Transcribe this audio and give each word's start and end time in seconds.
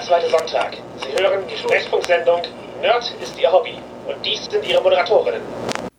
Jeder 0.00 0.20
zweite 0.20 0.30
Sonntag. 0.30 0.76
Sie 0.96 1.22
hören 1.22 1.42
die 1.50 1.56
Sprechfunksendung 1.56 2.40
Nerd 2.80 3.14
ist 3.22 3.38
Ihr 3.38 3.52
Hobby. 3.52 3.74
Und 4.06 4.24
dies 4.24 4.46
sind 4.46 4.66
Ihre 4.66 4.82
Moderatorinnen. 4.82 5.42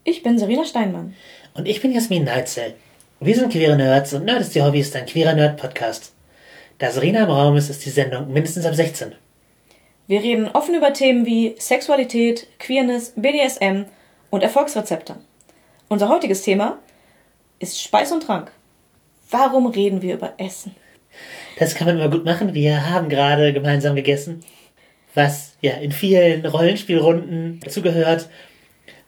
Ich 0.03 0.23
bin 0.23 0.39
Serena 0.39 0.65
Steinmann. 0.65 1.15
Und 1.53 1.67
ich 1.67 1.81
bin 1.81 1.91
Jasmin 1.91 2.23
Neitzel. 2.23 2.73
Wir 3.19 3.35
sind 3.35 3.51
queere 3.51 3.75
Nerds 3.75 4.13
und 4.13 4.25
Nerd 4.25 4.41
ist 4.41 4.55
Ihr 4.55 4.65
Hobby 4.65 4.79
ist 4.79 4.95
ein 4.95 5.05
queerer 5.05 5.33
Nerd-Podcast. 5.33 6.13
Da 6.79 6.89
Serena 6.89 7.25
im 7.25 7.29
Raum 7.29 7.55
ist, 7.57 7.69
ist 7.69 7.85
die 7.85 7.91
Sendung 7.91 8.33
mindestens 8.33 8.65
ab 8.65 8.73
16. 8.73 9.13
Wir 10.07 10.21
reden 10.21 10.49
offen 10.51 10.73
über 10.73 10.93
Themen 10.93 11.27
wie 11.27 11.55
Sexualität, 11.59 12.47
Queerness, 12.57 13.13
BDSM 13.15 13.85
und 14.31 14.41
Erfolgsrezepte. 14.41 15.17
Unser 15.89 16.09
heutiges 16.09 16.41
Thema 16.41 16.79
ist 17.59 17.79
Speis 17.79 18.11
und 18.11 18.23
Trank. 18.23 18.51
Warum 19.29 19.67
reden 19.67 20.01
wir 20.01 20.15
über 20.15 20.33
Essen? 20.37 20.75
Das 21.61 21.75
kann 21.75 21.85
man 21.85 21.97
immer 21.97 22.09
gut 22.09 22.25
machen. 22.25 22.55
Wir 22.55 22.89
haben 22.89 23.07
gerade 23.07 23.53
gemeinsam 23.53 23.95
gegessen, 23.95 24.43
was 25.13 25.57
ja 25.61 25.73
in 25.73 25.91
vielen 25.91 26.43
Rollenspielrunden 26.43 27.59
dazugehört. 27.59 28.29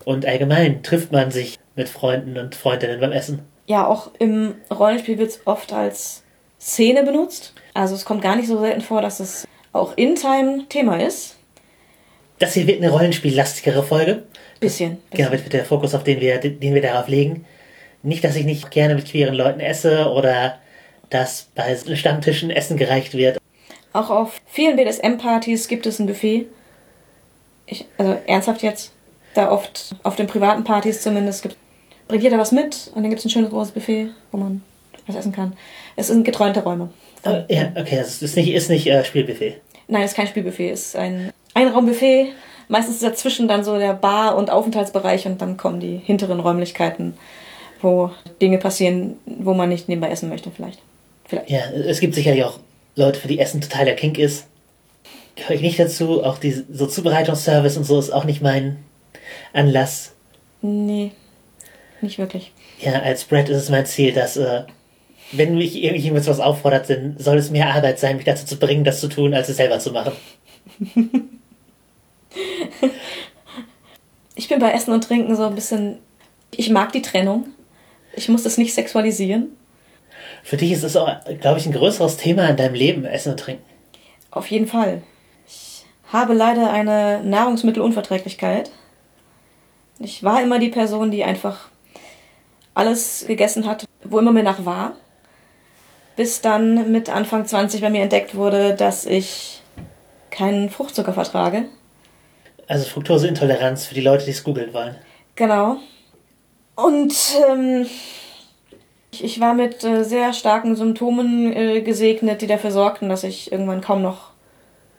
Und 0.06 0.28
allgemein 0.28 0.84
trifft 0.84 1.12
man 1.12 1.32
sich 1.32 1.58
mit 1.76 1.90
Freunden 1.90 2.38
und 2.38 2.54
Freundinnen 2.54 3.00
beim 3.00 3.12
Essen. 3.12 3.40
Ja, 3.66 3.88
auch 3.88 4.12
im 4.20 4.54
Rollenspiel 4.70 5.18
wird 5.18 5.32
es 5.32 5.42
oft 5.46 5.74
als 5.74 6.22
Szene 6.62 7.02
benutzt. 7.02 7.56
Also 7.74 7.96
es 7.96 8.06
kommt 8.06 8.22
gar 8.22 8.36
nicht 8.36 8.48
so 8.48 8.60
selten 8.60 8.82
vor, 8.82 9.02
dass 9.02 9.20
es 9.20 9.48
auch 9.72 9.98
in 9.98 10.14
Time 10.14 10.66
Thema 10.70 11.02
ist. 11.04 11.38
Das 12.38 12.54
hier 12.54 12.68
wird 12.68 12.84
eine 12.84 12.92
rollenspiellastigere 12.92 13.82
Folge. 13.82 14.26
Bisschen. 14.60 15.00
Genau, 15.10 15.32
mit, 15.32 15.44
mit 15.44 15.54
der 15.54 15.66
Fokus, 15.66 15.96
auf 15.96 16.04
den 16.04 16.22
wir, 16.22 16.38
den 16.38 16.76
wir 16.76 16.84
darauf 16.84 17.08
legen. 17.08 17.48
Nicht, 18.04 18.24
dass 18.24 18.36
ich 18.36 18.46
nicht 18.46 18.70
gerne 18.70 18.94
mit 18.94 19.06
queeren 19.06 19.34
Leuten 19.34 19.60
esse 19.60 20.12
oder 20.12 20.60
dass 21.14 21.48
bei 21.56 21.76
Stammtischen 21.96 22.50
Essen 22.50 22.78
gereicht 22.78 23.14
wird. 23.14 23.38
Auch 23.94 24.10
auf 24.10 24.42
vielen 24.48 24.76
BDSM-Partys 24.76 25.68
gibt 25.68 25.86
es 25.86 26.00
ein 26.00 26.08
Buffet. 26.08 26.48
Ich, 27.68 27.86
also 27.98 28.18
ernsthaft 28.26 28.64
jetzt, 28.64 28.92
da 29.36 29.52
oft 29.52 29.96
auf 30.04 30.16
den 30.16 30.28
privaten 30.28 30.64
Partys 30.64 31.02
zumindest 31.02 31.44
gibt, 31.44 31.56
bringt 32.08 32.24
jeder 32.24 32.38
was 32.38 32.52
mit 32.52 32.92
und 32.94 33.04
dann 33.04 33.10
gibt 33.10 33.20
es 33.20 33.26
ein 33.26 33.30
schönes 33.30 33.52
großes 33.52 33.74
Buffet, 33.74 34.10
wo 34.32 34.38
man 34.38 34.64
was 35.08 35.16
essen 35.16 35.32
kann. 35.32 35.54
Es 35.96 36.08
sind 36.08 36.24
geträumte 36.24 36.64
Räume. 36.64 36.90
Äh, 37.24 37.44
ja, 37.54 37.72
okay, 37.76 37.98
das 37.98 38.22
ist 38.22 38.36
nicht, 38.36 38.52
ist 38.52 38.70
nicht 38.70 38.88
äh, 38.88 39.04
Spielbuffet. 39.06 39.62
Nein, 39.88 40.04
es 40.04 40.12
ist 40.12 40.18
kein 40.18 40.28
Spielbuffet, 40.28 40.72
es 40.72 40.88
ist 40.88 40.96
ein 40.96 41.32
Einraumbuffet. 41.54 42.32
Meistens 42.68 42.96
ist 42.96 43.04
dazwischen 43.04 43.48
dann 43.48 43.64
so 43.64 43.78
der 43.78 43.94
Bar- 43.94 44.36
und 44.38 44.50
Aufenthaltsbereich 44.50 45.26
und 45.28 45.42
dann 45.42 45.58
kommen 45.58 45.80
die 45.80 45.98
hinteren 45.98 46.40
Räumlichkeiten, 46.40 47.14
wo 47.82 48.12
Dinge 48.42 48.58
passieren, 48.58 49.18
wo 49.26 49.54
man 49.54 49.70
nicht 49.70 49.90
nebenbei 49.90 50.10
essen 50.10 50.30
möchte, 50.30 50.50
vielleicht. 50.50 50.80
Vielleicht. 51.42 51.50
Ja, 51.50 51.72
es 51.72 52.00
gibt 52.00 52.16
sicherlich 52.16 52.44
auch 52.44 52.60
Leute, 52.96 53.20
für 53.20 53.28
die 53.28 53.40
Essen 53.40 53.62
total 53.62 53.86
der 53.86 53.96
Kink 53.96 54.18
ist. 54.18 54.46
Gehöre 55.36 55.56
ich 55.56 55.62
nicht 55.62 55.80
dazu. 55.80 56.24
Auch 56.24 56.38
die 56.38 56.52
so 56.52 56.86
Zubereitungsservice 56.86 57.78
und 57.78 57.86
so 57.86 58.00
ist 58.00 58.12
auch 58.12 58.26
nicht 58.26 58.42
mein 58.42 58.78
Anlass. 59.52 60.14
Nee, 60.62 61.12
nicht 62.02 62.20
wirklich. 62.20 62.52
Ja, 62.80 63.02
als 63.02 63.26
Brad 63.26 63.50
ist 63.50 63.58
es 63.58 63.70
mein 63.70 63.86
Ziel, 63.86 64.14
dass, 64.14 64.38
äh, 64.38 64.64
wenn 65.32 65.56
mich 65.58 65.82
irgendjemand 65.82 66.28
was 66.28 66.40
auffordert, 66.40 66.90
dann 66.90 67.16
soll 67.18 67.38
es 67.38 67.50
mehr 67.50 67.74
Arbeit 67.74 68.00
sein, 68.00 68.18
mich 68.18 68.26
dazu 68.26 68.46
zu 68.46 68.58
bringen, 68.58 68.84
das 68.84 69.00
zu 69.00 69.08
tun, 69.08 69.34
als 69.34 69.50
es 69.50 69.58
selber 69.58 69.80
zu 69.80 69.92
machen. 69.92 70.14
ich 74.36 74.48
bin 74.48 74.60
bei 74.60 74.72
Essen 74.72 74.94
und 74.94 75.04
Trinken 75.04 75.36
so 75.36 75.46
ein 75.46 75.56
bisschen. 75.56 75.98
Ich 76.52 76.70
mag 76.70 76.92
die 76.92 77.02
Trennung. 77.02 77.48
Ich 78.16 78.30
muss 78.30 78.44
das 78.44 78.60
nicht 78.60 78.74
sexualisieren. 78.74 79.50
Für 80.44 80.58
dich 80.58 80.74
ist 80.74 80.84
es 80.84 80.98
auch, 80.98 81.10
glaube 81.40 81.60
ich, 81.60 81.66
ein 81.66 81.72
größeres 81.72 82.18
Thema 82.18 82.48
in 82.50 82.58
deinem 82.58 82.76
Leben, 82.76 83.06
Essen 83.06 83.32
und 83.32 83.40
Trinken. 83.40 83.64
Auf 84.30 84.48
jeden 84.52 84.68
Fall. 84.68 85.02
Ich 85.48 85.86
habe 86.12 86.34
leider 86.34 86.72
eine 86.72 87.24
Nahrungsmittelunverträglichkeit. 87.24 88.70
Ich 90.00 90.22
war 90.22 90.44
immer 90.44 90.60
die 90.60 90.70
Person, 90.70 91.12
die 91.12 91.24
einfach 91.24 91.70
alles 92.74 93.24
gegessen 93.26 93.66
hat, 93.66 93.86
wo 94.04 94.20
immer 94.20 94.34
mir 94.34 94.44
nach 94.44 94.66
war. 94.66 94.98
Bis 96.18 96.42
dann 96.42 96.92
mit 96.92 97.10
Anfang 97.10 97.46
20 97.46 97.82
bei 97.82 97.90
mir 97.90 98.04
entdeckt 98.04 98.36
wurde, 98.36 98.76
dass 98.76 99.06
ich 99.06 99.62
keinen 100.30 100.70
Fruchtzucker 100.70 101.14
vertrage. 101.14 101.66
Also 102.68 102.86
Fructoseintoleranz 102.90 103.86
für 103.86 103.96
die 103.96 104.02
Leute, 104.02 104.26
die 104.26 104.32
es 104.32 104.44
googeln 104.44 104.74
wollen. 104.74 104.96
Genau. 105.36 105.78
Und 106.76 107.14
ähm, 107.50 107.88
ich, 109.22 109.40
war 109.40 109.54
mit 109.54 109.84
äh, 109.84 110.04
sehr 110.04 110.34
starken 110.34 110.76
Symptomen 110.76 111.52
äh, 111.54 111.82
gesegnet, 111.82 112.42
die 112.42 112.48
dafür 112.48 112.72
sorgten, 112.72 113.10
dass 113.10 113.24
ich 113.24 113.52
irgendwann 113.52 113.82
kaum 113.82 114.02
noch 114.02 114.32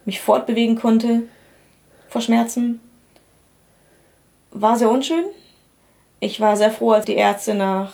mich 0.05 0.21
fortbewegen 0.21 0.77
konnte 0.77 1.23
vor 2.09 2.21
Schmerzen. 2.21 2.81
War 4.51 4.77
sehr 4.77 4.91
unschön. 4.91 5.25
Ich 6.21 6.41
war 6.41 6.57
sehr 6.57 6.71
froh, 6.71 6.93
als 6.93 7.07
die 7.07 7.17
Ärzte 7.17 7.55
nach 7.55 7.93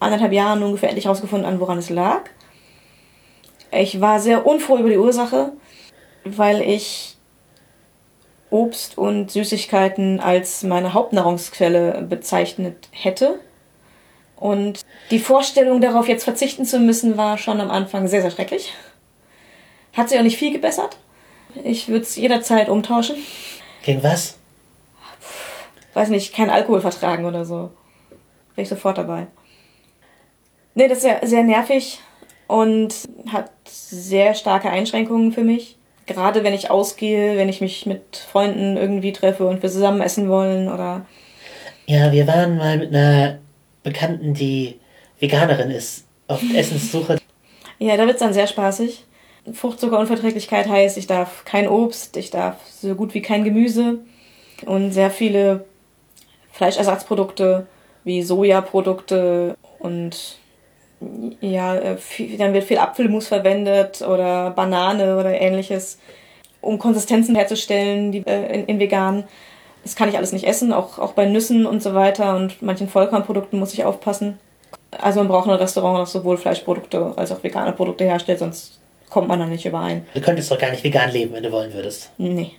anderthalb 0.00 0.32
Jahren 0.32 0.62
ungefähr 0.62 0.88
endlich 0.88 1.04
herausgefunden 1.04 1.46
haben, 1.46 1.60
woran 1.60 1.78
es 1.78 1.90
lag. 1.90 2.22
Ich 3.70 4.00
war 4.00 4.20
sehr 4.20 4.46
unfroh 4.46 4.78
über 4.78 4.88
die 4.88 4.98
Ursache, 4.98 5.52
weil 6.24 6.62
ich 6.62 7.16
Obst 8.50 8.98
und 8.98 9.30
Süßigkeiten 9.30 10.20
als 10.20 10.62
meine 10.62 10.92
Hauptnahrungsquelle 10.92 12.02
bezeichnet 12.02 12.88
hätte. 12.90 13.40
Und 14.36 14.81
die 15.10 15.18
Vorstellung 15.18 15.80
darauf, 15.80 16.08
jetzt 16.08 16.24
verzichten 16.24 16.64
zu 16.64 16.78
müssen, 16.78 17.16
war 17.16 17.38
schon 17.38 17.60
am 17.60 17.70
Anfang 17.70 18.08
sehr, 18.08 18.22
sehr 18.22 18.30
schrecklich. 18.30 18.72
Hat 19.92 20.08
sich 20.08 20.18
auch 20.18 20.22
nicht 20.22 20.38
viel 20.38 20.52
gebessert. 20.52 20.96
Ich 21.64 21.88
würde 21.88 22.02
es 22.02 22.16
jederzeit 22.16 22.68
umtauschen. 22.68 23.16
Gegen 23.84 24.02
was? 24.02 24.38
Weiß 25.94 26.08
nicht, 26.08 26.34
kein 26.34 26.48
Alkohol 26.48 26.80
vertragen 26.80 27.26
oder 27.26 27.44
so. 27.44 27.70
Wäre 28.54 28.62
ich 28.62 28.68
sofort 28.68 28.96
dabei. 28.98 29.26
Nee, 30.74 30.88
das 30.88 30.98
ist 30.98 31.04
ja 31.04 31.26
sehr 31.26 31.42
nervig 31.42 32.00
und 32.46 32.94
hat 33.30 33.50
sehr 33.66 34.34
starke 34.34 34.70
Einschränkungen 34.70 35.32
für 35.32 35.42
mich. 35.42 35.76
Gerade 36.06 36.44
wenn 36.44 36.54
ich 36.54 36.70
ausgehe, 36.70 37.36
wenn 37.36 37.48
ich 37.48 37.60
mich 37.60 37.86
mit 37.86 38.16
Freunden 38.16 38.76
irgendwie 38.76 39.12
treffe 39.12 39.46
und 39.46 39.62
wir 39.62 39.70
zusammen 39.70 40.00
essen 40.00 40.28
wollen 40.28 40.72
oder. 40.72 41.06
Ja, 41.86 42.10
wir 42.10 42.26
waren 42.26 42.56
mal 42.56 42.78
mit 42.78 42.94
einer 42.94 43.38
Bekannten, 43.82 44.34
die 44.34 44.78
Veganerin 45.22 45.70
ist, 45.70 46.04
auf 46.28 46.42
Essenssuche. 46.54 47.18
Ja, 47.78 47.96
da 47.96 48.04
wird 48.06 48.16
es 48.16 48.20
dann 48.20 48.34
sehr 48.34 48.46
spaßig. 48.46 49.04
Fruchtzuckerunverträglichkeit 49.52 50.68
heißt, 50.68 50.98
ich 50.98 51.06
darf 51.06 51.44
kein 51.44 51.68
Obst, 51.68 52.16
ich 52.16 52.30
darf 52.30 52.56
so 52.66 52.94
gut 52.94 53.14
wie 53.14 53.22
kein 53.22 53.44
Gemüse 53.44 53.98
und 54.66 54.92
sehr 54.92 55.10
viele 55.10 55.64
Fleischersatzprodukte 56.52 57.66
wie 58.04 58.22
Sojaprodukte 58.22 59.56
und 59.78 60.38
ja, 61.40 61.76
äh, 61.76 61.96
viel, 61.96 62.36
dann 62.36 62.54
wird 62.54 62.64
viel 62.64 62.78
Apfelmus 62.78 63.28
verwendet 63.28 64.02
oder 64.02 64.50
Banane 64.50 65.16
oder 65.18 65.40
ähnliches, 65.40 65.98
um 66.60 66.78
Konsistenzen 66.78 67.34
herzustellen, 67.34 68.12
die 68.12 68.26
äh, 68.26 68.54
in, 68.54 68.66
in 68.66 68.78
vegan. 68.78 69.24
Das 69.82 69.96
kann 69.96 70.08
ich 70.08 70.16
alles 70.16 70.32
nicht 70.32 70.46
essen, 70.46 70.72
auch, 70.72 71.00
auch 71.00 71.12
bei 71.12 71.26
Nüssen 71.26 71.66
und 71.66 71.82
so 71.82 71.94
weiter 71.94 72.36
und 72.36 72.62
manchen 72.62 72.88
Vollkornprodukten 72.88 73.58
muss 73.58 73.72
ich 73.72 73.84
aufpassen. 73.84 74.38
Also 74.98 75.20
man 75.20 75.28
braucht 75.28 75.48
ein 75.48 75.54
Restaurant, 75.54 76.00
das 76.00 76.12
sowohl 76.12 76.36
Fleischprodukte 76.36 77.12
als 77.16 77.32
auch 77.32 77.42
vegane 77.42 77.72
Produkte 77.72 78.04
herstellt, 78.04 78.40
sonst 78.40 78.78
kommt 79.08 79.28
man 79.28 79.38
da 79.38 79.46
nicht 79.46 79.64
überein. 79.64 80.06
Du 80.14 80.20
könntest 80.20 80.50
doch 80.50 80.58
gar 80.58 80.70
nicht 80.70 80.84
vegan 80.84 81.10
leben, 81.10 81.32
wenn 81.34 81.42
du 81.42 81.52
wollen 81.52 81.72
würdest. 81.72 82.10
Nee. 82.18 82.52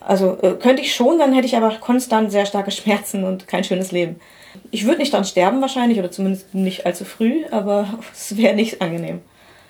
Also 0.00 0.38
äh, 0.40 0.52
könnte 0.52 0.82
ich 0.82 0.94
schon, 0.94 1.18
dann 1.18 1.34
hätte 1.34 1.46
ich 1.46 1.56
aber 1.56 1.70
konstant 1.76 2.32
sehr 2.32 2.46
starke 2.46 2.70
Schmerzen 2.70 3.24
und 3.24 3.46
kein 3.46 3.64
schönes 3.64 3.92
Leben. 3.92 4.18
Ich 4.70 4.86
würde 4.86 4.98
nicht 4.98 5.12
dran 5.12 5.24
sterben 5.24 5.60
wahrscheinlich 5.60 5.98
oder 5.98 6.10
zumindest 6.10 6.54
nicht 6.54 6.86
allzu 6.86 7.04
früh, 7.04 7.44
aber 7.50 7.86
es 8.12 8.36
wäre 8.36 8.54
nicht 8.54 8.80
angenehm. 8.80 9.20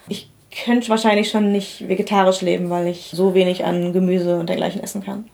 Ich 0.09 0.31
könnte 0.65 0.89
wahrscheinlich 0.89 1.31
schon 1.31 1.53
nicht 1.53 1.89
vegetarisch 1.89 2.41
leben, 2.41 2.71
weil 2.71 2.87
ich 2.87 3.11
so 3.13 3.35
wenig 3.35 3.65
an 3.65 3.93
Gemüse 3.93 4.39
und 4.39 4.49
dergleichen 4.49 4.83
essen 4.83 5.05
kann. 5.05 5.29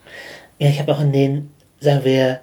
Ja, 0.59 0.69
ich 0.69 0.79
habe 0.81 0.93
auch 0.93 1.01
in 1.01 1.13
den, 1.13 1.51
sagen 1.81 2.05
wir, 2.05 2.41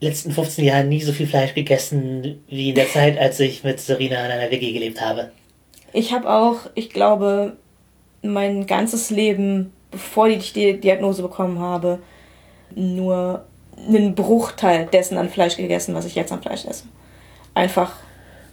letzten 0.00 0.32
15 0.32 0.64
Jahren 0.64 0.88
nie 0.88 1.02
so 1.02 1.12
viel 1.12 1.26
Fleisch 1.26 1.54
gegessen 1.54 2.42
wie 2.48 2.70
in 2.70 2.74
der 2.74 2.88
Zeit, 2.92 3.18
als 3.18 3.40
ich 3.40 3.64
mit 3.64 3.80
Serena 3.80 4.24
in 4.26 4.32
einer 4.32 4.50
WG 4.50 4.72
gelebt 4.72 5.00
habe. 5.00 5.30
Ich 5.92 6.12
habe 6.12 6.30
auch, 6.30 6.56
ich 6.74 6.90
glaube, 6.90 7.56
mein 8.22 8.66
ganzes 8.66 9.10
Leben, 9.10 9.72
bevor 9.90 10.28
ich 10.28 10.52
die 10.52 10.78
Diagnose 10.78 11.22
bekommen 11.22 11.58
habe, 11.60 11.98
nur 12.74 13.44
einen 13.76 14.14
Bruchteil 14.14 14.86
dessen 14.86 15.16
an 15.16 15.28
Fleisch 15.28 15.56
gegessen, 15.56 15.94
was 15.94 16.04
ich 16.04 16.14
jetzt 16.14 16.32
an 16.32 16.42
Fleisch 16.42 16.64
esse. 16.64 16.84
Einfach, 17.54 17.94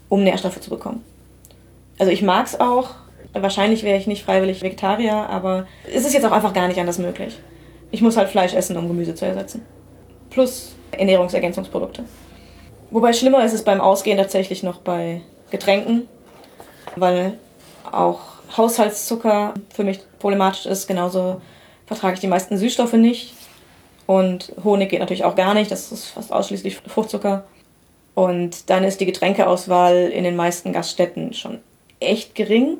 um 0.07 0.23
Nährstoffe 0.23 0.61
zu 0.61 0.69
bekommen. 0.69 1.03
Also 1.97 2.11
ich 2.11 2.21
mag 2.21 2.45
es 2.45 2.59
auch. 2.59 2.91
Wahrscheinlich 3.33 3.83
wäre 3.83 3.97
ich 3.97 4.07
nicht 4.07 4.23
freiwillig 4.23 4.61
Vegetarier, 4.61 5.13
aber 5.13 5.67
es 5.93 6.05
ist 6.05 6.13
jetzt 6.13 6.25
auch 6.25 6.31
einfach 6.31 6.53
gar 6.53 6.67
nicht 6.67 6.79
anders 6.79 6.99
möglich. 6.99 7.37
Ich 7.91 8.01
muss 8.01 8.17
halt 8.17 8.29
Fleisch 8.29 8.53
essen, 8.53 8.77
um 8.77 8.87
Gemüse 8.87 9.13
zu 9.15 9.25
ersetzen. 9.25 9.65
Plus 10.29 10.74
Ernährungsergänzungsprodukte. 10.99 12.05
Wobei 12.91 13.13
schlimmer 13.13 13.43
ist 13.43 13.53
es 13.53 13.63
beim 13.63 13.81
Ausgehen 13.81 14.17
tatsächlich 14.17 14.63
noch 14.63 14.77
bei 14.77 15.21
Getränken, 15.51 16.07
weil 16.95 17.37
auch 17.91 18.19
Haushaltszucker 18.55 19.53
für 19.73 19.83
mich 19.83 19.99
problematisch 20.19 20.65
ist. 20.65 20.87
Genauso 20.87 21.41
vertrage 21.85 22.15
ich 22.15 22.19
die 22.19 22.27
meisten 22.27 22.57
Süßstoffe 22.57 22.93
nicht. 22.93 23.33
Und 24.07 24.53
Honig 24.63 24.89
geht 24.89 24.99
natürlich 24.99 25.23
auch 25.23 25.35
gar 25.35 25.53
nicht. 25.53 25.71
Das 25.71 25.91
ist 25.91 26.05
fast 26.05 26.31
ausschließlich 26.31 26.77
Fruchtzucker. 26.87 27.43
Und 28.13 28.69
dann 28.69 28.83
ist 28.83 29.01
die 29.01 29.05
Getränkeauswahl 29.05 30.07
in 30.07 30.23
den 30.23 30.35
meisten 30.35 30.71
Gaststätten 30.71 31.33
schon 31.33 31.59
echt 31.99 32.35
gering. 32.35 32.77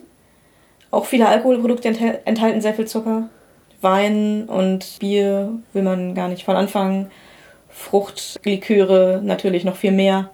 Auch 0.91 1.05
viele 1.05 1.27
Alkoholprodukte 1.27 1.89
enthalten 2.25 2.61
sehr 2.61 2.73
viel 2.73 2.87
Zucker. 2.87 3.29
Wein 3.81 4.45
und 4.45 4.99
Bier 4.99 5.51
will 5.73 5.83
man 5.83 6.15
gar 6.15 6.29
nicht 6.29 6.45
von 6.45 6.55
anfangen. 6.55 7.11
Fruchtliköre 7.75 9.19
natürlich 9.21 9.65
noch 9.65 9.75
viel 9.75 9.91
mehr. 9.91 10.31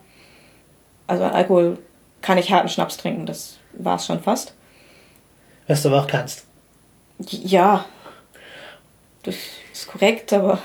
Also 1.07 1.23
Alkohol 1.23 1.79
kann 2.21 2.37
ich 2.37 2.51
harten 2.51 2.69
Schnaps 2.69 2.97
trinken, 2.97 3.25
das 3.25 3.57
war 3.73 3.95
es 3.95 4.05
schon 4.05 4.21
fast. 4.21 4.53
Was 5.67 5.81
du 5.81 5.89
aber 5.89 6.03
auch 6.03 6.07
kannst. 6.07 6.45
Ja, 7.19 7.85
das 9.23 9.35
ist 9.73 9.87
korrekt, 9.87 10.31
aber 10.33 10.59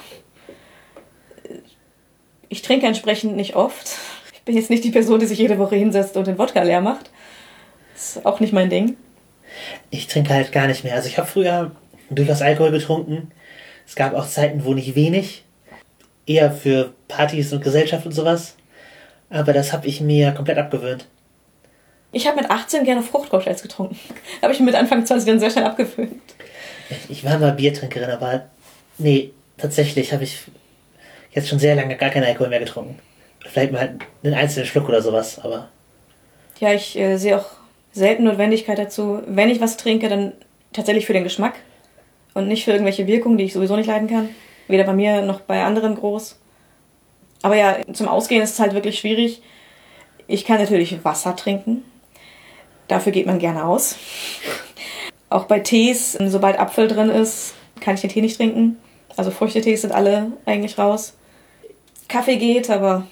ich 2.48 2.62
trinke 2.62 2.86
entsprechend 2.86 3.36
nicht 3.36 3.56
oft. 3.56 3.96
Ich 4.34 4.42
bin 4.42 4.54
jetzt 4.54 4.70
nicht 4.70 4.84
die 4.84 4.90
Person, 4.90 5.18
die 5.18 5.26
sich 5.26 5.38
jede 5.38 5.58
Woche 5.58 5.76
hinsetzt 5.76 6.16
und 6.16 6.26
den 6.26 6.38
Wodka 6.38 6.62
leer 6.62 6.82
macht. 6.82 7.10
Das 7.94 8.16
ist 8.16 8.26
auch 8.26 8.38
nicht 8.38 8.52
mein 8.52 8.70
Ding. 8.70 8.96
Ich 9.90 10.06
trinke 10.06 10.34
halt 10.34 10.52
gar 10.52 10.66
nicht 10.66 10.84
mehr. 10.84 10.94
Also 10.94 11.08
ich 11.08 11.16
habe 11.18 11.26
früher 11.26 11.72
durchaus 12.10 12.42
Alkohol 12.42 12.70
getrunken. 12.70 13.32
Es 13.86 13.96
gab 13.96 14.14
auch 14.14 14.28
Zeiten, 14.28 14.64
wo 14.64 14.74
nicht 14.74 14.94
wenig. 14.94 15.45
Eher 16.26 16.50
für 16.50 16.92
Partys 17.08 17.52
und 17.52 17.62
Gesellschaft 17.62 18.04
und 18.04 18.12
sowas. 18.12 18.56
Aber 19.30 19.52
das 19.52 19.72
habe 19.72 19.86
ich 19.86 20.00
mir 20.00 20.32
komplett 20.32 20.58
abgewöhnt. 20.58 21.06
Ich 22.12 22.26
habe 22.26 22.40
mit 22.40 22.50
18 22.50 22.84
gerne 22.84 23.02
Fruchtcocktails 23.02 23.62
getrunken. 23.62 23.98
habe 24.42 24.52
ich 24.52 24.60
mit 24.60 24.74
Anfang 24.74 25.04
20 25.04 25.28
dann 25.28 25.40
sehr 25.40 25.50
schnell 25.50 25.64
abgewöhnt. 25.64 26.22
Ich 27.08 27.24
war 27.24 27.38
mal 27.38 27.52
Biertrinkerin, 27.52 28.10
aber 28.10 28.46
nee, 28.98 29.32
tatsächlich 29.58 30.12
habe 30.12 30.24
ich 30.24 30.38
jetzt 31.32 31.48
schon 31.48 31.58
sehr 31.58 31.74
lange 31.74 31.96
gar 31.96 32.10
keinen 32.10 32.24
Alkohol 32.24 32.48
mehr 32.48 32.60
getrunken. 32.60 32.98
Vielleicht 33.40 33.72
mal 33.72 33.96
einen 34.22 34.34
einzelnen 34.34 34.66
Schluck 34.66 34.88
oder 34.88 35.02
sowas, 35.02 35.38
aber. 35.38 35.68
Ja, 36.58 36.72
ich 36.72 36.96
äh, 36.96 37.16
sehe 37.16 37.38
auch 37.38 37.46
selten 37.92 38.24
Notwendigkeit 38.24 38.78
dazu. 38.78 39.22
Wenn 39.26 39.50
ich 39.50 39.60
was 39.60 39.76
trinke, 39.76 40.08
dann 40.08 40.32
tatsächlich 40.72 41.06
für 41.06 41.12
den 41.12 41.24
Geschmack 41.24 41.54
und 42.34 42.48
nicht 42.48 42.64
für 42.64 42.72
irgendwelche 42.72 43.06
Wirkungen, 43.06 43.38
die 43.38 43.44
ich 43.44 43.52
sowieso 43.52 43.76
nicht 43.76 43.86
leiden 43.86 44.08
kann. 44.08 44.30
Weder 44.68 44.84
bei 44.84 44.92
mir 44.92 45.22
noch 45.22 45.40
bei 45.40 45.62
anderen 45.64 45.94
groß. 45.94 46.38
Aber 47.42 47.56
ja, 47.56 47.76
zum 47.92 48.08
Ausgehen 48.08 48.42
ist 48.42 48.54
es 48.54 48.60
halt 48.60 48.74
wirklich 48.74 48.98
schwierig. 48.98 49.42
Ich 50.26 50.44
kann 50.44 50.58
natürlich 50.58 51.04
Wasser 51.04 51.36
trinken. 51.36 51.84
Dafür 52.88 53.12
geht 53.12 53.26
man 53.26 53.38
gerne 53.38 53.64
aus. 53.64 53.96
Auch 55.30 55.44
bei 55.44 55.60
Tees, 55.60 56.12
sobald 56.12 56.58
Apfel 56.58 56.88
drin 56.88 57.10
ist, 57.10 57.54
kann 57.80 57.94
ich 57.94 58.00
den 58.00 58.10
Tee 58.10 58.20
nicht 58.20 58.36
trinken. 58.36 58.78
Also 59.16 59.30
Früchtetees 59.30 59.82
sind 59.82 59.92
alle 59.92 60.32
eigentlich 60.44 60.78
raus. 60.78 61.14
Kaffee 62.08 62.36
geht, 62.36 62.70
aber 62.70 63.06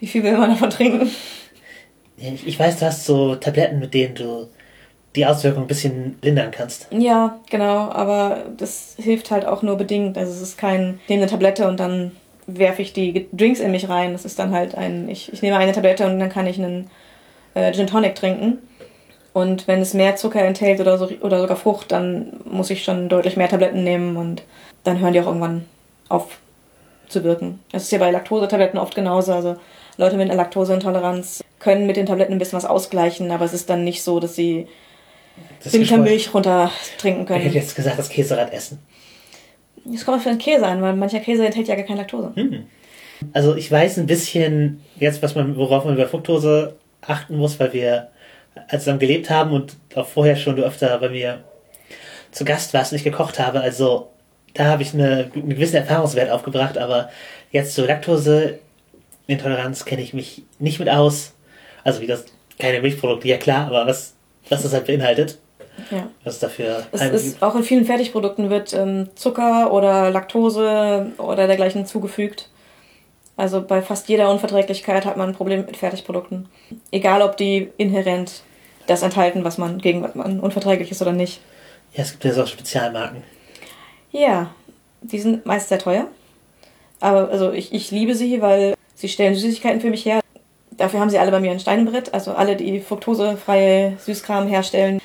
wie 0.00 0.06
viel 0.06 0.22
will 0.24 0.36
man 0.36 0.50
davon 0.50 0.70
trinken? 0.70 1.10
Ich 2.16 2.58
weiß, 2.58 2.78
du 2.78 2.86
hast 2.86 3.04
so 3.04 3.36
Tabletten, 3.36 3.78
mit 3.78 3.94
denen 3.94 4.14
du 4.14 4.48
die 5.16 5.26
Auswirkungen 5.26 5.64
ein 5.64 5.68
bisschen 5.68 6.18
lindern 6.22 6.50
kannst. 6.50 6.88
Ja, 6.90 7.38
genau, 7.50 7.90
aber 7.90 8.44
das 8.56 8.96
hilft 8.98 9.30
halt 9.30 9.46
auch 9.46 9.62
nur 9.62 9.76
bedingt. 9.76 10.16
Also 10.16 10.32
es 10.32 10.40
ist 10.40 10.58
kein, 10.58 11.00
ich 11.02 11.08
nehme 11.10 11.22
eine 11.22 11.30
Tablette 11.30 11.68
und 11.68 11.78
dann 11.78 12.12
werfe 12.46 12.82
ich 12.82 12.92
die 12.92 13.28
Drinks 13.32 13.60
in 13.60 13.70
mich 13.70 13.88
rein. 13.88 14.12
Das 14.12 14.24
ist 14.24 14.38
dann 14.38 14.52
halt 14.52 14.74
ein, 14.74 15.08
ich, 15.08 15.32
ich 15.32 15.42
nehme 15.42 15.56
eine 15.56 15.72
Tablette 15.72 16.06
und 16.06 16.18
dann 16.18 16.30
kann 16.30 16.46
ich 16.46 16.58
einen 16.58 16.90
äh, 17.54 17.72
Gin 17.72 17.86
Tonic 17.86 18.14
trinken. 18.14 18.58
Und 19.32 19.66
wenn 19.66 19.80
es 19.80 19.94
mehr 19.94 20.16
Zucker 20.16 20.42
enthält 20.42 20.80
oder, 20.80 20.98
so, 20.98 21.08
oder 21.20 21.40
sogar 21.40 21.56
Frucht, 21.56 21.92
dann 21.92 22.40
muss 22.44 22.70
ich 22.70 22.84
schon 22.84 23.08
deutlich 23.08 23.36
mehr 23.36 23.48
Tabletten 23.48 23.82
nehmen 23.82 24.16
und 24.16 24.42
dann 24.84 24.98
hören 25.00 25.12
die 25.12 25.20
auch 25.20 25.26
irgendwann 25.26 25.64
auf 26.08 26.38
zu 27.08 27.24
wirken. 27.24 27.60
Das 27.70 27.84
ist 27.84 27.92
ja 27.92 27.98
bei 27.98 28.10
Laktosetabletten 28.10 28.78
oft 28.78 28.94
genauso. 28.94 29.32
Also 29.32 29.56
Leute 29.96 30.16
mit 30.16 30.30
einer 30.30 30.36
Laktoseintoleranz 30.36 31.44
können 31.58 31.86
mit 31.86 31.96
den 31.96 32.06
Tabletten 32.06 32.32
ein 32.32 32.38
bisschen 32.38 32.56
was 32.56 32.64
ausgleichen, 32.64 33.30
aber 33.30 33.44
es 33.44 33.52
ist 33.52 33.70
dann 33.70 33.84
nicht 33.84 34.02
so, 34.02 34.18
dass 34.18 34.34
sie 34.34 34.66
Milch 35.98 36.34
runter 36.34 36.70
trinken 36.98 37.26
können. 37.26 37.40
Ich 37.40 37.46
hätte 37.46 37.58
jetzt 37.58 37.76
gesagt, 37.76 37.98
das 37.98 38.08
Käserad 38.08 38.52
essen. 38.52 38.78
Das 39.84 40.04
kommt 40.04 40.18
auf 40.18 40.24
den 40.24 40.38
Käse 40.38 40.66
an, 40.66 40.80
weil 40.82 40.94
mancher 40.94 41.20
Käse 41.20 41.44
enthält 41.44 41.68
ja 41.68 41.74
gar 41.74 41.84
keine 41.84 42.00
Laktose. 42.00 42.32
Hm. 42.34 42.66
Also 43.32 43.54
ich 43.56 43.70
weiß 43.70 43.98
ein 43.98 44.06
bisschen 44.06 44.82
jetzt, 44.98 45.22
was 45.22 45.34
man, 45.34 45.56
worauf 45.56 45.84
man 45.84 45.96
bei 45.96 46.06
Fructose 46.06 46.76
achten 47.00 47.36
muss, 47.36 47.58
weil 47.58 47.72
wir 47.72 48.08
zusammen 48.70 48.98
gelebt 48.98 49.30
haben 49.30 49.52
und 49.52 49.76
auch 49.94 50.06
vorher 50.06 50.36
schon 50.36 50.56
du 50.56 50.62
öfter 50.62 50.98
bei 50.98 51.08
mir 51.08 51.42
zu 52.30 52.44
Gast 52.44 52.74
warst 52.74 52.92
und 52.92 52.96
ich 52.96 53.04
gekocht 53.04 53.38
habe. 53.38 53.60
Also 53.60 54.08
da 54.54 54.64
habe 54.66 54.82
ich 54.82 54.92
eine, 54.94 55.30
einen 55.34 55.50
gewissen 55.50 55.76
Erfahrungswert 55.76 56.30
aufgebracht, 56.30 56.78
aber 56.78 57.10
jetzt 57.50 57.74
zur 57.74 57.86
Laktoseintoleranz 57.86 59.84
kenne 59.84 60.02
ich 60.02 60.14
mich 60.14 60.42
nicht 60.58 60.78
mit 60.78 60.88
aus. 60.88 61.34
Also 61.84 62.00
wie 62.00 62.06
das, 62.06 62.24
keine 62.58 62.80
Milchprodukte, 62.80 63.28
ja 63.28 63.38
klar, 63.38 63.66
aber 63.66 63.86
was, 63.86 64.14
was 64.48 64.62
das 64.62 64.72
halt 64.72 64.86
beinhaltet. 64.86 65.38
Ja. 65.90 66.08
Was 66.24 66.38
dafür. 66.38 66.86
Es 66.92 67.02
ist, 67.02 67.42
auch 67.42 67.54
in 67.54 67.62
vielen 67.62 67.86
Fertigprodukten 67.86 68.50
wird 68.50 68.74
ähm, 68.74 69.08
Zucker 69.14 69.72
oder 69.72 70.10
Laktose 70.10 71.12
oder 71.18 71.46
dergleichen 71.46 71.86
zugefügt. 71.86 72.50
Also 73.36 73.62
bei 73.62 73.80
fast 73.80 74.08
jeder 74.08 74.30
Unverträglichkeit 74.30 75.06
hat 75.06 75.16
man 75.16 75.30
ein 75.30 75.34
Problem 75.34 75.64
mit 75.64 75.76
Fertigprodukten. 75.76 76.48
Egal, 76.90 77.22
ob 77.22 77.36
die 77.36 77.72
inhärent 77.78 78.42
das 78.86 79.02
enthalten, 79.02 79.44
was 79.44 79.58
man 79.58 79.78
gegen 79.78 80.02
was 80.02 80.14
man 80.14 80.40
unverträglich 80.40 80.90
ist 80.90 81.00
oder 81.00 81.12
nicht. 81.12 81.40
Ja, 81.94 82.02
es 82.02 82.12
gibt 82.12 82.24
ja 82.24 82.32
so 82.32 82.46
Spezialmarken. 82.46 83.22
Ja, 84.10 84.50
die 85.00 85.18
sind 85.18 85.46
meist 85.46 85.68
sehr 85.68 85.78
teuer. 85.78 86.08
Aber 87.00 87.30
also 87.30 87.52
ich, 87.52 87.72
ich 87.72 87.90
liebe 87.90 88.14
sie, 88.14 88.40
weil 88.40 88.74
sie 88.94 89.08
stellen 89.08 89.34
Süßigkeiten 89.34 89.80
für 89.80 89.90
mich 89.90 90.04
her. 90.04 90.21
Dafür 90.76 91.00
haben 91.00 91.10
sie 91.10 91.18
alle 91.18 91.30
bei 91.30 91.40
mir 91.40 91.50
ein 91.50 91.60
Steinbrett, 91.60 92.14
also 92.14 92.32
alle, 92.32 92.56
die 92.56 92.80
fruktosefreie 92.80 93.96
Süßkram 93.98 94.46
herstellen. 94.48 95.00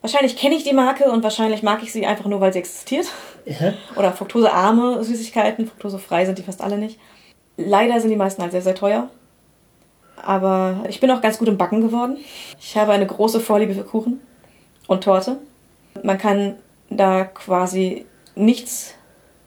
Wahrscheinlich 0.00 0.36
kenne 0.36 0.54
ich 0.54 0.64
die 0.64 0.72
Marke 0.72 1.10
und 1.10 1.22
wahrscheinlich 1.22 1.62
mag 1.62 1.82
ich 1.82 1.92
sie 1.92 2.06
einfach 2.06 2.26
nur, 2.26 2.40
weil 2.40 2.52
sie 2.52 2.58
existiert. 2.58 3.06
Ja. 3.46 3.74
Oder 3.96 4.12
fruktosearme 4.12 5.02
Süßigkeiten, 5.02 5.66
fruktosefrei 5.66 6.26
sind 6.26 6.38
die 6.38 6.42
fast 6.42 6.60
alle 6.60 6.78
nicht. 6.78 6.98
Leider 7.56 8.00
sind 8.00 8.10
die 8.10 8.16
meisten 8.16 8.42
halt 8.42 8.52
sehr, 8.52 8.62
sehr 8.62 8.74
teuer. 8.74 9.08
Aber 10.16 10.84
ich 10.88 11.00
bin 11.00 11.10
auch 11.10 11.20
ganz 11.20 11.38
gut 11.38 11.48
im 11.48 11.58
Backen 11.58 11.80
geworden. 11.80 12.18
Ich 12.60 12.76
habe 12.76 12.92
eine 12.92 13.06
große 13.06 13.40
Vorliebe 13.40 13.74
für 13.74 13.84
Kuchen 13.84 14.20
und 14.86 15.04
Torte. 15.04 15.38
Man 16.02 16.18
kann 16.18 16.56
da 16.90 17.24
quasi 17.24 18.06
nichts 18.34 18.94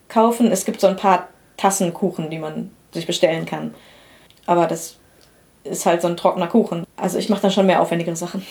kaufen. 0.07 0.51
Es 0.51 0.65
gibt 0.65 0.81
so 0.81 0.87
ein 0.87 0.95
paar 0.95 1.29
Tassenkuchen, 1.57 2.29
die 2.29 2.39
man 2.39 2.71
sich 2.93 3.05
bestellen 3.05 3.45
kann. 3.45 3.73
Aber 4.45 4.67
das 4.67 4.97
ist 5.67 5.85
halt 5.85 6.01
so 6.01 6.07
ein 6.07 6.17
trockener 6.17 6.47
Kuchen. 6.47 6.85
Also 6.95 7.17
ich 7.17 7.29
mache 7.29 7.41
dann 7.41 7.51
schon 7.51 7.65
mehr 7.65 7.81
aufwendigere 7.81 8.15
Sachen. 8.15 8.45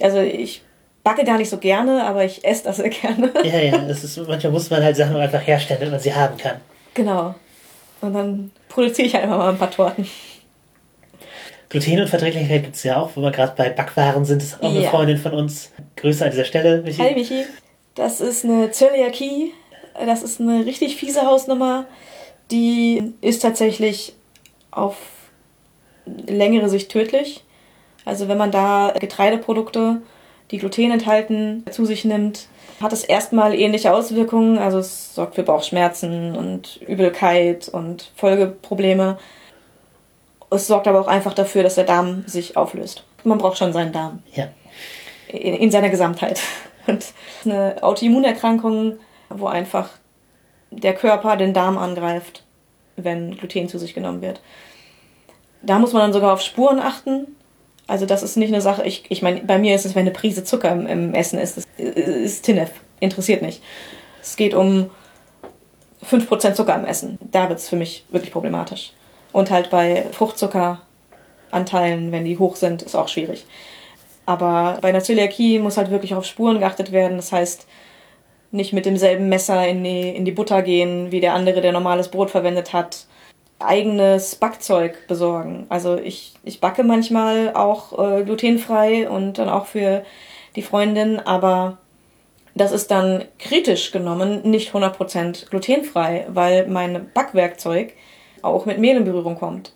Also 0.00 0.20
ich 0.20 0.62
backe 1.02 1.24
gar 1.24 1.38
nicht 1.38 1.50
so 1.50 1.58
gerne, 1.58 2.04
aber 2.04 2.24
ich 2.24 2.44
esse 2.44 2.64
das 2.64 2.76
sehr 2.78 2.90
gerne. 2.90 3.32
Ja, 3.44 3.58
ja, 3.58 3.78
das 3.78 4.04
ist, 4.04 4.16
manchmal 4.26 4.52
muss 4.52 4.70
man 4.70 4.82
halt 4.82 4.96
Sachen 4.96 5.16
einfach 5.16 5.46
herstellen, 5.46 5.80
wenn 5.80 5.90
man 5.90 6.00
sie 6.00 6.14
haben 6.14 6.36
kann. 6.36 6.56
Genau. 6.94 7.34
Und 8.00 8.14
dann 8.14 8.50
produziere 8.68 9.08
ich 9.08 9.16
einfach 9.16 9.36
mal 9.36 9.50
ein 9.50 9.58
paar 9.58 9.70
Torten. 9.70 10.06
Glutenunverträglichkeit 11.68 12.64
gibt 12.64 12.76
es 12.76 12.82
ja 12.82 12.96
auch, 12.96 13.10
wo 13.14 13.20
wir 13.20 13.30
gerade 13.30 13.52
bei 13.56 13.70
Backwaren 13.70 14.24
sind. 14.24 14.42
Das 14.42 14.48
ist 14.48 14.62
auch 14.62 14.72
ja. 14.72 14.80
eine 14.80 14.88
Freundin 14.88 15.18
von 15.18 15.32
uns. 15.32 15.70
Grüße 15.96 16.24
an 16.24 16.30
dieser 16.30 16.44
Stelle, 16.44 16.82
Michi. 16.82 17.00
Hi, 17.00 17.14
Michi. 17.14 17.44
Das 17.94 18.20
ist 18.20 18.44
eine 18.44 18.72
Zöliakie. 18.72 19.52
Das 20.04 20.22
ist 20.22 20.40
eine 20.40 20.66
richtig 20.66 20.96
fiese 20.96 21.22
Hausnummer. 21.26 21.86
Die 22.50 23.12
ist 23.20 23.42
tatsächlich 23.42 24.14
auf 24.72 24.96
längere 26.26 26.68
Sicht 26.68 26.90
tödlich. 26.90 27.44
Also 28.04 28.28
wenn 28.28 28.38
man 28.38 28.50
da 28.50 28.92
Getreideprodukte, 28.98 30.02
die 30.50 30.58
Gluten 30.58 30.90
enthalten, 30.90 31.64
zu 31.70 31.84
sich 31.84 32.04
nimmt, 32.04 32.48
hat 32.80 32.92
es 32.92 33.04
erstmal 33.04 33.54
ähnliche 33.54 33.92
Auswirkungen. 33.92 34.58
Also 34.58 34.78
es 34.78 35.14
sorgt 35.14 35.34
für 35.34 35.42
Bauchschmerzen 35.42 36.34
und 36.36 36.80
Übelkeit 36.82 37.68
und 37.68 38.10
Folgeprobleme. 38.16 39.18
Es 40.50 40.66
sorgt 40.66 40.88
aber 40.88 41.00
auch 41.00 41.06
einfach 41.06 41.34
dafür, 41.34 41.62
dass 41.62 41.76
der 41.76 41.84
Darm 41.84 42.24
sich 42.26 42.56
auflöst. 42.56 43.04
Man 43.22 43.38
braucht 43.38 43.58
schon 43.58 43.72
seinen 43.72 43.92
Darm. 43.92 44.22
Ja. 44.32 44.48
In, 45.28 45.54
in 45.54 45.70
seiner 45.70 45.90
Gesamtheit. 45.90 46.40
Und 46.86 47.04
eine 47.44 47.76
Autoimmunerkrankung, 47.82 48.98
wo 49.28 49.46
einfach 49.46 49.90
der 50.70 50.94
Körper 50.94 51.36
den 51.36 51.52
Darm 51.52 51.78
angreift, 51.78 52.42
wenn 52.96 53.36
Gluten 53.36 53.68
zu 53.68 53.78
sich 53.78 53.94
genommen 53.94 54.22
wird. 54.22 54.40
Da 55.62 55.78
muss 55.78 55.92
man 55.92 56.02
dann 56.02 56.12
sogar 56.12 56.32
auf 56.32 56.42
Spuren 56.42 56.78
achten. 56.78 57.26
Also 57.86 58.06
das 58.06 58.22
ist 58.22 58.36
nicht 58.36 58.52
eine 58.52 58.60
Sache, 58.60 58.84
ich, 58.84 59.04
ich 59.08 59.20
meine, 59.20 59.40
bei 59.40 59.58
mir 59.58 59.74
ist 59.74 59.84
es, 59.84 59.96
wenn 59.96 60.02
eine 60.02 60.12
Prise 60.12 60.44
Zucker 60.44 60.70
im, 60.70 60.86
im 60.86 61.12
Essen 61.12 61.40
ist, 61.40 61.56
das 61.56 61.66
ist 61.76 62.44
TINF, 62.44 62.70
interessiert 63.00 63.42
nicht. 63.42 63.62
Es 64.22 64.36
geht 64.36 64.54
um 64.54 64.90
5% 66.08 66.54
Zucker 66.54 66.76
im 66.76 66.84
Essen. 66.84 67.18
Da 67.20 67.48
wird 67.48 67.58
es 67.58 67.68
für 67.68 67.76
mich 67.76 68.04
wirklich 68.10 68.32
problematisch. 68.32 68.92
Und 69.32 69.50
halt 69.50 69.70
bei 69.70 70.06
Fruchtzuckeranteilen, 70.12 72.12
wenn 72.12 72.24
die 72.24 72.38
hoch 72.38 72.56
sind, 72.56 72.82
ist 72.82 72.94
auch 72.94 73.08
schwierig. 73.08 73.44
Aber 74.26 74.78
bei 74.80 74.90
einer 74.90 75.02
Zöliakie 75.02 75.58
muss 75.58 75.76
halt 75.76 75.90
wirklich 75.90 76.14
auf 76.14 76.24
Spuren 76.24 76.60
geachtet 76.60 76.92
werden. 76.92 77.16
Das 77.16 77.32
heißt, 77.32 77.66
nicht 78.52 78.72
mit 78.72 78.86
demselben 78.86 79.28
Messer 79.28 79.66
in 79.66 79.84
die, 79.84 80.10
in 80.10 80.24
die 80.24 80.32
Butter 80.32 80.62
gehen, 80.62 81.10
wie 81.10 81.20
der 81.20 81.34
andere, 81.34 81.60
der 81.60 81.72
normales 81.72 82.08
Brot 82.08 82.30
verwendet 82.30 82.72
hat. 82.72 83.06
Eigenes 83.60 84.36
Backzeug 84.36 85.06
besorgen. 85.06 85.66
Also 85.68 85.96
ich, 85.96 86.34
ich 86.44 86.60
backe 86.60 86.82
manchmal 86.82 87.54
auch 87.54 87.98
äh, 87.98 88.24
glutenfrei 88.24 89.08
und 89.08 89.38
dann 89.38 89.48
auch 89.48 89.66
für 89.66 90.02
die 90.56 90.62
Freundin, 90.62 91.20
aber 91.20 91.78
das 92.54 92.72
ist 92.72 92.90
dann 92.90 93.24
kritisch 93.38 93.92
genommen 93.92 94.42
nicht 94.42 94.72
100% 94.72 95.50
glutenfrei, 95.50 96.26
weil 96.28 96.66
mein 96.66 97.10
Backwerkzeug 97.14 97.92
auch 98.42 98.66
mit 98.66 98.78
Mehl 98.78 98.96
in 98.96 99.04
Berührung 99.04 99.38
kommt. 99.38 99.72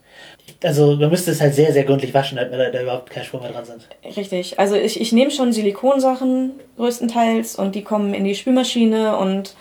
Also 0.63 0.97
man 0.97 1.11
müsste 1.11 1.31
es 1.31 1.41
halt 1.41 1.55
sehr, 1.55 1.73
sehr 1.73 1.85
gründlich 1.85 2.13
waschen, 2.15 2.37
damit 2.37 2.59
da, 2.59 2.71
da 2.71 2.83
überhaupt 2.83 3.11
keine 3.11 3.25
Spuren 3.25 3.43
mehr 3.43 3.53
dran 3.53 3.65
sind. 3.65 3.89
Richtig. 4.17 4.59
Also 4.59 4.75
ich, 4.77 5.01
ich 5.01 5.13
nehme 5.13 5.31
schon 5.31 5.53
Silikonsachen 5.53 6.53
größtenteils 6.77 7.57
und 7.57 7.75
die 7.75 7.83
kommen 7.83 8.15
in 8.15 8.25
die 8.25 8.35
Spülmaschine 8.35 9.17
und 9.17 9.55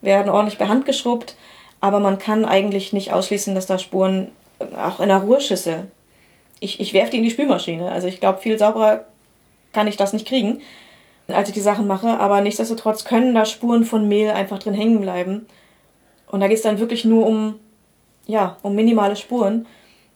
werden 0.00 0.30
ordentlich 0.30 0.58
per 0.58 0.68
Hand 0.68 0.86
geschrubbt. 0.86 1.36
Aber 1.80 2.00
man 2.00 2.18
kann 2.18 2.44
eigentlich 2.44 2.92
nicht 2.92 3.12
ausschließen, 3.12 3.54
dass 3.54 3.66
da 3.66 3.78
Spuren 3.78 4.30
auch 4.76 5.00
in 5.00 5.08
der 5.08 5.18
Ruheschüssel. 5.18 5.90
Ich, 6.60 6.80
ich 6.80 6.92
werfe 6.92 7.12
die 7.12 7.18
in 7.18 7.22
die 7.22 7.30
Spülmaschine. 7.30 7.90
Also 7.90 8.06
ich 8.06 8.20
glaube, 8.20 8.40
viel 8.40 8.58
sauberer 8.58 9.06
kann 9.72 9.86
ich 9.86 9.96
das 9.96 10.12
nicht 10.12 10.26
kriegen, 10.26 10.60
als 11.28 11.48
ich 11.48 11.54
die 11.54 11.60
Sachen 11.60 11.86
mache. 11.86 12.08
Aber 12.20 12.40
nichtsdestotrotz 12.42 13.04
können 13.04 13.34
da 13.34 13.44
Spuren 13.44 13.84
von 13.84 14.08
Mehl 14.08 14.30
einfach 14.30 14.58
drin 14.58 14.74
hängen 14.74 15.00
bleiben. 15.00 15.46
Und 16.26 16.40
da 16.40 16.48
geht 16.48 16.58
es 16.58 16.62
dann 16.62 16.78
wirklich 16.78 17.04
nur 17.04 17.26
um, 17.26 17.58
ja, 18.26 18.56
um 18.62 18.74
minimale 18.74 19.16
Spuren. 19.16 19.66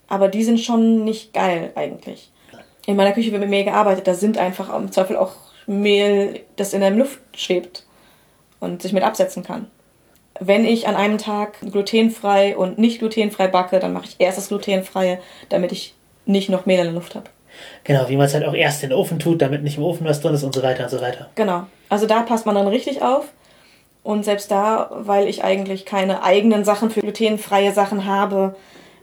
Aber 0.07 0.29
die 0.29 0.45
sind 0.45 0.61
schon 0.61 1.05
nicht 1.05 1.33
geil 1.33 1.73
eigentlich. 1.75 2.31
In 2.87 2.97
meiner 2.97 3.13
Küche 3.13 3.33
wird 3.33 3.41
mit 3.41 3.51
Mehl 3.51 3.65
gearbeitet. 3.65 4.07
Da 4.07 4.15
sind 4.15 4.37
einfach 4.37 4.75
im 4.77 4.93
Zweifel 4.93 5.17
auch 5.17 5.33
Mehl, 5.67 6.41
das 6.57 6.75
in 6.75 6.81
der 6.81 6.91
Luft 6.91 7.21
schwebt 7.35 7.87
und 8.61 8.83
sich 8.83 8.93
mit 8.93 9.03
absetzen 9.03 9.43
kann. 9.43 9.71
Wenn 10.41 10.65
ich 10.65 10.89
an 10.89 10.97
einem 10.97 11.19
Tag 11.19 11.61
glutenfrei 11.61 12.57
und 12.57 12.79
nicht 12.79 12.99
glutenfrei 12.99 13.47
backe, 13.47 13.79
dann 13.79 13.93
mache 13.93 14.07
ich 14.07 14.17
erst 14.19 14.39
das 14.39 14.49
glutenfreie, 14.49 15.19
damit 15.49 15.73
ich 15.73 15.95
nicht 16.27 16.49
noch 16.49 16.67
Mehl 16.67 16.79
in 16.79 16.87
der 16.87 16.95
Luft 16.95 17.15
habe. 17.15 17.27
Genau, 17.85 18.09
wie 18.09 18.17
man 18.17 18.27
es 18.27 18.35
halt 18.35 18.45
auch 18.45 18.55
erst 18.55 18.83
in 18.83 18.91
den 18.91 18.99
Ofen 18.99 19.19
tut, 19.19 19.41
damit 19.41 19.63
nicht 19.63 19.77
im 19.77 19.85
Ofen 19.85 20.07
was 20.07 20.21
drin 20.21 20.35
ist 20.35 20.43
und 20.43 20.55
so 20.55 20.63
weiter 20.63 20.85
und 20.85 20.91
so 20.91 21.01
weiter. 21.01 21.29
Genau. 21.37 21.67
Also 21.89 22.07
da 22.07 22.23
passt 22.23 22.47
man 22.47 22.55
dann 22.55 22.67
richtig 22.67 23.03
auf. 23.03 23.27
Und 24.03 24.25
selbst 24.25 24.51
da, 24.51 24.91
weil 24.91 25.29
ich 25.29 25.45
eigentlich 25.45 25.87
keine 25.87 26.23
eigenen 26.23 26.65
Sachen 26.65 26.91
für 26.91 27.01
glutenfreie 27.01 27.73
Sachen 27.73 28.05
habe, 28.05 28.57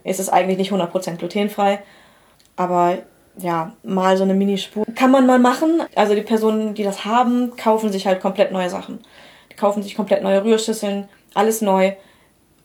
ist 0.04 0.20
es 0.20 0.28
eigentlich 0.28 0.58
nicht 0.58 0.72
100% 0.72 1.16
glutenfrei. 1.16 1.80
Aber 2.56 2.98
ja, 3.38 3.72
mal 3.82 4.16
so 4.16 4.24
eine 4.24 4.34
Minispur 4.34 4.84
kann 4.94 5.10
man 5.10 5.26
mal 5.26 5.38
machen. 5.38 5.82
Also 5.94 6.14
die 6.14 6.20
Personen, 6.22 6.74
die 6.74 6.84
das 6.84 7.04
haben, 7.04 7.56
kaufen 7.56 7.90
sich 7.90 8.06
halt 8.06 8.20
komplett 8.20 8.52
neue 8.52 8.68
Sachen. 8.70 9.00
Die 9.50 9.56
kaufen 9.56 9.82
sich 9.82 9.96
komplett 9.96 10.22
neue 10.22 10.44
Rührschüsseln, 10.44 11.08
alles 11.34 11.62
neu, 11.62 11.92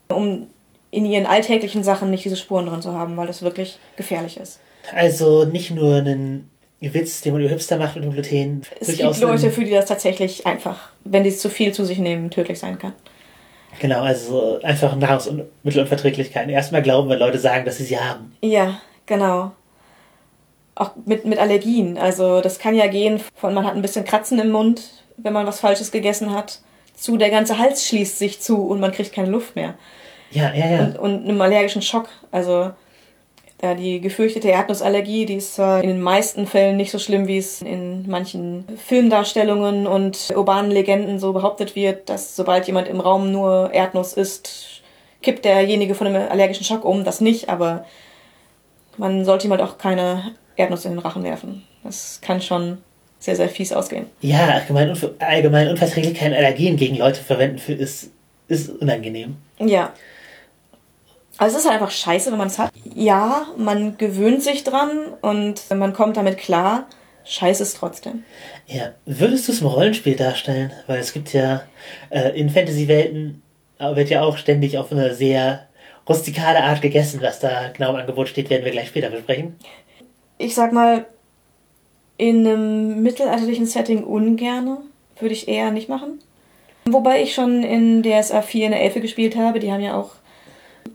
um 0.09 0.47
in 0.91 1.05
ihren 1.05 1.25
alltäglichen 1.25 1.83
Sachen 1.83 2.09
nicht 2.09 2.25
diese 2.25 2.37
Spuren 2.37 2.65
drin 2.65 2.81
zu 2.81 2.93
haben, 2.93 3.17
weil 3.17 3.27
das 3.27 3.41
wirklich 3.41 3.77
gefährlich 3.97 4.37
ist. 4.37 4.59
Also 4.95 5.45
nicht 5.45 5.71
nur 5.71 5.95
einen 5.95 6.49
Witz, 6.79 7.21
den 7.21 7.33
man 7.33 7.41
über 7.41 7.49
Hipster 7.49 7.77
macht 7.77 7.95
mit 7.95 8.03
dem 8.03 8.13
Gluten. 8.13 8.61
Es 8.79 8.95
gibt 8.95 9.19
Leute, 9.19 9.51
für 9.51 9.63
die 9.63 9.71
das 9.71 9.85
tatsächlich 9.85 10.45
einfach, 10.45 10.89
wenn 11.03 11.23
die 11.23 11.29
es 11.29 11.39
zu 11.39 11.49
viel 11.49 11.73
zu 11.73 11.85
sich 11.85 11.97
nehmen, 11.97 12.29
tödlich 12.29 12.59
sein 12.59 12.79
kann. 12.79 12.93
Genau, 13.79 14.01
also 14.01 14.59
einfach 14.63 14.95
Nahrungsmittelunverträglichkeiten. 14.95 16.49
Erstmal 16.49 16.81
glauben, 16.81 17.09
wenn 17.09 17.19
Leute 17.19 17.37
sagen, 17.37 17.65
dass 17.65 17.77
sie 17.77 17.83
sie 17.83 17.99
haben. 17.99 18.35
Ja, 18.41 18.79
genau. 19.05 19.51
Auch 20.75 20.91
mit, 21.05 21.25
mit 21.25 21.39
Allergien. 21.39 21.97
Also 21.97 22.41
das 22.41 22.59
kann 22.59 22.75
ja 22.75 22.87
gehen 22.87 23.19
von 23.35 23.53
man 23.53 23.65
hat 23.65 23.75
ein 23.75 23.81
bisschen 23.81 24.05
Kratzen 24.05 24.39
im 24.39 24.51
Mund, 24.51 25.03
wenn 25.17 25.33
man 25.33 25.45
was 25.45 25.59
Falsches 25.59 25.91
gegessen 25.91 26.33
hat, 26.33 26.61
zu 26.97 27.15
der 27.15 27.29
ganze 27.29 27.57
Hals 27.59 27.87
schließt 27.87 28.17
sich 28.17 28.41
zu 28.41 28.57
und 28.63 28.79
man 28.79 28.91
kriegt 28.91 29.13
keine 29.13 29.29
Luft 29.29 29.55
mehr. 29.55 29.75
Ja, 30.31 30.53
ja, 30.53 30.69
ja. 30.69 30.83
Und, 30.83 30.97
und 30.97 31.23
einem 31.23 31.39
allergischen 31.39 31.81
Schock. 31.81 32.09
Also 32.31 32.71
da 33.59 33.75
die 33.75 34.01
gefürchtete 34.01 34.49
Erdnussallergie, 34.49 35.25
die 35.25 35.35
ist 35.35 35.55
zwar 35.55 35.81
in 35.81 35.89
den 35.89 36.01
meisten 36.01 36.47
Fällen 36.47 36.75
nicht 36.75 36.91
so 36.91 36.99
schlimm, 36.99 37.27
wie 37.27 37.37
es 37.37 37.61
in 37.61 38.09
manchen 38.09 38.65
Filmdarstellungen 38.77 39.87
und 39.87 40.33
urbanen 40.35 40.71
Legenden 40.71 41.19
so 41.19 41.33
behauptet 41.33 41.75
wird, 41.75 42.09
dass 42.09 42.35
sobald 42.35 42.67
jemand 42.67 42.87
im 42.87 42.99
Raum 42.99 43.31
nur 43.31 43.71
Erdnuss 43.73 44.13
isst, 44.13 44.81
kippt 45.21 45.45
derjenige 45.45 45.95
von 45.95 46.07
einem 46.07 46.29
allergischen 46.29 46.65
Schock 46.65 46.83
um. 46.83 47.03
Das 47.03 47.21
nicht, 47.21 47.49
aber 47.49 47.85
man 48.97 49.23
sollte 49.23 49.47
ihm 49.47 49.51
halt 49.51 49.61
auch 49.61 49.77
keine 49.77 50.33
Erdnuss 50.55 50.85
in 50.85 50.91
den 50.91 50.99
Rachen 50.99 51.23
werfen. 51.23 51.63
Das 51.83 52.19
kann 52.21 52.41
schon 52.41 52.79
sehr, 53.19 53.35
sehr 53.35 53.49
fies 53.49 53.73
ausgehen. 53.73 54.05
Ja, 54.21 54.47
allgemein, 54.47 54.89
Unver 54.89 55.11
allgemein 55.19 55.69
Unverträglichkeiten, 55.69 56.33
Allergien 56.35 56.77
gegen 56.77 56.97
Leute 56.97 57.21
verwenden 57.21 57.57
für 57.57 57.73
ist, 57.73 58.11
ist 58.47 58.69
unangenehm. 58.69 59.37
Ja. 59.59 59.93
Also 61.37 61.57
es 61.57 61.63
ist 61.63 61.69
halt 61.69 61.81
einfach 61.81 61.95
scheiße, 61.95 62.31
wenn 62.31 62.37
man 62.37 62.47
es 62.47 62.57
hat. 62.57 62.71
Ja, 62.95 63.47
man 63.57 63.97
gewöhnt 63.97 64.41
sich 64.41 64.63
dran 64.63 64.89
und 65.21 65.61
man 65.75 65.93
kommt 65.93 66.17
damit 66.17 66.37
klar. 66.37 66.87
Scheiße 67.25 67.61
ist 67.63 67.77
trotzdem. 67.77 68.23
Ja, 68.67 68.93
würdest 69.05 69.47
du 69.47 69.51
es 69.51 69.61
im 69.61 69.67
Rollenspiel 69.67 70.15
darstellen? 70.15 70.71
Weil 70.87 70.99
es 70.99 71.13
gibt 71.13 71.33
ja 71.33 71.63
äh, 72.09 72.39
in 72.39 72.49
Fantasy-Welten 72.49 73.41
wird 73.79 74.09
ja 74.09 74.21
auch 74.23 74.37
ständig 74.37 74.77
auf 74.77 74.91
eine 74.91 75.13
sehr 75.13 75.67
rustikale 76.07 76.63
Art 76.63 76.81
gegessen. 76.81 77.21
Was 77.21 77.39
da 77.39 77.69
genau 77.69 77.91
im 77.91 77.97
Angebot 77.97 78.29
steht, 78.29 78.49
werden 78.49 78.65
wir 78.65 78.71
gleich 78.71 78.87
später 78.87 79.09
besprechen. 79.09 79.55
Ich 80.37 80.55
sag 80.55 80.71
mal, 80.71 81.05
in 82.17 82.47
einem 82.47 83.03
mittelalterlichen 83.03 83.65
Setting 83.65 84.03
ungerne. 84.03 84.77
Würde 85.19 85.33
ich 85.33 85.47
eher 85.47 85.71
nicht 85.71 85.89
machen. 85.89 86.19
Wobei 86.85 87.21
ich 87.21 87.33
schon 87.33 87.63
in 87.63 88.03
DSA 88.03 88.41
4 88.41 88.67
eine 88.67 88.79
Elfe 88.79 89.01
gespielt 89.01 89.35
habe. 89.35 89.59
Die 89.59 89.71
haben 89.71 89.81
ja 89.81 89.95
auch 89.95 90.11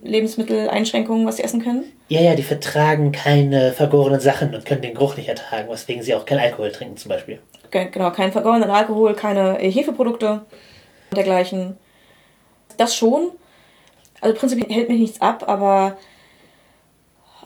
Lebensmitteleinschränkungen, 0.01 1.25
was 1.25 1.37
sie 1.37 1.43
essen 1.43 1.61
können. 1.61 1.83
Ja, 2.07 2.21
ja, 2.21 2.35
die 2.35 2.43
vertragen 2.43 3.11
keine 3.11 3.71
vergorenen 3.73 4.19
Sachen 4.19 4.53
und 4.53 4.65
können 4.65 4.81
den 4.81 4.93
Geruch 4.93 5.17
nicht 5.17 5.29
ertragen, 5.29 5.69
weswegen 5.69 6.03
sie 6.03 6.15
auch 6.15 6.25
kein 6.25 6.39
Alkohol 6.39 6.71
trinken 6.71 6.97
zum 6.97 7.09
Beispiel. 7.09 7.39
Genau, 7.71 8.11
kein 8.11 8.31
vergorenen 8.31 8.69
Alkohol, 8.69 9.13
keine 9.13 9.55
Hefeprodukte 9.55 10.45
und 11.09 11.17
dergleichen. 11.17 11.77
Das 12.77 12.95
schon. 12.95 13.31
Also 14.21 14.37
prinzipiell 14.37 14.73
hält 14.73 14.89
mich 14.89 14.99
nichts 14.99 15.21
ab, 15.21 15.43
aber 15.47 15.97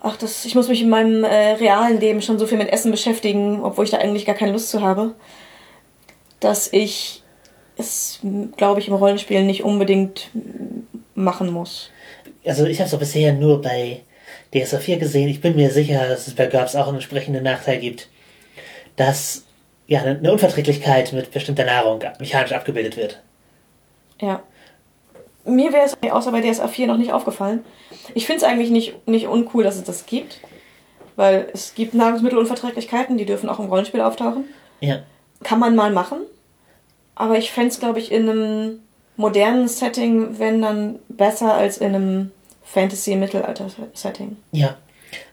ach, 0.02 0.18
das, 0.18 0.46
ich 0.46 0.56
muss 0.56 0.68
mich 0.68 0.82
in 0.82 0.90
meinem 0.90 1.24
äh, 1.24 1.54
realen 1.54 2.00
Leben 2.00 2.22
schon 2.22 2.40
so 2.40 2.48
viel 2.48 2.58
mit 2.58 2.72
Essen 2.72 2.92
beschäftigen, 2.92 3.64
obwohl 3.64 3.86
ich 3.86 3.92
da 3.92 3.98
eigentlich 3.98 4.26
gar 4.26 4.36
keine 4.36 4.52
Lust 4.52 4.70
zu 4.70 4.82
habe, 4.82 5.14
dass 6.40 6.72
ich 6.72 7.24
es, 7.78 8.20
glaube 8.58 8.80
ich, 8.80 8.88
im 8.88 8.96
Rollenspiel 8.96 9.44
nicht 9.44 9.64
unbedingt 9.64 10.30
machen 11.16 11.52
muss 11.52 11.92
also 12.48 12.66
ich 12.66 12.80
habe 12.80 12.90
es 12.90 12.98
bisher 12.98 13.34
nur 13.34 13.62
bei 13.62 14.02
DSA 14.54 14.80
4 14.80 14.98
gesehen. 14.98 15.28
Ich 15.28 15.42
bin 15.42 15.56
mir 15.56 15.70
sicher, 15.70 16.08
dass 16.08 16.28
es 16.28 16.36
bei 16.36 16.48
GURPS 16.48 16.76
auch 16.76 16.88
einen 16.88 16.98
entsprechenden 16.98 17.44
Nachteil 17.44 17.80
gibt, 17.80 18.10
dass 18.96 19.44
ja 19.88 20.02
eine 20.02 20.32
Unverträglichkeit 20.32 21.14
mit 21.14 21.32
bestimmter 21.32 21.66
Nahrung 21.66 22.02
mechanisch 22.20 22.54
abgebildet 22.54 22.98
wird. 22.98 23.22
Ja. 24.22 24.42
Mir 25.48 25.74
wäre 25.74 25.86
es 25.86 25.98
außer 26.12 26.32
bei 26.32 26.42
DSA 26.42 26.68
4 26.68 26.88
noch 26.88 26.98
nicht 26.98 27.14
aufgefallen. 27.14 27.64
Ich 28.14 28.26
finde 28.26 28.44
es 28.44 28.44
eigentlich 28.44 28.70
nicht, 28.70 29.08
nicht 29.08 29.28
uncool, 29.28 29.64
dass 29.64 29.78
es 29.78 29.84
das 29.84 30.06
gibt. 30.06 30.40
Weil 31.16 31.48
es 31.52 31.74
gibt 31.74 31.96
Nahrungsmittelunverträglichkeiten, 31.96 33.18
die 33.18 33.26
dürfen 33.26 33.50
auch 33.50 33.60
im 33.60 33.66
Rollenspiel 33.66 34.02
auftauchen. 34.02 34.46
Ja. 34.82 35.00
Kann 35.44 35.60
man 35.60 35.76
mal 35.76 35.92
machen. 35.92 36.20
Aber 37.16 37.38
ich 37.38 37.52
fände 37.52 37.70
es, 37.70 37.80
glaube 37.80 38.00
ich, 38.00 38.12
in 38.12 38.30
einem 38.30 38.80
modernen 39.16 39.68
Setting, 39.68 40.38
wenn 40.38 40.62
dann 40.62 41.00
besser 41.10 41.56
als 41.56 41.80
in 41.80 41.96
einem 41.96 42.32
Fantasy-Mittelalter-Setting. 42.64 44.38
Ja. 44.52 44.78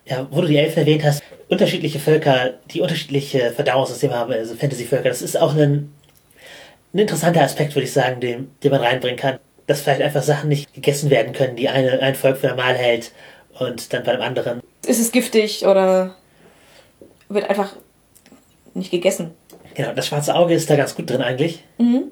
Ja, 0.07 0.27
wo 0.31 0.41
du 0.41 0.47
die 0.47 0.57
Elfen 0.57 0.81
erwähnt 0.81 1.05
hast, 1.05 1.23
unterschiedliche 1.49 1.99
Völker, 1.99 2.55
die 2.71 2.81
unterschiedliche 2.81 3.51
Verdauungssysteme 3.51 4.15
haben, 4.15 4.33
also 4.33 4.55
Fantasy-Völker, 4.55 5.09
das 5.11 5.21
ist 5.21 5.39
auch 5.39 5.55
ein, 5.55 5.93
ein 6.95 6.99
interessanter 6.99 7.43
Aspekt, 7.43 7.75
würde 7.75 7.85
ich 7.85 7.93
sagen, 7.93 8.21
den, 8.21 8.51
den 8.63 8.71
man 8.71 8.81
reinbringen 8.81 9.19
kann. 9.19 9.39
Dass 9.67 9.81
vielleicht 9.81 10.03
einfach 10.03 10.23
Sachen 10.23 10.49
nicht 10.49 10.73
gegessen 10.75 11.11
werden 11.11 11.33
können, 11.33 11.57
die 11.57 11.69
eine, 11.69 12.01
ein 12.01 12.15
Volk 12.15 12.37
für 12.37 12.49
normal 12.49 12.75
hält 12.75 13.13
und 13.59 13.93
dann 13.93 14.05
beim 14.05 14.21
anderen. 14.21 14.61
Ist 14.87 15.01
es 15.01 15.13
giftig 15.13 15.67
oder 15.67 16.15
wird 17.29 17.49
einfach 17.49 17.75
nicht 18.75 18.91
gegessen? 18.91 19.31
Genau, 19.75 19.93
das 19.93 20.07
schwarze 20.07 20.35
Auge 20.35 20.55
ist 20.55 20.69
da 20.69 20.77
ganz 20.77 20.95
gut 20.95 21.11
drin 21.11 21.23
eigentlich. 21.23 21.65
Mhm. 21.79 22.05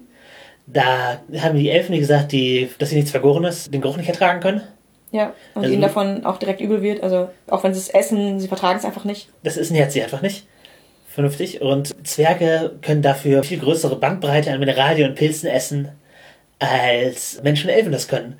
Da 0.67 1.21
haben 1.39 1.57
die 1.57 1.71
Elfen, 1.71 1.95
wie 1.95 2.01
gesagt, 2.01 2.33
die, 2.33 2.71
dass 2.79 2.91
sie 2.91 2.97
nichts 2.97 3.11
Vergorenes, 3.11 3.71
den 3.71 3.81
Geruch 3.81 3.97
nicht 3.97 4.09
ertragen 4.09 4.41
können. 4.41 4.63
Ja, 5.11 5.35
und 5.55 5.63
also, 5.63 5.73
ihnen 5.73 5.83
davon 5.83 6.25
auch 6.25 6.39
direkt 6.39 6.61
übel 6.61 6.83
wird. 6.83 7.03
Also 7.03 7.29
auch 7.49 7.63
wenn 7.65 7.75
sie 7.75 7.81
es 7.81 7.91
essen, 7.91 8.41
sie 8.41 8.49
vertragen 8.49 8.79
es 8.79 8.85
einfach 8.85 9.05
nicht. 9.05 9.29
Das 9.43 9.57
ist 9.57 9.71
nährt 9.71 9.93
sie 9.93 10.03
einfach 10.03 10.23
nicht. 10.23 10.47
Vernünftig. 11.07 11.61
Und 11.61 11.95
Zwerge 12.07 12.79
können 12.81 13.03
dafür 13.03 13.45
viel 13.45 13.59
größere 13.59 13.97
Bandbreite 13.97 14.51
an 14.51 14.61
Mineralien 14.61 15.11
und 15.11 15.17
Pilzen 15.17 15.49
essen, 15.49 15.89
als 16.63 17.43
Menschen 17.43 17.69
und 17.69 17.77
Elfen 17.77 17.93
das 17.93 18.09
können. 18.09 18.39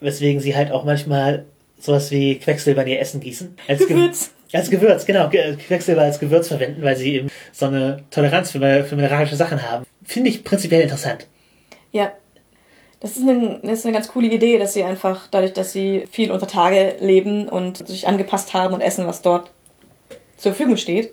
Weswegen 0.00 0.40
sie 0.40 0.56
halt 0.56 0.72
auch 0.72 0.84
manchmal 0.84 1.44
sowas 1.78 2.10
wie 2.10 2.38
Quecksilber 2.38 2.82
in 2.82 2.88
ihr 2.88 3.00
Essen 3.00 3.20
gießen. 3.20 3.56
Als, 3.68 3.86
Ge 3.86 4.10
Als 4.52 4.70
Gewürz, 4.70 5.06
genau. 5.06 5.28
Ge- 5.28 5.56
Quecksilber 5.56 6.02
als 6.02 6.18
Gewürz 6.18 6.48
verwenden, 6.48 6.82
weil 6.82 6.96
sie 6.96 7.14
eben 7.14 7.30
so 7.52 7.66
eine 7.66 8.02
Toleranz 8.10 8.50
für, 8.50 8.84
für 8.84 8.96
mineralische 8.96 9.36
Sachen 9.36 9.62
haben. 9.68 9.84
Finde 10.04 10.30
ich 10.30 10.44
prinzipiell 10.44 10.82
interessant. 10.82 11.26
Ja. 11.90 12.12
Das 13.00 13.16
ist, 13.16 13.28
eine, 13.28 13.58
das 13.64 13.80
ist 13.80 13.84
eine 13.86 13.94
ganz 13.94 14.06
coole 14.06 14.28
Idee, 14.28 14.58
dass 14.58 14.74
sie 14.74 14.84
einfach, 14.84 15.26
dadurch, 15.28 15.52
dass 15.52 15.72
sie 15.72 16.04
viel 16.12 16.30
unter 16.30 16.46
Tage 16.46 16.94
leben 17.00 17.48
und 17.48 17.88
sich 17.88 18.06
angepasst 18.06 18.54
haben 18.54 18.74
und 18.74 18.80
essen, 18.80 19.08
was 19.08 19.22
dort 19.22 19.50
zur 20.36 20.52
Verfügung 20.52 20.76
steht, 20.76 21.12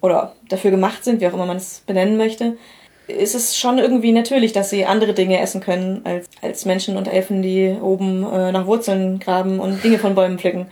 oder 0.00 0.34
dafür 0.48 0.72
gemacht 0.72 1.04
sind, 1.04 1.20
wie 1.20 1.28
auch 1.28 1.32
immer 1.34 1.46
man 1.46 1.58
es 1.58 1.84
benennen 1.86 2.16
möchte, 2.16 2.56
ist 3.10 3.34
es 3.34 3.56
schon 3.56 3.78
irgendwie 3.78 4.12
natürlich, 4.12 4.52
dass 4.52 4.70
sie 4.70 4.86
andere 4.86 5.14
Dinge 5.14 5.40
essen 5.40 5.60
können 5.60 6.02
als, 6.04 6.26
als 6.42 6.64
Menschen 6.64 6.96
und 6.96 7.08
Elfen, 7.08 7.42
die 7.42 7.76
oben 7.80 8.24
äh, 8.24 8.52
nach 8.52 8.66
Wurzeln 8.66 9.18
graben 9.18 9.60
und 9.60 9.82
Dinge 9.82 9.98
von 9.98 10.14
Bäumen 10.14 10.38
pflücken. 10.38 10.66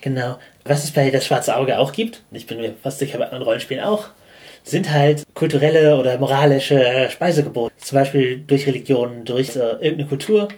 Genau. 0.00 0.38
Was 0.64 0.84
es 0.84 0.90
bei 0.90 1.10
das 1.10 1.24
schwarze 1.24 1.56
Auge 1.56 1.78
auch 1.78 1.92
gibt, 1.92 2.22
ich 2.32 2.46
bin 2.46 2.58
mir 2.58 2.74
fast 2.82 2.98
sicher 2.98 3.18
bei 3.18 3.24
anderen 3.24 3.44
Rollenspielen 3.44 3.82
auch, 3.82 4.08
sind 4.62 4.92
halt 4.92 5.24
kulturelle 5.34 5.96
oder 5.96 6.18
moralische 6.18 7.08
Speisegebote. 7.10 7.74
Zum 7.78 7.98
Beispiel 7.98 8.42
durch 8.46 8.66
Religionen, 8.66 9.24
durch 9.24 9.56
äh, 9.56 9.60
irgendeine 9.80 10.06
Kultur. 10.06 10.48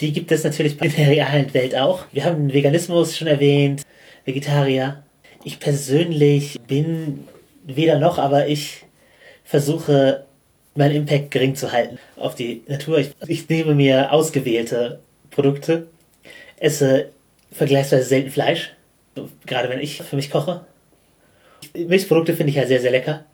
Die 0.00 0.12
gibt 0.12 0.32
es 0.32 0.42
natürlich 0.44 0.80
in 0.80 0.90
der 0.90 1.08
realen 1.08 1.52
Welt 1.54 1.76
auch. 1.76 2.06
Wir 2.12 2.24
haben 2.24 2.52
Veganismus 2.52 3.16
schon 3.16 3.28
erwähnt, 3.28 3.82
Vegetarier. 4.24 5.02
Ich 5.44 5.60
persönlich 5.60 6.58
bin 6.66 7.26
weder 7.64 7.98
noch, 7.98 8.18
aber 8.18 8.48
ich 8.48 8.84
versuche 9.44 10.24
meinen 10.74 10.96
Impact 10.96 11.30
gering 11.30 11.54
zu 11.54 11.72
halten 11.72 11.98
auf 12.16 12.34
die 12.34 12.62
Natur. 12.66 12.98
Ich, 12.98 13.10
ich 13.26 13.48
nehme 13.48 13.74
mir 13.74 14.12
ausgewählte 14.12 15.00
Produkte, 15.30 15.88
esse 16.58 17.10
vergleichsweise 17.50 18.04
selten 18.04 18.30
Fleisch, 18.30 18.74
gerade 19.46 19.68
wenn 19.68 19.80
ich 19.80 20.02
für 20.02 20.16
mich 20.16 20.30
koche. 20.30 20.64
Milchprodukte 21.74 22.34
finde 22.34 22.50
ich 22.50 22.56
ja 22.56 22.66
sehr, 22.66 22.80
sehr 22.80 22.90
lecker. 22.90 23.24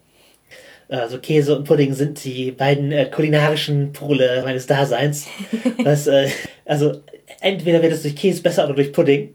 Also 0.89 1.19
Käse 1.19 1.57
und 1.57 1.65
Pudding 1.65 1.93
sind 1.93 2.25
die 2.25 2.51
beiden 2.51 2.93
äh, 2.93 3.05
kulinarischen 3.07 3.93
Pole 3.93 4.41
meines 4.43 4.67
Daseins. 4.67 5.27
Was, 5.85 6.07
äh, 6.07 6.29
also 6.65 7.03
entweder 7.41 7.83
wird 7.83 7.93
es 7.93 8.03
durch 8.03 8.17
Käse 8.17 8.43
besser 8.43 8.65
oder 8.65 8.75
durch 8.75 8.93
Pudding. 8.93 9.35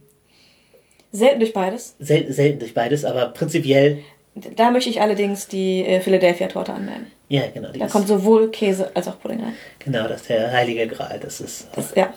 Selten 1.12 1.40
durch 1.40 1.54
beides. 1.54 1.96
Sel 2.00 2.32
selten 2.34 2.60
durch 2.60 2.74
beides, 2.74 3.06
aber 3.06 3.28
prinzipiell, 3.28 4.00
Da 4.56 4.72
möchte 4.72 4.90
ich 4.90 5.00
allerdings 5.00 5.48
die 5.48 5.86
äh, 5.86 6.02
Philadelphia-Torte 6.02 6.74
anmerken. 6.74 7.08
Ja 7.34 7.48
genau. 7.54 7.70
Da 7.72 7.88
kommt 7.88 8.08
sowohl 8.08 8.52
Käse 8.52 8.92
als 8.96 9.08
auch 9.08 9.20
Pudding 9.20 9.42
rein. 9.42 9.54
genau, 9.80 10.08
das 10.08 10.22
ist 10.22 10.30
der 10.30 10.52
heilige 10.52 10.88
Gral. 10.88 11.20
Das 11.20 11.42
ist 11.42 11.68
Das, 11.76 11.94
ja, 11.96 12.14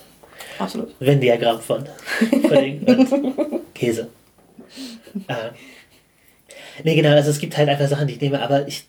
absolut. 0.58 0.94
Venn-Diagramm 1.00 1.60
von 1.60 1.84
Pudding 2.42 2.82
und 2.84 3.60
Käse. 3.74 4.08
Äh, 5.28 5.34
nee, 6.84 6.94
genau, 6.94 7.10
also 7.10 7.30
es 7.30 7.38
gibt 7.38 7.56
halt 7.56 7.68
einfach 7.68 7.88
Sachen, 7.88 8.06
die 8.06 8.14
ich 8.14 8.20
nehme, 8.20 8.42
aber 8.42 8.68
ich 8.68 8.86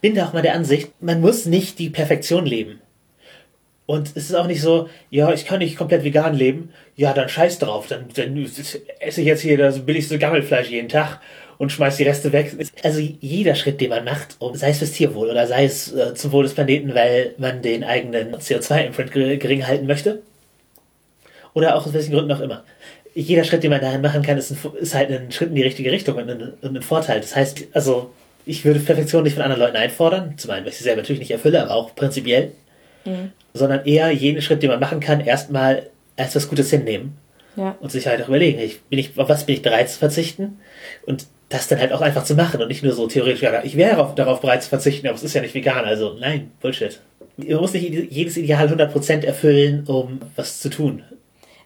bin 0.00 0.14
da 0.14 0.26
auch 0.26 0.32
mal 0.32 0.42
der 0.42 0.54
Ansicht, 0.54 0.90
man 1.00 1.20
muss 1.20 1.44
nicht 1.44 1.78
die 1.78 1.90
Perfektion 1.90 2.46
leben. 2.46 2.80
Und 3.84 4.08
es 4.16 4.30
ist 4.30 4.34
auch 4.34 4.46
nicht 4.46 4.62
so, 4.62 4.88
ja, 5.10 5.32
ich 5.32 5.44
kann 5.44 5.58
nicht 5.58 5.76
komplett 5.76 6.04
vegan 6.04 6.34
leben, 6.34 6.70
ja, 6.96 7.12
dann 7.12 7.28
scheiß 7.28 7.58
drauf, 7.58 7.88
dann, 7.88 8.06
dann 8.14 8.36
esse 9.00 9.20
ich 9.20 9.26
jetzt 9.26 9.40
hier 9.42 9.58
das 9.58 9.80
billigste 9.80 10.16
Gammelfleisch 10.18 10.70
jeden 10.70 10.88
Tag 10.88 11.20
und 11.60 11.70
schmeiß 11.70 11.98
die 11.98 12.04
Reste 12.04 12.32
weg. 12.32 12.56
Also 12.82 13.00
jeder 13.20 13.54
Schritt, 13.54 13.82
den 13.82 13.90
man 13.90 14.02
macht, 14.02 14.36
um, 14.38 14.54
sei 14.56 14.70
es 14.70 14.78
fürs 14.78 14.92
Tierwohl 14.92 15.28
oder 15.28 15.46
sei 15.46 15.66
es 15.66 15.92
äh, 15.92 16.14
zum 16.14 16.32
Wohl 16.32 16.44
des 16.44 16.54
Planeten, 16.54 16.94
weil 16.94 17.34
man 17.36 17.60
den 17.60 17.84
eigenen 17.84 18.34
CO2-Imprint 18.34 19.12
gering 19.12 19.66
halten 19.66 19.86
möchte, 19.86 20.22
oder 21.52 21.76
auch 21.76 21.86
aus 21.86 21.92
welchen 21.92 22.12
Gründen 22.12 22.32
auch 22.32 22.40
immer. 22.40 22.64
Jeder 23.14 23.44
Schritt, 23.44 23.62
den 23.62 23.70
man 23.70 23.80
dahin 23.82 24.00
machen 24.00 24.22
kann, 24.22 24.38
ist, 24.38 24.50
ein, 24.52 24.58
ist 24.80 24.94
halt 24.94 25.10
ein 25.10 25.30
Schritt 25.32 25.50
in 25.50 25.54
die 25.56 25.62
richtige 25.62 25.92
Richtung 25.92 26.16
und 26.16 26.30
ein, 26.30 26.52
und 26.62 26.76
ein 26.76 26.82
Vorteil. 26.82 27.20
Das 27.20 27.36
heißt, 27.36 27.64
also, 27.72 28.10
ich 28.46 28.64
würde 28.64 28.80
Perfektion 28.80 29.24
nicht 29.24 29.34
von 29.34 29.42
anderen 29.42 29.60
Leuten 29.60 29.76
einfordern, 29.76 30.38
zum 30.38 30.52
einen, 30.52 30.64
weil 30.64 30.72
ich 30.72 30.78
sie 30.78 30.84
selber 30.84 31.02
natürlich 31.02 31.20
nicht 31.20 31.30
erfülle, 31.30 31.62
aber 31.62 31.74
auch 31.74 31.94
prinzipiell, 31.94 32.52
Mhm. 33.04 33.32
sondern 33.54 33.84
eher 33.86 34.10
jeden 34.12 34.40
Schritt, 34.42 34.62
den 34.62 34.70
man 34.70 34.78
machen 34.80 35.00
kann, 35.00 35.20
erstmal 35.20 35.88
als 36.16 36.36
was 36.36 36.48
Gutes 36.48 36.70
hinnehmen 36.70 37.16
Ja. 37.56 37.76
und 37.80 37.90
sich 37.92 38.06
halt 38.06 38.22
auch 38.22 38.28
überlegen, 38.28 38.58
ich, 38.60 38.80
bin 38.82 38.98
ich, 38.98 39.18
auf 39.18 39.28
was 39.28 39.44
bin 39.46 39.54
ich 39.56 39.62
bereit 39.62 39.88
zu 39.90 39.98
verzichten 39.98 40.58
und 41.06 41.26
das 41.50 41.66
dann 41.66 41.80
halt 41.80 41.92
auch 41.92 42.00
einfach 42.00 42.24
zu 42.24 42.34
machen 42.34 42.62
und 42.62 42.68
nicht 42.68 42.82
nur 42.82 42.92
so 42.92 43.06
theoretisch, 43.08 43.42
ja, 43.42 43.62
ich 43.64 43.76
wäre 43.76 43.96
darauf, 43.96 44.14
darauf 44.14 44.40
bereit 44.40 44.62
zu 44.62 44.68
verzichten, 44.68 45.06
aber 45.08 45.16
es 45.16 45.24
ist 45.24 45.34
ja 45.34 45.42
nicht 45.42 45.54
vegan, 45.54 45.84
also 45.84 46.16
nein, 46.18 46.52
Bullshit. 46.60 47.00
Man 47.36 47.56
muss 47.56 47.72
nicht 47.72 47.90
jedes 48.10 48.36
Ideal 48.36 48.68
100% 48.68 49.24
erfüllen, 49.24 49.84
um 49.86 50.20
was 50.36 50.60
zu 50.60 50.70
tun. 50.70 51.02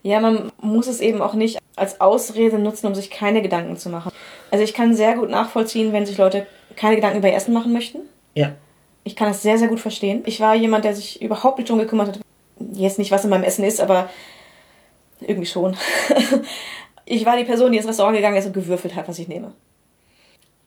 Ja, 0.02 0.20
man 0.20 0.50
muss 0.60 0.86
es 0.86 1.00
eben 1.00 1.20
auch 1.20 1.34
nicht 1.34 1.58
als 1.76 2.00
Ausrede 2.00 2.58
nutzen, 2.58 2.86
um 2.86 2.94
sich 2.94 3.10
keine 3.10 3.42
Gedanken 3.42 3.76
zu 3.76 3.90
machen. 3.90 4.10
Also 4.50 4.64
ich 4.64 4.72
kann 4.72 4.94
sehr 4.94 5.16
gut 5.16 5.28
nachvollziehen, 5.30 5.92
wenn 5.92 6.06
sich 6.06 6.16
Leute 6.16 6.46
keine 6.76 6.96
Gedanken 6.96 7.18
über 7.18 7.28
ihr 7.28 7.34
Essen 7.34 7.54
machen 7.54 7.72
möchten. 7.72 7.98
Ja. 8.34 8.52
Ich 9.02 9.16
kann 9.16 9.28
das 9.28 9.42
sehr, 9.42 9.58
sehr 9.58 9.68
gut 9.68 9.80
verstehen. 9.80 10.22
Ich 10.24 10.40
war 10.40 10.54
jemand, 10.54 10.84
der 10.84 10.94
sich 10.94 11.20
überhaupt 11.20 11.58
nicht 11.58 11.68
drum 11.68 11.78
gekümmert 11.78 12.08
hat. 12.08 12.20
Jetzt 12.72 12.98
nicht, 12.98 13.10
was 13.10 13.24
in 13.24 13.30
meinem 13.30 13.44
Essen 13.44 13.64
ist, 13.64 13.80
aber 13.80 14.08
irgendwie 15.20 15.46
schon. 15.46 15.76
ich 17.04 17.26
war 17.26 17.36
die 17.36 17.44
Person, 17.44 17.72
die 17.72 17.78
ins 17.78 17.88
Restaurant 17.88 18.16
gegangen 18.16 18.36
ist 18.36 18.46
und 18.46 18.54
gewürfelt 18.54 18.94
hat, 18.94 19.08
was 19.08 19.18
ich 19.18 19.28
nehme. 19.28 19.52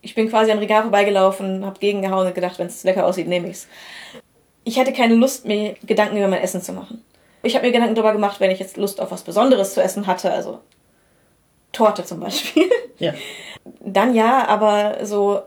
Ich 0.00 0.14
bin 0.14 0.28
quasi 0.28 0.50
am 0.52 0.58
Regal 0.58 0.82
vorbeigelaufen, 0.82 1.64
hab 1.66 1.80
gegengehauen 1.80 2.26
und 2.26 2.34
gedacht, 2.34 2.58
wenn 2.58 2.68
es 2.68 2.84
lecker 2.84 3.06
aussieht, 3.06 3.28
nehme 3.28 3.48
ich's. 3.48 3.66
Ich 4.64 4.78
hatte 4.78 4.92
keine 4.92 5.14
Lust, 5.14 5.46
mir 5.46 5.74
Gedanken 5.84 6.16
über 6.16 6.28
mein 6.28 6.42
Essen 6.42 6.62
zu 6.62 6.72
machen. 6.72 7.02
Ich 7.42 7.54
habe 7.54 7.66
mir 7.66 7.72
Gedanken 7.72 7.94
darüber 7.94 8.12
gemacht, 8.12 8.40
wenn 8.40 8.50
ich 8.50 8.58
jetzt 8.58 8.76
Lust 8.76 9.00
auf 9.00 9.10
was 9.10 9.22
Besonderes 9.22 9.74
zu 9.74 9.82
essen 9.82 10.06
hatte, 10.06 10.30
also 10.30 10.60
Torte 11.72 12.04
zum 12.04 12.20
Beispiel. 12.20 12.64
Ja. 13.00 13.14
Dann 13.78 14.12
ja, 14.12 14.48
aber 14.48 15.06
so 15.06 15.42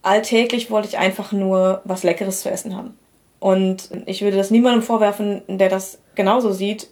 alltäglich 0.00 0.70
wollte 0.70 0.88
ich 0.88 0.96
einfach 0.96 1.30
nur 1.30 1.82
was 1.84 2.04
Leckeres 2.04 2.40
zu 2.40 2.50
essen 2.50 2.74
haben. 2.74 2.96
Und 3.38 3.90
ich 4.06 4.22
würde 4.22 4.38
das 4.38 4.50
niemandem 4.50 4.82
vorwerfen, 4.82 5.42
der 5.46 5.68
das 5.68 5.98
genauso 6.14 6.52
sieht 6.52 6.88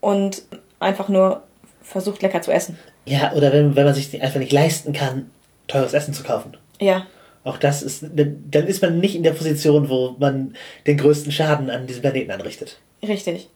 und 0.00 0.42
einfach 0.78 1.08
nur 1.08 1.42
versucht, 1.82 2.22
lecker 2.22 2.42
zu 2.42 2.52
essen. 2.52 2.78
Ja, 3.06 3.32
oder 3.32 3.52
wenn, 3.52 3.74
wenn 3.74 3.84
man 3.84 3.94
sich 3.94 4.22
einfach 4.22 4.38
nicht 4.38 4.52
leisten 4.52 4.92
kann, 4.92 5.30
teures 5.68 5.94
Essen 5.94 6.14
zu 6.14 6.24
kaufen. 6.24 6.56
Ja, 6.80 7.06
Auch 7.44 7.56
das 7.56 7.82
ist, 7.82 8.04
dann 8.12 8.66
ist 8.66 8.82
man 8.82 8.98
nicht 8.98 9.14
in 9.14 9.22
der 9.22 9.32
Position, 9.32 9.88
wo 9.88 10.16
man 10.18 10.54
den 10.86 10.98
größten 10.98 11.32
Schaden 11.32 11.70
an 11.70 11.86
diesem 11.86 12.02
Planeten 12.02 12.30
anrichtet. 12.30 12.78
richtig. 13.02 13.48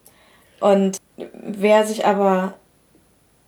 Und 0.59 0.97
wer 1.17 1.85
sich 1.85 2.05
aber 2.05 2.53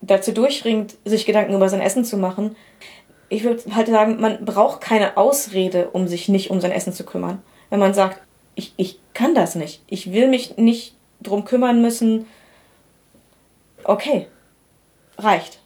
dazu 0.02 0.34
durchringt, 0.34 0.96
sich 1.06 1.26
Gedanken 1.26 1.56
über 1.56 1.70
sein 1.70 1.80
Essen 1.82 2.04
zu 2.04 2.18
machen, 2.18 2.56
ich 3.30 3.44
würde 3.44 3.64
halt 3.74 3.88
sagen, 3.88 4.20
man 4.20 4.44
braucht 4.46 4.82
keine 4.82 5.18
Ausrede, 5.18 5.90
um 5.92 6.08
sich 6.08 6.28
nicht 6.30 6.52
um 6.52 6.62
sein 6.62 6.72
Essen 6.72 6.94
zu 6.94 7.06
kümmern. 7.06 7.42
Wenn 7.70 7.80
man 7.80 7.94
sagt, 7.94 8.22
ich, 8.54 8.74
ich 8.78 9.00
kann 9.14 9.34
das 9.34 9.56
nicht, 9.56 9.82
ich 9.88 10.12
will 10.12 10.28
mich 10.28 10.58
nicht 10.58 10.96
drum 11.22 11.46
kümmern 11.46 11.82
müssen, 11.82 12.28
okay, 13.84 14.28
reicht. 15.18 15.60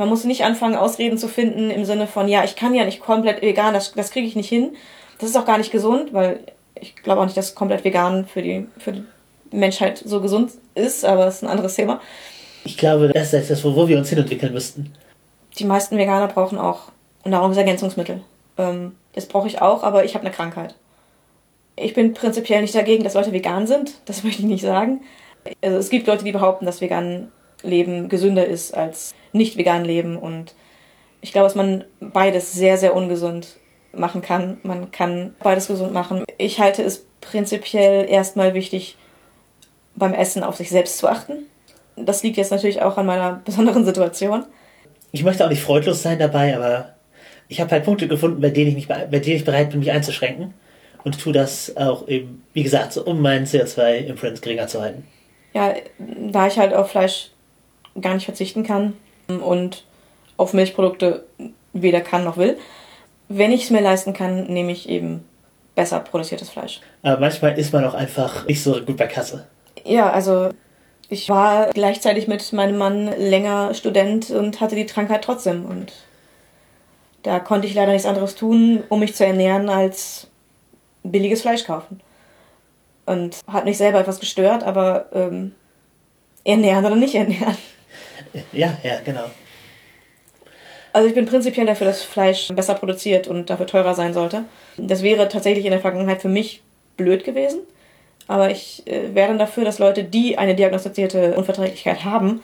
Man 0.00 0.08
muss 0.08 0.24
nicht 0.24 0.44
anfangen, 0.44 0.76
Ausreden 0.76 1.18
zu 1.18 1.28
finden 1.28 1.70
im 1.70 1.84
Sinne 1.84 2.06
von, 2.06 2.26
ja, 2.26 2.42
ich 2.42 2.56
kann 2.56 2.74
ja 2.74 2.86
nicht 2.86 3.00
komplett 3.00 3.42
vegan, 3.42 3.74
das, 3.74 3.92
das 3.92 4.10
kriege 4.10 4.26
ich 4.26 4.34
nicht 4.34 4.48
hin. 4.48 4.74
Das 5.18 5.28
ist 5.28 5.36
auch 5.36 5.44
gar 5.44 5.58
nicht 5.58 5.72
gesund, 5.72 6.14
weil 6.14 6.40
ich 6.74 6.96
glaube 6.96 7.20
auch 7.20 7.26
nicht, 7.26 7.36
dass 7.36 7.54
komplett 7.54 7.84
vegan 7.84 8.24
für 8.24 8.40
die, 8.40 8.66
für 8.78 8.92
die 8.92 9.04
Menschheit 9.50 9.98
so 10.02 10.22
gesund 10.22 10.52
ist, 10.74 11.04
aber 11.04 11.26
das 11.26 11.34
ist 11.34 11.42
ein 11.42 11.50
anderes 11.50 11.74
Thema. 11.74 12.00
Ich 12.64 12.78
glaube, 12.78 13.08
das 13.08 13.34
ist 13.34 13.50
das, 13.50 13.62
wo 13.62 13.88
wir 13.88 13.98
uns 13.98 14.08
hinentwickeln 14.08 14.54
müssten. 14.54 14.90
Die 15.58 15.66
meisten 15.66 15.98
Veganer 15.98 16.28
brauchen 16.28 16.56
auch 16.56 16.92
Nahrungsergänzungsmittel. 17.26 18.22
Ähm, 18.56 18.96
das 19.12 19.26
brauche 19.26 19.48
ich 19.48 19.60
auch, 19.60 19.82
aber 19.82 20.06
ich 20.06 20.14
habe 20.14 20.24
eine 20.24 20.34
Krankheit. 20.34 20.76
Ich 21.76 21.92
bin 21.92 22.14
prinzipiell 22.14 22.62
nicht 22.62 22.74
dagegen, 22.74 23.04
dass 23.04 23.12
Leute 23.12 23.32
vegan 23.32 23.66
sind. 23.66 23.92
Das 24.06 24.24
möchte 24.24 24.40
ich 24.40 24.48
nicht 24.48 24.62
sagen. 24.62 25.02
Also 25.60 25.76
es 25.76 25.90
gibt 25.90 26.06
Leute, 26.06 26.24
die 26.24 26.32
behaupten, 26.32 26.64
dass 26.64 26.80
vegan 26.80 27.30
Leben 27.62 28.08
gesünder 28.08 28.46
ist 28.46 28.74
als 28.74 29.14
nicht 29.32 29.56
vegan 29.56 29.84
Leben. 29.84 30.16
Und 30.16 30.54
ich 31.20 31.32
glaube, 31.32 31.46
dass 31.46 31.54
man 31.54 31.84
beides 32.00 32.52
sehr, 32.52 32.78
sehr 32.78 32.94
ungesund 32.94 33.56
machen 33.92 34.22
kann. 34.22 34.58
Man 34.62 34.90
kann 34.90 35.34
beides 35.42 35.68
gesund 35.68 35.92
machen. 35.92 36.24
Ich 36.38 36.60
halte 36.60 36.82
es 36.82 37.06
prinzipiell 37.20 38.08
erstmal 38.08 38.54
wichtig, 38.54 38.96
beim 39.94 40.14
Essen 40.14 40.42
auf 40.42 40.56
sich 40.56 40.70
selbst 40.70 40.98
zu 40.98 41.08
achten. 41.08 41.46
Das 41.96 42.22
liegt 42.22 42.36
jetzt 42.36 42.52
natürlich 42.52 42.82
auch 42.82 42.96
an 42.96 43.06
meiner 43.06 43.32
besonderen 43.44 43.84
Situation. 43.84 44.44
Ich 45.12 45.24
möchte 45.24 45.44
auch 45.44 45.50
nicht 45.50 45.62
freudlos 45.62 46.02
sein 46.02 46.18
dabei, 46.18 46.56
aber 46.56 46.94
ich 47.48 47.60
habe 47.60 47.70
halt 47.72 47.84
Punkte 47.84 48.06
gefunden, 48.06 48.40
bei 48.40 48.50
denen 48.50 48.68
ich, 48.68 48.74
mich, 48.74 48.88
bei 48.88 49.06
denen 49.06 49.36
ich 49.36 49.44
bereit 49.44 49.70
bin, 49.70 49.80
mich 49.80 49.90
einzuschränken. 49.90 50.54
Und 51.02 51.18
tue 51.18 51.32
das 51.32 51.76
auch 51.76 52.06
eben, 52.08 52.44
wie 52.52 52.62
gesagt, 52.62 52.96
um 52.98 53.22
meinen 53.22 53.46
CO2-Imprint 53.46 54.42
geringer 54.42 54.66
zu 54.66 54.82
halten. 54.82 55.06
ja, 55.54 55.74
da 55.98 56.46
ich 56.46 56.58
halt 56.58 56.74
auf 56.74 56.90
Fleisch 56.90 57.30
gar 58.00 58.14
nicht 58.14 58.24
verzichten 58.24 58.62
kann 58.64 58.94
und 59.28 59.84
auf 60.36 60.52
Milchprodukte 60.52 61.24
weder 61.72 62.00
kann 62.00 62.24
noch 62.24 62.36
will, 62.36 62.58
wenn 63.28 63.52
ich 63.52 63.64
es 63.64 63.70
mir 63.70 63.80
leisten 63.80 64.12
kann, 64.12 64.46
nehme 64.46 64.72
ich 64.72 64.88
eben 64.88 65.24
besser 65.74 66.00
produziertes 66.00 66.50
Fleisch. 66.50 66.80
Aber 67.02 67.20
manchmal 67.20 67.58
ist 67.58 67.72
man 67.72 67.84
auch 67.84 67.94
einfach 67.94 68.46
nicht 68.46 68.62
so 68.62 68.80
gut 68.82 68.96
bei 68.96 69.06
Kasse. 69.06 69.46
Ja, 69.84 70.10
also 70.10 70.50
ich 71.08 71.28
war 71.28 71.70
gleichzeitig 71.72 72.28
mit 72.28 72.52
meinem 72.52 72.78
Mann 72.78 73.06
länger 73.18 73.74
Student 73.74 74.30
und 74.30 74.60
hatte 74.60 74.76
die 74.76 74.86
Krankheit 74.86 75.22
trotzdem. 75.22 75.64
Und 75.64 75.92
da 77.22 77.38
konnte 77.40 77.66
ich 77.66 77.74
leider 77.74 77.92
nichts 77.92 78.06
anderes 78.06 78.34
tun, 78.34 78.82
um 78.88 79.00
mich 79.00 79.14
zu 79.14 79.24
ernähren, 79.24 79.68
als 79.68 80.28
billiges 81.02 81.42
Fleisch 81.42 81.64
kaufen. 81.64 82.00
Und 83.06 83.38
hat 83.46 83.64
mich 83.64 83.78
selber 83.78 84.00
etwas 84.00 84.20
gestört, 84.20 84.62
aber 84.62 85.06
ähm, 85.12 85.52
ernähren 86.44 86.84
oder 86.84 86.96
nicht 86.96 87.14
ernähren. 87.14 87.56
Ja, 88.52 88.78
ja, 88.82 89.00
genau. 89.04 89.24
Also 90.92 91.08
ich 91.08 91.14
bin 91.14 91.26
prinzipiell 91.26 91.66
dafür, 91.66 91.86
dass 91.86 92.02
Fleisch 92.02 92.48
besser 92.48 92.74
produziert 92.74 93.28
und 93.28 93.48
dafür 93.48 93.66
teurer 93.66 93.94
sein 93.94 94.12
sollte. 94.12 94.44
Das 94.76 95.02
wäre 95.02 95.28
tatsächlich 95.28 95.64
in 95.64 95.70
der 95.70 95.80
Vergangenheit 95.80 96.22
für 96.22 96.28
mich 96.28 96.62
blöd 96.96 97.24
gewesen. 97.24 97.60
Aber 98.26 98.50
ich 98.50 98.86
äh, 98.86 99.14
wäre 99.14 99.28
dann 99.28 99.38
dafür, 99.38 99.64
dass 99.64 99.78
Leute, 99.78 100.04
die 100.04 100.38
eine 100.38 100.54
diagnostizierte 100.54 101.34
Unverträglichkeit 101.34 102.04
haben, 102.04 102.42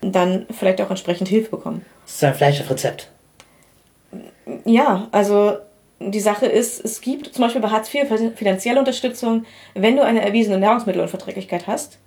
dann 0.00 0.46
vielleicht 0.50 0.80
auch 0.80 0.90
entsprechend 0.90 1.28
Hilfe 1.28 1.50
bekommen. 1.50 1.84
Das 2.04 2.14
ist 2.14 2.24
ein 2.24 2.34
Fleisch 2.34 2.60
auf 2.60 2.70
Rezept. 2.70 3.10
Ja, 4.64 5.08
also 5.12 5.58
die 6.00 6.20
Sache 6.20 6.46
ist, 6.46 6.84
es 6.84 7.00
gibt 7.00 7.34
zum 7.34 7.42
Beispiel 7.42 7.60
bei 7.60 7.70
Hartz 7.70 7.92
IV 7.92 8.08
finanzielle 8.36 8.78
Unterstützung, 8.78 9.44
wenn 9.74 9.96
du 9.96 10.04
eine 10.04 10.22
erwiesene 10.22 10.58
Nahrungsmittelunverträglichkeit 10.58 11.66
hast, 11.66 11.98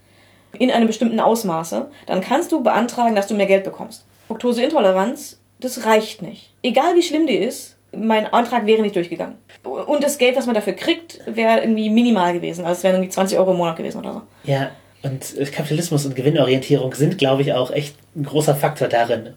in 0.58 0.72
einem 0.72 0.88
bestimmten 0.88 1.20
Ausmaße, 1.20 1.90
dann 2.06 2.22
kannst 2.22 2.52
du 2.52 2.64
beantragen, 2.64 3.16
dass 3.16 3.28
du 3.28 3.36
mehr 3.36 3.46
Geld 3.46 3.64
bekommst. 3.64 4.06
Fructoseintoleranz, 4.28 5.40
das 5.60 5.86
reicht 5.86 6.22
nicht. 6.22 6.54
Egal 6.64 6.96
wie 6.96 7.04
schlimm 7.04 7.28
die 7.28 7.36
ist, 7.36 7.78
mein 7.94 8.32
Antrag 8.32 8.66
wäre 8.66 8.82
nicht 8.82 8.96
durchgegangen. 8.96 9.36
Und 9.64 10.04
das 10.04 10.18
Geld, 10.18 10.38
was 10.38 10.46
man 10.46 10.56
dafür 10.56 10.74
kriegt, 10.74 11.20
wäre 11.26 11.60
irgendwie 11.60 11.90
minimal 11.90 12.34
gewesen. 12.34 12.66
Also 12.66 12.78
es 12.78 12.84
wären 12.84 12.96
irgendwie 12.96 13.12
20 13.12 13.38
Euro 13.38 13.52
im 13.52 13.58
Monat 13.58 13.76
gewesen 13.76 14.00
oder 14.00 14.14
so. 14.14 14.22
Ja, 14.44 14.72
und 15.04 15.36
Kapitalismus 15.52 16.06
und 16.06 16.16
Gewinnorientierung 16.16 16.94
sind, 16.94 17.18
glaube 17.18 17.42
ich, 17.42 17.54
auch 17.54 17.72
echt 17.72 17.96
ein 18.16 18.24
großer 18.24 18.56
Faktor 18.56 18.88
darin, 18.88 19.34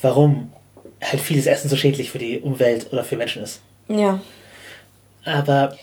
warum 0.00 0.52
halt 1.02 1.20
vieles 1.20 1.46
Essen 1.46 1.68
so 1.68 1.76
schädlich 1.76 2.10
für 2.10 2.18
die 2.18 2.40
Umwelt 2.40 2.92
oder 2.92 3.04
für 3.04 3.16
Menschen 3.16 3.42
ist. 3.42 3.60
Ja. 3.88 4.20
Aber. 5.24 5.76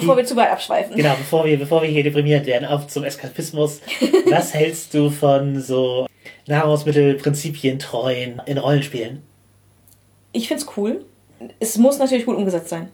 Bevor 0.00 0.16
wir 0.16 0.24
zu 0.24 0.36
weit 0.36 0.50
abschweifen. 0.50 0.96
Genau, 0.96 1.14
bevor 1.16 1.44
wir, 1.44 1.58
bevor 1.58 1.82
wir 1.82 1.88
hier 1.88 2.02
deprimiert 2.02 2.46
werden, 2.46 2.64
auf 2.64 2.86
zum 2.86 3.04
Eskapismus. 3.04 3.80
was 4.30 4.54
hältst 4.54 4.94
du 4.94 5.10
von 5.10 5.60
so 5.60 6.06
Nahrungsmittelprinzipien 6.46 7.78
treuen 7.78 8.40
in 8.46 8.58
Rollenspielen? 8.58 9.22
Ich 10.32 10.48
find's 10.48 10.66
cool. 10.76 11.04
Es 11.60 11.78
muss 11.78 11.98
natürlich 11.98 12.26
gut 12.26 12.36
umgesetzt 12.36 12.68
sein. 12.68 12.88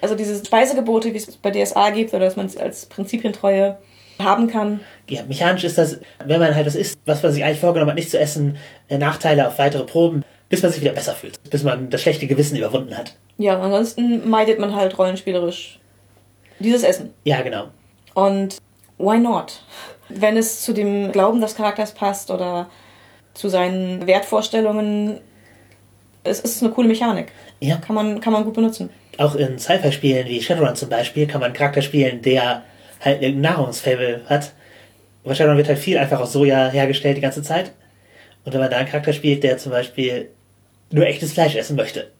Also 0.00 0.14
diese 0.14 0.44
Speisegebote, 0.44 1.12
wie 1.12 1.16
es 1.16 1.36
bei 1.36 1.50
DSA 1.50 1.90
gibt, 1.90 2.12
oder 2.12 2.24
dass 2.24 2.36
man 2.36 2.46
es 2.46 2.56
als 2.56 2.86
Prinzipientreue 2.86 3.78
haben 4.18 4.46
kann. 4.48 4.80
Ja, 5.08 5.22
mechanisch 5.24 5.64
ist 5.64 5.78
das, 5.78 6.00
wenn 6.24 6.40
man 6.40 6.54
halt 6.54 6.66
das 6.66 6.74
isst, 6.74 6.98
was 7.04 7.22
man 7.22 7.32
sich 7.32 7.44
eigentlich 7.44 7.60
vorgenommen 7.60 7.90
hat, 7.90 7.96
nicht 7.96 8.10
zu 8.10 8.18
essen, 8.18 8.56
äh, 8.88 8.98
Nachteile 8.98 9.46
auf 9.46 9.58
weitere 9.58 9.84
Proben, 9.84 10.24
bis 10.48 10.62
man 10.62 10.72
sich 10.72 10.80
wieder 10.80 10.92
besser 10.92 11.14
fühlt, 11.14 11.38
bis 11.50 11.62
man 11.62 11.90
das 11.90 12.02
schlechte 12.02 12.26
Gewissen 12.26 12.56
überwunden 12.56 12.96
hat. 12.96 13.16
Ja, 13.38 13.60
ansonsten 13.60 14.28
meidet 14.28 14.58
man 14.58 14.74
halt 14.74 14.98
rollenspielerisch 14.98 15.80
dieses 16.58 16.82
Essen. 16.82 17.12
Ja, 17.24 17.42
genau. 17.42 17.68
Und 18.14 18.58
why 18.98 19.18
not? 19.18 19.62
Wenn 20.08 20.36
es 20.36 20.62
zu 20.62 20.72
dem 20.72 21.12
Glauben 21.12 21.40
des 21.40 21.54
Charakters 21.56 21.92
passt 21.92 22.30
oder 22.30 22.68
zu 23.34 23.48
seinen 23.48 24.06
Wertvorstellungen, 24.06 25.20
es 26.24 26.40
ist 26.40 26.62
eine 26.62 26.72
coole 26.72 26.88
Mechanik. 26.88 27.32
Ja. 27.60 27.76
Kann 27.76 27.94
man, 27.94 28.20
kann 28.20 28.32
man 28.32 28.44
gut 28.44 28.54
benutzen. 28.54 28.90
Auch 29.18 29.34
in 29.34 29.58
Sci-Fi-Spielen 29.58 30.26
wie 30.28 30.40
Shadowrun 30.42 30.76
zum 30.76 30.88
Beispiel 30.88 31.26
kann 31.26 31.40
man 31.40 31.46
einen 31.48 31.54
Charakter 31.56 31.82
spielen, 31.82 32.22
der 32.22 32.62
halt 33.00 33.22
ein 33.22 33.40
Nahrungsfable 33.40 34.22
hat. 34.26 34.52
Bei 35.24 35.34
Shadowrun 35.34 35.56
wird 35.58 35.68
halt 35.68 35.78
viel 35.78 35.98
einfach 35.98 36.20
aus 36.20 36.32
Soja 36.32 36.68
hergestellt 36.68 37.16
die 37.16 37.20
ganze 37.22 37.42
Zeit. 37.42 37.72
Und 38.44 38.52
wenn 38.52 38.60
man 38.60 38.70
da 38.70 38.76
einen 38.76 38.88
Charakter 38.88 39.12
spielt, 39.12 39.42
der 39.42 39.58
zum 39.58 39.72
Beispiel 39.72 40.30
nur 40.90 41.04
echtes 41.06 41.32
Fleisch 41.32 41.56
essen 41.56 41.76
möchte, 41.76 42.10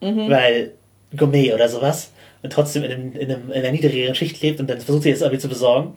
Mhm. 0.00 0.30
weil 0.30 0.72
Gourmet 1.16 1.52
oder 1.52 1.68
sowas, 1.68 2.10
und 2.42 2.52
trotzdem 2.52 2.84
in, 2.84 2.92
einem, 2.92 3.12
in, 3.12 3.30
einem, 3.30 3.50
in 3.50 3.58
einer 3.58 3.72
niedrigeren 3.72 4.14
Schicht 4.14 4.40
lebt 4.42 4.60
und 4.60 4.68
dann 4.68 4.80
versucht 4.80 5.04
sie 5.04 5.10
es 5.10 5.20
irgendwie 5.20 5.40
zu 5.40 5.48
besorgen, 5.48 5.94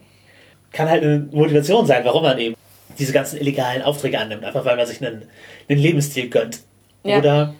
kann 0.72 0.88
halt 0.88 1.02
eine 1.02 1.28
Motivation 1.30 1.86
sein, 1.86 2.04
warum 2.04 2.22
man 2.22 2.38
eben 2.38 2.54
diese 2.98 3.12
ganzen 3.12 3.40
illegalen 3.40 3.82
Aufträge 3.82 4.18
annimmt, 4.18 4.44
einfach 4.44 4.64
weil 4.64 4.76
man 4.76 4.86
sich 4.86 5.04
einen, 5.04 5.22
einen 5.68 5.78
Lebensstil 5.78 6.28
gönnt. 6.28 6.60
Ja. 7.02 7.18
Oder 7.18 7.54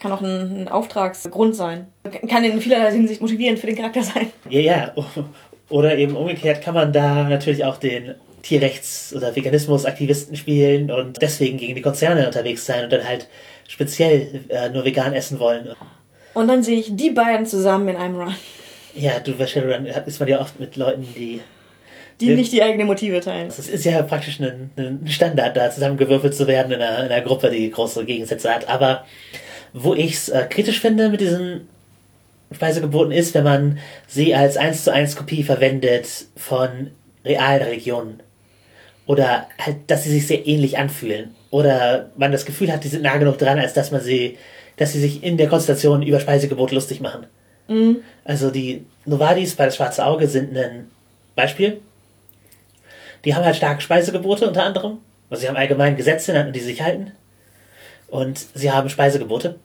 Kann 0.00 0.12
auch 0.12 0.20
ein, 0.20 0.62
ein 0.62 0.68
Auftragsgrund 0.68 1.56
sein. 1.56 1.88
Kann 2.28 2.44
in 2.44 2.60
vielerlei 2.60 2.92
Hinsicht 2.92 3.20
motivierend 3.20 3.58
für 3.58 3.66
den 3.66 3.76
Charakter 3.76 4.02
sein. 4.02 4.32
Ja, 4.48 4.60
ja. 4.60 4.94
Oder 5.68 5.98
eben 5.98 6.16
umgekehrt 6.16 6.62
kann 6.62 6.74
man 6.74 6.92
da 6.92 7.28
natürlich 7.28 7.64
auch 7.64 7.76
den 7.76 8.14
Tierrechts- 8.42 9.14
oder 9.14 9.34
Veganismus-Aktivisten 9.34 10.36
spielen 10.36 10.90
und 10.90 11.20
deswegen 11.20 11.58
gegen 11.58 11.74
die 11.74 11.82
Konzerne 11.82 12.26
unterwegs 12.26 12.64
sein 12.64 12.84
und 12.84 12.92
dann 12.92 13.06
halt 13.06 13.28
speziell 13.66 14.44
äh, 14.48 14.70
nur 14.70 14.84
vegan 14.84 15.12
essen 15.12 15.38
wollen. 15.38 15.74
Und 16.38 16.46
dann 16.46 16.62
sehe 16.62 16.78
ich 16.78 16.94
die 16.94 17.10
beiden 17.10 17.46
zusammen 17.46 17.88
in 17.88 17.96
einem 17.96 18.14
Run, 18.14 18.34
Ja, 18.94 19.18
du 19.18 19.32
Shadowrun 19.44 19.86
ist 19.86 20.20
man 20.20 20.28
ja 20.28 20.40
oft 20.40 20.60
mit 20.60 20.76
Leuten, 20.76 21.04
die. 21.16 21.40
die 22.20 22.36
nicht 22.36 22.52
die 22.52 22.62
eigenen 22.62 22.86
Motive 22.86 23.18
teilen. 23.18 23.48
Es 23.48 23.58
ist 23.68 23.84
ja 23.84 24.00
praktisch 24.02 24.38
ein, 24.38 24.70
ein 24.76 25.08
Standard, 25.08 25.56
da 25.56 25.68
zusammengewürfelt 25.68 26.36
zu 26.36 26.46
werden 26.46 26.70
in 26.70 26.80
einer, 26.80 27.06
in 27.06 27.10
einer 27.10 27.22
Gruppe, 27.22 27.50
die 27.50 27.68
große 27.68 28.04
Gegensätze 28.04 28.54
hat. 28.54 28.68
Aber 28.68 29.04
wo 29.72 29.94
ich 29.94 30.14
es 30.14 30.28
äh, 30.28 30.46
kritisch 30.48 30.78
finde 30.80 31.08
mit 31.08 31.20
diesen 31.20 31.66
Speisegeboten 32.52 33.10
ist, 33.10 33.34
wenn 33.34 33.44
man 33.44 33.78
sie 34.06 34.32
als 34.32 34.56
1 34.56 34.84
zu 34.84 34.92
1 34.92 35.16
Kopie 35.16 35.42
verwendet 35.42 36.26
von 36.36 36.92
realen 37.24 37.64
Religionen. 37.64 38.22
Oder 39.06 39.48
halt, 39.58 39.78
dass 39.88 40.04
sie 40.04 40.10
sich 40.10 40.28
sehr 40.28 40.46
ähnlich 40.46 40.78
anfühlen. 40.78 41.34
Oder 41.50 42.10
man 42.16 42.30
das 42.30 42.44
Gefühl 42.44 42.72
hat, 42.72 42.84
die 42.84 42.88
sind 42.88 43.02
nah 43.02 43.16
genug 43.16 43.38
dran, 43.38 43.58
als 43.58 43.74
dass 43.74 43.90
man 43.90 44.02
sie, 44.02 44.38
dass 44.78 44.92
sie 44.92 45.00
sich 45.00 45.22
in 45.22 45.36
der 45.36 45.48
Konstellation 45.48 46.02
über 46.02 46.20
Speisegebote 46.20 46.74
lustig 46.74 47.00
machen. 47.00 47.26
Also 48.24 48.50
die 48.50 48.86
Novadis 49.04 49.54
bei 49.54 49.66
das 49.66 49.76
Schwarze 49.76 50.06
Auge 50.06 50.26
sind 50.26 50.56
ein 50.56 50.90
Beispiel. 51.36 51.80
Die 53.24 53.34
haben 53.34 53.44
halt 53.44 53.56
starke 53.56 53.82
Speisegebote 53.82 54.48
unter 54.48 54.64
anderem. 54.64 54.98
Also 55.28 55.42
sie 55.42 55.48
haben 55.48 55.56
allgemein 55.56 55.96
Gesetze, 55.96 56.38
an 56.38 56.54
die 56.54 56.60
sie 56.60 56.66
sich 56.66 56.80
halten. 56.80 57.12
Und 58.08 58.46
sie 58.54 58.70
haben 58.70 58.88
Speisegebote. 58.88 59.56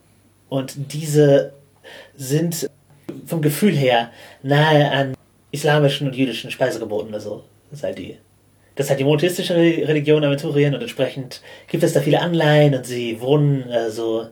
Und 0.50 0.74
diese 0.92 1.54
sind 2.16 2.68
vom 3.26 3.40
Gefühl 3.40 3.74
her 3.74 4.10
nahe 4.42 4.90
an 4.90 5.14
islamischen 5.50 6.08
und 6.08 6.16
jüdischen 6.16 6.50
Speisegeboten. 6.50 7.14
Also 7.14 7.44
das 7.70 7.78
ist 7.78 7.84
halt 7.84 7.98
die, 7.98 8.18
das 8.74 8.86
ist 8.86 8.90
halt 8.90 9.00
die 9.00 9.04
monotheistische 9.04 9.54
Re- 9.54 9.88
Religion 9.88 10.24
Aventurien 10.24 10.74
und 10.74 10.82
entsprechend 10.82 11.40
gibt 11.68 11.82
es 11.84 11.94
da 11.94 12.00
viele 12.00 12.20
Anleihen 12.20 12.74
und 12.74 12.84
sie 12.84 13.20
wohnen 13.20 13.70
äh, 13.70 13.90
so 13.90 14.26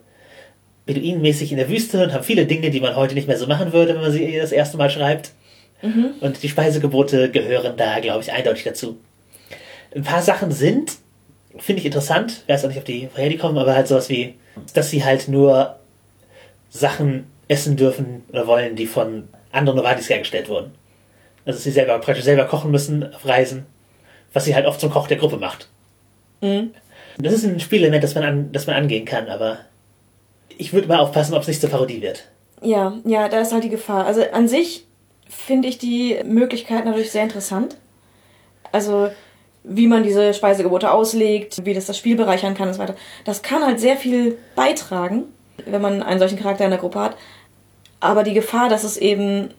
beduinenmäßig 0.87 1.53
in 1.53 1.59
der 1.59 1.69
Wüste 1.69 2.03
und 2.03 2.13
haben 2.13 2.25
viele 2.25 2.47
Dinge, 2.47 2.71
die 2.71 2.81
man 2.81 2.97
heute 2.97 3.15
nicht 3.15 3.29
mehr 3.29 3.39
so 3.39 3.47
machen 3.47 3.73
würde, 3.73 3.95
wenn 3.95 4.03
man 4.03 4.13
sie 4.13 4.37
das 4.37 4.53
erste 4.53 4.77
Mal 4.77 4.91
schreibt. 4.91 5.33
Und 6.21 6.43
die 6.43 6.49
Speisegebote 6.49 7.31
gehören 7.31 7.77
da, 7.77 7.99
glaube 8.01 8.23
ich, 8.23 8.33
eindeutig 8.33 8.65
dazu. 8.65 8.99
Ein 9.95 10.03
paar 10.05 10.23
Sachen 10.23 10.51
sind, 10.53 10.93
finde 11.59 11.81
ich 11.81 11.87
interessant, 11.87 12.45
weiß 12.47 12.65
auch 12.65 12.69
nicht, 12.69 12.79
ob 12.79 12.85
die 12.85 13.09
woher 13.15 13.29
die 13.29 13.37
kommen, 13.37 13.59
aber 13.59 13.75
halt 13.75 13.89
sowas 13.89 14.09
wie, 14.09 14.35
dass 14.75 14.91
sie 14.91 15.05
halt 15.05 15.29
nur 15.29 15.77
Sachen 16.71 17.27
essen 17.49 17.77
dürfen 17.77 18.23
oder 18.31 18.47
wollen, 18.47 18.77
die 18.77 18.87
von 18.87 19.29
anderen 19.51 19.77
Novadis 19.77 20.09
hergestellt 20.09 20.49
wurden. 20.49 20.73
Also 21.45 21.57
dass 21.59 21.65
sie 21.65 21.73
selber 21.73 21.99
praktisch 21.99 22.25
selber 22.25 22.45
kochen 22.45 22.71
müssen 22.71 23.13
auf 23.13 23.27
Reisen, 23.27 23.67
was 24.33 24.45
sie 24.45 24.55
halt 24.55 24.67
oft 24.67 24.81
zum 24.81 24.91
Koch 24.91 25.09
der 25.09 25.19
Gruppe 25.19 25.37
macht. 25.37 25.69
Das 27.19 27.33
ist 27.35 27.45
ein 27.45 27.61
Spielelement, 27.61 28.03
das 28.03 28.15
man, 28.15 28.25
an, 28.25 28.53
das 28.53 28.67
man 28.67 28.77
angehen 28.77 29.05
kann, 29.05 29.29
aber 29.29 29.59
ich 30.63 30.73
würde 30.73 30.87
mal 30.87 31.01
aufpassen, 31.01 31.35
ob 31.35 31.43
es 31.43 31.49
nicht 31.49 31.61
zur 31.61 31.71
Parodie 31.71 32.01
wird. 32.01 32.29
Ja, 32.63 32.95
ja, 33.05 33.29
da 33.29 33.41
ist 33.41 33.53
halt 33.53 33.65
die 33.65 33.69
Gefahr. 33.69 34.07
Also 34.07 34.23
an 34.33 34.47
sich 34.47 34.87
finde 35.29 35.67
ich 35.67 35.79
die 35.79 36.21
Möglichkeiten 36.25 36.87
natürlich 36.87 37.11
sehr 37.11 37.25
interessant. 37.25 37.77
Also 38.71 39.11
wie 39.65 39.89
man 39.89 40.05
diese 40.05 40.33
Speisegebote 40.35 40.93
auslegt, 40.93 41.65
wie 41.65 41.75
das 41.75 41.87
das 41.87 41.99
Spiel 41.99 42.17
bereichern 42.17 42.55
kann 42.55 42.69
und 42.69 42.75
so 42.75 42.81
weiter. 42.81 42.95
Das 43.25 43.43
kann 43.43 43.65
halt 43.65 43.81
sehr 43.81 43.97
viel 43.97 44.39
beitragen, 44.55 45.25
wenn 45.67 45.83
man 45.83 46.03
einen 46.03 46.21
solchen 46.21 46.39
Charakter 46.39 46.65
in 46.65 46.71
der 46.71 46.81
Gruppe 46.81 47.01
hat. 47.01 47.17
Aber 47.99 48.23
die 48.23 48.35
Gefahr, 48.35 48.69
dass 48.69 48.85
es 48.85 48.97
eben 48.97 49.53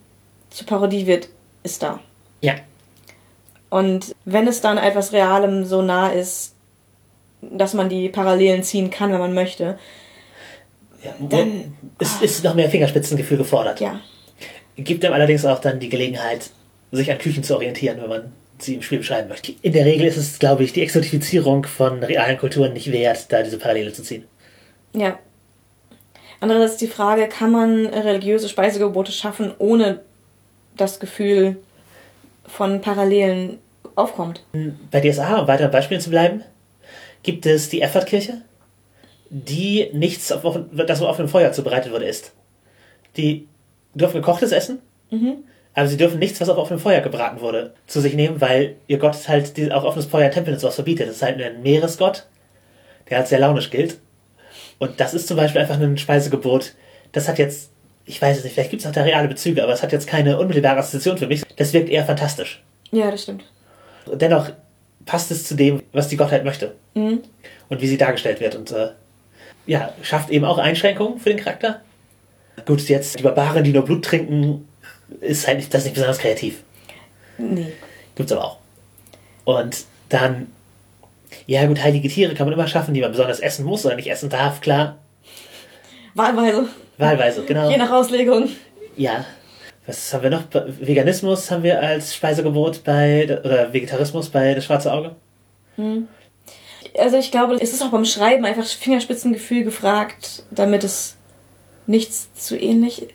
zur 0.49 0.67
Parodie 0.67 1.05
wird, 1.05 1.27
ist 1.63 1.83
da. 1.83 1.99
Ja, 2.41 2.55
Und 3.69 4.13
wenn 4.25 4.47
es 4.47 4.61
dann 4.61 4.77
etwas 4.77 5.11
Realem 5.13 5.65
so 5.65 5.81
nah 5.81 6.09
ist, 6.09 6.55
dass 7.41 7.73
man 7.73 7.89
die 7.89 8.07
Parallelen 8.09 8.63
ziehen 8.63 8.89
kann, 8.89 9.11
wenn 9.11 9.19
man 9.19 9.33
möchte. 9.33 9.77
Dann- 11.29 11.75
es 11.99 12.21
ist 12.21 12.43
noch 12.43 12.55
mehr 12.55 12.69
Fingerspitzengefühl 12.69 13.37
gefordert. 13.37 13.79
ja, 13.79 13.99
Gibt 14.75 15.03
dem 15.03 15.13
allerdings 15.13 15.45
auch 15.45 15.59
dann 15.59 15.79
die 15.79 15.89
Gelegenheit, 15.89 16.49
sich 16.91 17.11
an 17.11 17.17
Küchen 17.17 17.43
zu 17.43 17.55
orientieren, 17.55 18.01
wenn 18.01 18.09
man 18.09 18.31
sie 18.57 18.75
im 18.75 18.81
Spiel 18.81 18.99
beschreiben 18.99 19.29
möchte. 19.29 19.53
In 19.61 19.73
der 19.73 19.85
Regel 19.85 20.07
ist 20.07 20.17
es, 20.17 20.39
glaube 20.39 20.63
ich, 20.63 20.73
die 20.73 20.81
Exotifizierung 20.81 21.65
von 21.65 22.03
realen 22.03 22.37
Kulturen 22.37 22.73
nicht 22.73 22.91
wert, 22.91 23.31
da 23.31 23.43
diese 23.43 23.57
Parallele 23.57 23.93
zu 23.93 24.03
ziehen. 24.03 24.23
Ja. 24.95 25.19
Andererseits 26.39 26.77
die 26.77 26.87
Frage, 26.87 27.27
kann 27.27 27.51
man 27.51 27.85
religiöse 27.87 28.49
Speisegebote 28.49 29.11
schaffen, 29.11 29.53
ohne 29.59 30.01
das 30.75 30.99
Gefühl 30.99 31.57
von 32.45 32.81
Parallelen 32.81 33.59
aufkommt. 33.95 34.43
Bei 34.91 34.99
DSA, 35.01 35.41
um 35.41 35.47
weiter 35.47 35.67
Beispielen 35.67 36.01
zu 36.01 36.09
bleiben, 36.09 36.43
gibt 37.21 37.45
es 37.45 37.69
die 37.69 37.81
Effortkirche, 37.81 38.41
die 39.35 39.89
nichts, 39.93 40.31
auf, 40.31 40.45
offen- 40.45 40.69
das 40.85 41.01
auf 41.01 41.09
offenem 41.09 41.27
Feuer 41.27 41.51
zubereitet 41.51 41.91
wurde, 41.91 42.05
isst. 42.05 42.33
Die 43.17 43.47
dürfen 43.95 44.17
gekochtes 44.21 44.51
essen, 44.51 44.79
aber 45.75 45.87
sie 45.87 45.97
dürfen 45.97 46.19
nichts, 46.19 46.39
was 46.39 46.49
auf 46.49 46.57
offenem 46.57 46.79
Feuer 46.79 47.01
gebraten 47.01 47.41
wurde, 47.41 47.73
zu 47.87 47.99
sich 47.99 48.13
nehmen, 48.13 48.39
weil 48.41 48.75
ihr 48.87 48.99
Gott 48.99 49.27
halt 49.27 49.57
die, 49.57 49.71
auch 49.71 49.83
offenes 49.83 50.05
Feuer 50.05 50.25
in 50.27 50.31
Tempeln 50.31 50.53
und 50.55 50.59
sowas 50.59 50.75
verbietet. 50.75 51.07
Das 51.07 51.15
ist 51.15 51.21
halt 51.23 51.41
ein 51.41 51.63
Meeresgott, 51.63 52.27
der 53.09 53.17
halt 53.17 53.27
sehr 53.27 53.39
launisch 53.39 53.69
gilt. 53.71 53.97
Und 54.77 54.99
das 54.99 55.13
ist 55.15 55.27
zum 55.27 55.37
Beispiel 55.37 55.61
einfach 55.61 55.79
ein 55.79 55.97
Speisegebot. 55.97 56.73
Das 57.11 57.27
hat 57.27 57.39
jetzt, 57.39 57.71
ich 58.05 58.21
weiß 58.21 58.37
es 58.37 58.43
nicht, 58.43 58.53
vielleicht 58.53 58.69
gibt 58.71 58.81
es 58.83 58.87
auch 58.87 58.91
da 58.93 59.01
reale 59.03 59.27
Bezüge, 59.27 59.63
aber 59.63 59.73
es 59.73 59.81
hat 59.81 59.91
jetzt 59.91 60.07
keine 60.07 60.37
unmittelbare 60.37 60.77
Assoziation 60.77 61.17
für 61.17 61.27
mich. 61.27 61.43
Das 61.55 61.73
wirkt 61.73 61.89
eher 61.89 62.05
fantastisch. 62.05 62.63
Ja, 62.91 63.09
das 63.09 63.23
stimmt. 63.23 63.45
Und 64.05 64.21
dennoch 64.21 64.49
passt 65.05 65.31
es 65.31 65.43
zu 65.45 65.55
dem, 65.55 65.81
was 65.91 66.07
die 66.07 66.17
Gottheit 66.17 66.43
möchte. 66.45 66.75
Und 67.69 67.81
wie 67.81 67.87
sie 67.87 67.97
dargestellt 67.97 68.39
wird. 68.39 68.55
Und 68.55 68.71
äh, 68.71 68.89
ja, 69.65 69.93
schafft 70.01 70.29
eben 70.29 70.45
auch 70.45 70.57
Einschränkungen 70.57 71.19
für 71.19 71.29
den 71.29 71.39
Charakter. 71.39 71.81
Gut, 72.65 72.81
jetzt 72.89 73.17
die 73.17 73.23
Barbaren, 73.23 73.63
die 73.63 73.73
nur 73.73 73.83
Blut 73.83 74.05
trinken, 74.05 74.67
ist 75.21 75.47
halt 75.47 75.57
nicht, 75.57 75.73
das 75.73 75.83
nicht 75.83 75.93
besonders 75.93 76.19
kreativ. 76.19 76.63
Nee. 77.37 77.73
Gibt's 78.15 78.31
aber 78.31 78.43
auch. 78.43 78.57
Und 79.45 79.85
dann, 80.09 80.47
ja 81.47 81.65
gut, 81.65 81.81
heilige 81.83 82.07
Tiere 82.09 82.33
kann 82.35 82.45
man 82.45 82.53
immer 82.53 82.67
schaffen, 82.67 82.93
die 82.93 83.01
man 83.01 83.11
besonders 83.11 83.39
essen 83.39 83.65
muss 83.65 83.85
oder 83.85 83.95
nicht 83.95 84.09
essen 84.09 84.29
darf, 84.29 84.61
klar. 84.61 84.97
Wahlweise. 86.13 86.67
Wahlweise, 86.97 87.43
genau. 87.43 87.69
Je 87.69 87.77
nach 87.77 87.91
Auslegung. 87.91 88.49
Ja. 88.95 89.25
Was 89.85 90.13
haben 90.13 90.23
wir 90.23 90.29
noch? 90.29 90.43
Veganismus 90.51 91.51
haben 91.51 91.63
wir 91.63 91.81
als 91.81 92.15
Speisegebot 92.15 92.83
bei, 92.83 93.23
oder 93.43 93.73
Vegetarismus 93.73 94.29
bei 94.29 94.53
das 94.53 94.65
schwarze 94.65 94.93
Auge. 94.93 95.15
Also 96.97 97.17
ich 97.17 97.31
glaube, 97.31 97.55
es 97.55 97.73
ist 97.73 97.81
auch 97.81 97.89
beim 97.89 98.05
Schreiben 98.05 98.45
einfach 98.45 98.65
Fingerspitzengefühl 98.65 99.63
gefragt, 99.63 100.43
damit 100.51 100.83
es 100.83 101.15
nichts 101.87 102.33
zu 102.35 102.57
ähnlich 102.57 103.07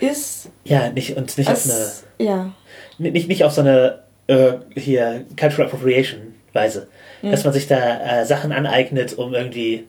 ist. 0.00 0.50
Ja, 0.64 0.90
nicht, 0.90 1.16
und 1.16 1.36
nicht 1.36 1.50
auf 1.50 1.64
eine, 1.64 1.74
Als, 1.74 2.04
ja. 2.18 2.52
nicht, 2.98 3.28
nicht 3.28 3.44
auf 3.44 3.52
so 3.52 3.60
eine, 3.60 4.02
äh, 4.28 4.54
hier, 4.74 5.24
Cultural 5.38 5.66
Appropriation 5.66 6.34
Weise. 6.52 6.88
Dass 7.20 7.44
man 7.44 7.52
sich 7.52 7.66
da 7.66 8.20
äh, 8.20 8.24
Sachen 8.24 8.52
aneignet, 8.52 9.14
um 9.14 9.34
irgendwie 9.34 9.86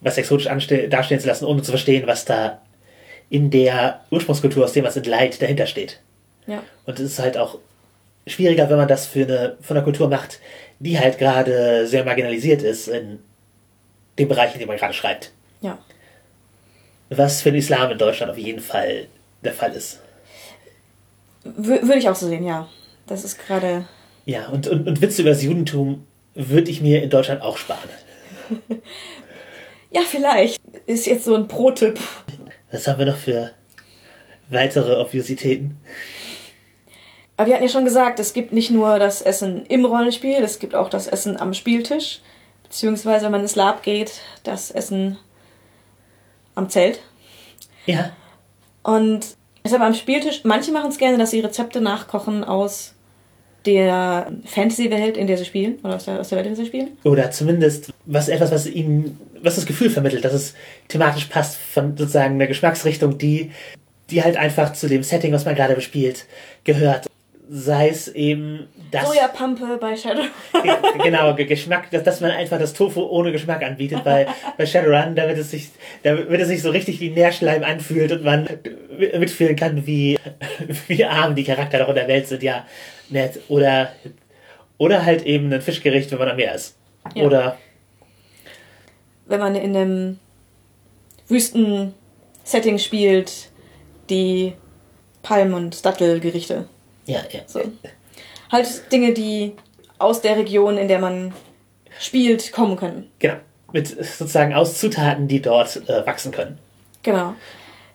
was 0.00 0.16
exotisch 0.16 0.46
dastehen 0.88 1.20
zu 1.20 1.26
lassen, 1.26 1.44
ohne 1.44 1.62
zu 1.62 1.72
verstehen, 1.72 2.06
was 2.06 2.24
da 2.24 2.60
in 3.30 3.50
der 3.50 4.00
Ursprungskultur, 4.10 4.64
aus 4.64 4.72
dem 4.72 4.84
was 4.84 4.96
entleiht, 4.96 5.42
dahinter 5.42 5.66
steht. 5.66 6.00
Ja. 6.46 6.62
Und 6.86 6.98
es 7.00 7.12
ist 7.12 7.18
halt 7.18 7.36
auch 7.36 7.58
schwieriger, 8.26 8.70
wenn 8.70 8.76
man 8.76 8.88
das 8.88 9.06
für 9.06 9.24
eine, 9.24 9.56
von 9.60 9.76
einer 9.76 9.84
Kultur 9.84 10.08
macht, 10.08 10.38
die 10.80 10.98
halt 10.98 11.18
gerade 11.18 11.86
sehr 11.86 12.04
marginalisiert 12.04 12.62
ist 12.62 12.88
in 12.88 13.18
dem 14.18 14.28
Bereich, 14.28 14.52
in 14.54 14.58
dem 14.60 14.68
man 14.68 14.76
gerade 14.76 14.94
schreibt. 14.94 15.32
Ja. 15.60 15.78
Was 17.10 17.42
für 17.42 17.50
den 17.50 17.58
Islam 17.58 17.90
in 17.90 17.98
Deutschland 17.98 18.30
auf 18.30 18.38
jeden 18.38 18.60
Fall 18.60 19.06
der 19.42 19.52
Fall 19.52 19.72
ist. 19.72 20.00
Wür- 21.44 21.82
Würde 21.82 21.98
ich 21.98 22.08
auch 22.08 22.14
so 22.16 22.26
sehen, 22.28 22.44
ja. 22.44 22.68
Das 23.06 23.24
ist 23.24 23.38
gerade. 23.38 23.86
Ja, 24.26 24.48
und, 24.48 24.66
und, 24.66 24.86
und 24.86 25.00
Witze 25.00 25.22
über 25.22 25.30
das 25.30 25.42
Judentum 25.42 26.06
würde 26.34 26.70
ich 26.70 26.80
mir 26.82 27.02
in 27.02 27.10
Deutschland 27.10 27.42
auch 27.42 27.56
sparen. 27.56 27.88
Ja, 29.90 30.02
vielleicht. 30.06 30.60
Ist 30.84 31.06
jetzt 31.06 31.24
so 31.24 31.34
ein 31.34 31.48
Pro-Tipp. 31.48 31.98
Was 32.70 32.86
haben 32.86 32.98
wir 32.98 33.06
noch 33.06 33.16
für 33.16 33.52
weitere 34.50 35.00
Obviositäten? 35.00 35.78
Aber 37.38 37.46
wir 37.46 37.54
hatten 37.54 37.64
ja 37.64 37.70
schon 37.70 37.84
gesagt, 37.84 38.18
es 38.18 38.32
gibt 38.32 38.52
nicht 38.52 38.72
nur 38.72 38.98
das 38.98 39.22
Essen 39.22 39.64
im 39.66 39.84
Rollenspiel, 39.84 40.42
es 40.42 40.58
gibt 40.58 40.74
auch 40.74 40.90
das 40.90 41.06
Essen 41.06 41.38
am 41.38 41.54
Spieltisch. 41.54 42.20
Beziehungsweise, 42.64 43.24
wenn 43.24 43.32
man 43.32 43.42
ins 43.42 43.54
Lab 43.54 43.84
geht, 43.84 44.20
das 44.42 44.72
Essen 44.72 45.16
am 46.56 46.68
Zelt. 46.68 46.98
Ja, 47.86 48.10
Und 48.82 49.24
ist 49.62 49.72
aber 49.72 49.86
am 49.86 49.94
Spieltisch, 49.94 50.42
manche 50.44 50.72
machen 50.72 50.90
es 50.90 50.98
gerne, 50.98 51.16
dass 51.16 51.30
sie 51.30 51.40
Rezepte 51.40 51.80
nachkochen 51.80 52.42
aus 52.42 52.94
der 53.66 54.32
Fantasy-Welt, 54.44 55.16
in 55.16 55.28
der 55.28 55.38
sie 55.38 55.44
spielen, 55.44 55.78
oder 55.84 55.96
aus 55.96 56.06
der, 56.06 56.18
aus 56.20 56.30
der 56.30 56.38
Welt, 56.38 56.46
in 56.48 56.54
der 56.54 56.64
sie 56.64 56.68
spielen. 56.68 56.96
oder 57.04 57.30
zumindest 57.30 57.92
was 58.04 58.28
etwas, 58.28 58.50
was 58.50 58.66
ihnen, 58.66 59.18
was 59.42 59.54
das 59.54 59.66
Gefühl 59.66 59.90
vermittelt, 59.90 60.24
dass 60.24 60.32
es 60.32 60.54
thematisch 60.88 61.26
passt 61.26 61.56
von 61.56 61.96
sozusagen 61.96 62.34
einer 62.34 62.48
Geschmacksrichtung, 62.48 63.16
die, 63.16 63.52
die 64.10 64.24
halt 64.24 64.36
einfach 64.36 64.72
zu 64.72 64.88
dem 64.88 65.04
Setting, 65.04 65.32
was 65.32 65.44
man 65.44 65.54
gerade 65.54 65.74
bespielt, 65.74 66.26
gehört. 66.64 67.06
Sei 67.50 67.88
es 67.88 68.08
eben 68.08 68.68
das. 68.90 69.06
Sojapampe 69.06 69.78
bei 69.80 69.96
Shadow. 69.96 70.20
Ge- 70.62 70.72
genau, 71.02 71.34
Ge- 71.34 71.46
Geschmack, 71.46 71.90
dass, 71.90 72.02
dass 72.02 72.20
man 72.20 72.30
einfach 72.30 72.58
das 72.58 72.74
Tofu 72.74 73.00
ohne 73.02 73.32
Geschmack 73.32 73.62
anbietet 73.62 74.04
bei, 74.04 74.26
bei 74.58 74.66
Shadowrun, 74.66 75.14
damit 75.14 75.38
es 75.38 75.50
sich, 75.50 75.70
damit 76.02 76.28
es 76.40 76.48
sich 76.48 76.60
so 76.60 76.68
richtig 76.70 77.00
wie 77.00 77.08
Nährschleim 77.08 77.64
anfühlt 77.64 78.12
und 78.12 78.22
man 78.22 78.48
mitfühlen 79.18 79.56
kann, 79.56 79.86
wie, 79.86 80.18
wie 80.88 81.04
arm 81.06 81.34
die 81.34 81.44
Charakter 81.44 81.78
doch 81.78 81.88
in 81.88 81.94
der 81.94 82.06
Welt 82.08 82.26
sind, 82.28 82.42
ja, 82.42 82.66
nett. 83.08 83.40
Oder, 83.48 83.92
oder 84.76 85.06
halt 85.06 85.24
eben 85.24 85.50
ein 85.50 85.62
Fischgericht, 85.62 86.10
wenn 86.12 86.18
man 86.18 86.28
am 86.28 86.36
Meer 86.36 86.54
ist. 86.54 86.76
Ja. 87.14 87.24
Oder, 87.24 87.56
Wenn 89.26 89.40
man 89.40 89.54
in 89.54 89.74
einem 89.74 90.18
Wüsten-Setting 91.28 92.78
spielt, 92.78 93.50
die 94.10 94.52
Palm- 95.22 95.54
und 95.54 95.84
Dattelgerichte. 95.86 96.66
Ja, 97.08 97.20
ja. 97.30 97.40
So. 97.46 97.60
Halt 98.50 98.92
Dinge, 98.92 99.12
die 99.12 99.54
aus 99.98 100.20
der 100.20 100.36
Region, 100.36 100.78
in 100.78 100.88
der 100.88 101.00
man 101.00 101.32
spielt, 101.98 102.52
kommen 102.52 102.76
können. 102.76 103.10
Genau. 103.18 103.34
Mit 103.72 103.88
sozusagen 103.88 104.54
aus 104.54 104.78
Zutaten, 104.78 105.28
die 105.28 105.42
dort 105.42 105.76
äh, 105.88 106.06
wachsen 106.06 106.32
können. 106.32 106.58
Genau. 107.02 107.34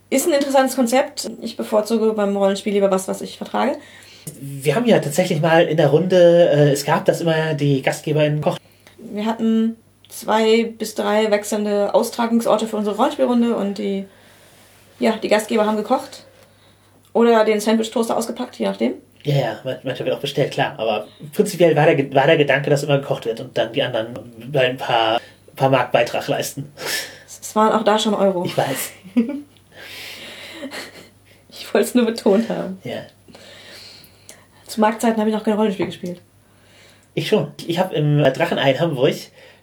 Ist 0.09 0.27
ein 0.27 0.33
interessantes 0.33 0.75
Konzept. 0.75 1.31
Ich 1.41 1.57
bevorzuge 1.57 2.13
beim 2.13 2.35
Rollenspiel 2.37 2.73
lieber 2.73 2.91
was, 2.91 3.07
was 3.07 3.21
ich 3.21 3.37
vertrage. 3.37 3.77
Wir 4.39 4.75
haben 4.75 4.85
ja 4.85 4.99
tatsächlich 4.99 5.41
mal 5.41 5.65
in 5.65 5.77
der 5.77 5.89
Runde, 5.89 6.49
äh, 6.49 6.71
es 6.71 6.85
gab 6.85 7.05
das 7.05 7.21
immer 7.21 7.55
die 7.55 7.81
Gastgeberin 7.81 8.41
kocht. 8.41 8.61
Wir 8.97 9.25
hatten 9.25 9.75
zwei 10.09 10.65
bis 10.65 10.95
drei 10.95 11.31
wechselnde 11.31 11.93
Austragungsorte 11.93 12.67
für 12.67 12.77
unsere 12.77 12.95
Rollenspielrunde 12.95 13.55
und 13.55 13.79
die, 13.79 14.05
ja, 14.99 15.13
die 15.13 15.27
Gastgeber 15.27 15.65
haben 15.65 15.77
gekocht. 15.77 16.25
Oder 17.13 17.45
den 17.45 17.59
Sandwich-Toaster 17.59 18.17
ausgepackt, 18.17 18.55
je 18.57 18.65
nachdem. 18.67 18.93
Ja, 19.23 19.35
ja, 19.35 19.59
man- 19.63 19.77
manchmal 19.83 20.07
wird 20.07 20.17
auch 20.17 20.21
bestellt, 20.21 20.51
klar. 20.51 20.73
Aber 20.77 21.07
prinzipiell 21.33 21.75
war 21.75 21.85
der, 21.85 22.13
war 22.13 22.27
der 22.27 22.37
Gedanke, 22.37 22.69
dass 22.69 22.83
immer 22.83 22.97
gekocht 22.99 23.25
wird 23.25 23.39
und 23.39 23.57
dann 23.57 23.71
die 23.71 23.81
anderen 23.83 24.07
ein 24.53 24.77
paar, 24.77 25.21
paar 25.55 25.69
Mark 25.69 25.91
Beitrag 25.91 26.27
leisten. 26.27 26.71
Es 27.25 27.55
waren 27.55 27.71
auch 27.71 27.83
da 27.83 27.97
schon 27.99 28.13
Euro. 28.13 28.45
Ich 28.45 28.57
weiß. 28.57 28.91
Ich 31.49 31.73
wollte 31.73 31.87
es 31.87 31.95
nur 31.95 32.05
betont 32.05 32.49
haben. 32.49 32.79
Ja. 32.83 33.03
Zu 34.67 34.79
Marktzeiten 34.81 35.17
habe 35.19 35.29
ich 35.29 35.35
noch 35.35 35.43
kein 35.43 35.53
Rollenspiel 35.53 35.87
gespielt. 35.87 36.21
Ich 37.15 37.27
schon. 37.27 37.51
Ich 37.65 37.79
habe 37.79 37.95
im 37.95 38.23
Drachenei 38.23 38.71
in 38.71 38.79
Hamburg 38.79 39.15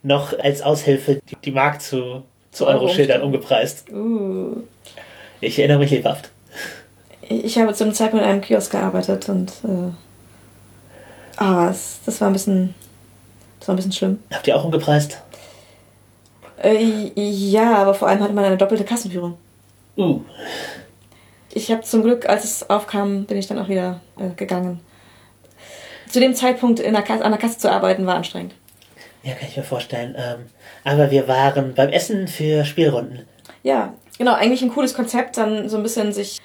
noch 0.02 0.36
als 0.38 0.62
Aushilfe 0.62 1.20
die, 1.30 1.36
die 1.44 1.50
Mark 1.50 1.80
zu, 1.82 2.22
zu 2.52 2.66
Euro 2.66 2.84
Euro-Schildern 2.84 3.22
umgepreist. 3.22 3.90
Uh. 3.90 4.56
Ich 5.40 5.58
erinnere 5.58 5.78
mich 5.78 5.90
lebhaft. 5.90 6.30
Ich 7.30 7.56
habe 7.58 7.72
zu 7.74 7.84
einem 7.84 7.94
Zeitpunkt 7.94 8.24
in 8.24 8.30
einem 8.30 8.40
Kiosk 8.40 8.72
gearbeitet 8.72 9.28
und 9.28 9.52
äh, 9.64 9.92
ah, 11.36 11.68
es, 11.70 12.00
das 12.04 12.20
war 12.20 12.28
ein 12.28 12.32
bisschen 12.32 12.74
das 13.60 13.68
war 13.68 13.74
ein 13.74 13.76
bisschen 13.76 13.92
schlimm. 13.92 14.18
Habt 14.32 14.46
ihr 14.46 14.56
auch 14.56 14.64
umgepreist? 14.64 15.22
Äh, 16.62 17.12
ja, 17.14 17.76
aber 17.76 17.94
vor 17.94 18.08
allem 18.08 18.20
hatte 18.20 18.32
man 18.32 18.44
eine 18.44 18.56
doppelte 18.56 18.84
Kassenführung. 18.84 19.36
Uh. 19.96 20.22
Ich 21.52 21.70
habe 21.70 21.82
zum 21.82 22.02
Glück, 22.02 22.28
als 22.28 22.44
es 22.44 22.70
aufkam, 22.70 23.24
bin 23.24 23.36
ich 23.36 23.46
dann 23.46 23.58
auch 23.58 23.68
wieder 23.68 24.00
äh, 24.18 24.30
gegangen. 24.30 24.80
Zu 26.08 26.20
dem 26.20 26.34
Zeitpunkt 26.34 26.80
in 26.80 26.94
der 26.94 27.02
Kasse, 27.02 27.24
an 27.24 27.32
der 27.32 27.40
Kasse 27.40 27.58
zu 27.58 27.70
arbeiten 27.70 28.06
war 28.06 28.16
anstrengend. 28.16 28.54
Ja, 29.22 29.34
kann 29.34 29.48
ich 29.48 29.56
mir 29.56 29.62
vorstellen. 29.62 30.14
Ähm, 30.16 30.46
aber 30.84 31.10
wir 31.10 31.28
waren 31.28 31.74
beim 31.74 31.90
Essen 31.90 32.28
für 32.28 32.64
Spielrunden. 32.64 33.26
Ja, 33.62 33.92
genau, 34.16 34.32
eigentlich 34.32 34.62
ein 34.62 34.70
cooles 34.70 34.94
Konzept, 34.94 35.36
dann 35.36 35.68
so 35.68 35.76
ein 35.76 35.82
bisschen 35.82 36.12
sich, 36.12 36.40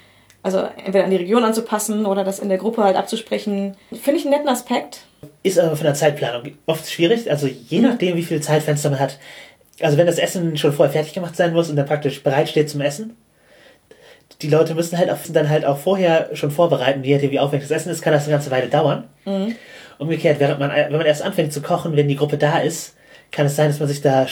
also 0.46 0.60
entweder 0.76 1.02
an 1.02 1.10
die 1.10 1.16
Region 1.16 1.42
anzupassen 1.42 2.06
oder 2.06 2.22
das 2.22 2.38
in 2.38 2.48
der 2.48 2.58
Gruppe 2.58 2.84
halt 2.84 2.94
abzusprechen. 2.94 3.76
Finde 3.90 4.20
ich 4.20 4.26
einen 4.26 4.34
netten 4.34 4.48
Aspekt. 4.48 5.00
Ist 5.42 5.58
aber 5.58 5.74
von 5.74 5.86
der 5.86 5.94
Zeitplanung 5.94 6.52
oft 6.66 6.88
schwierig. 6.88 7.28
Also 7.28 7.48
je 7.48 7.80
nachdem, 7.80 8.16
wie 8.16 8.22
viel 8.22 8.40
Zeitfenster 8.40 8.90
man 8.90 9.00
hat. 9.00 9.18
Also 9.80 9.98
wenn 9.98 10.06
das 10.06 10.18
Essen 10.18 10.56
schon 10.56 10.72
vorher 10.72 10.92
fertig 10.92 11.14
gemacht 11.14 11.34
sein 11.34 11.52
muss 11.52 11.68
und 11.68 11.74
dann 11.74 11.86
praktisch 11.86 12.22
bereit 12.22 12.48
steht 12.48 12.70
zum 12.70 12.80
Essen. 12.80 13.16
Die 14.40 14.48
Leute 14.48 14.76
müssen 14.76 14.96
halt 14.96 15.10
auch, 15.10 15.18
dann 15.30 15.50
halt 15.50 15.64
auch 15.64 15.78
vorher 15.78 16.30
schon 16.34 16.52
vorbereiten, 16.52 17.02
je 17.02 17.14
nachdem 17.14 17.32
wie 17.32 17.40
aufwendig 17.40 17.68
das 17.68 17.78
Essen 17.78 17.90
ist, 17.90 18.02
kann 18.02 18.12
das 18.12 18.22
eine 18.24 18.34
ganze 18.34 18.52
Weile 18.52 18.68
dauern. 18.68 19.08
Umgekehrt, 19.98 20.38
während 20.38 20.60
man, 20.60 20.70
wenn 20.70 20.92
man 20.92 21.06
erst 21.06 21.22
anfängt 21.22 21.52
zu 21.52 21.60
kochen, 21.60 21.96
wenn 21.96 22.06
die 22.06 22.16
Gruppe 22.16 22.38
da 22.38 22.60
ist, 22.60 22.94
kann 23.32 23.46
es 23.46 23.56
sein, 23.56 23.66
dass 23.66 23.80
man 23.80 23.88
sich 23.88 24.00
da 24.00 24.28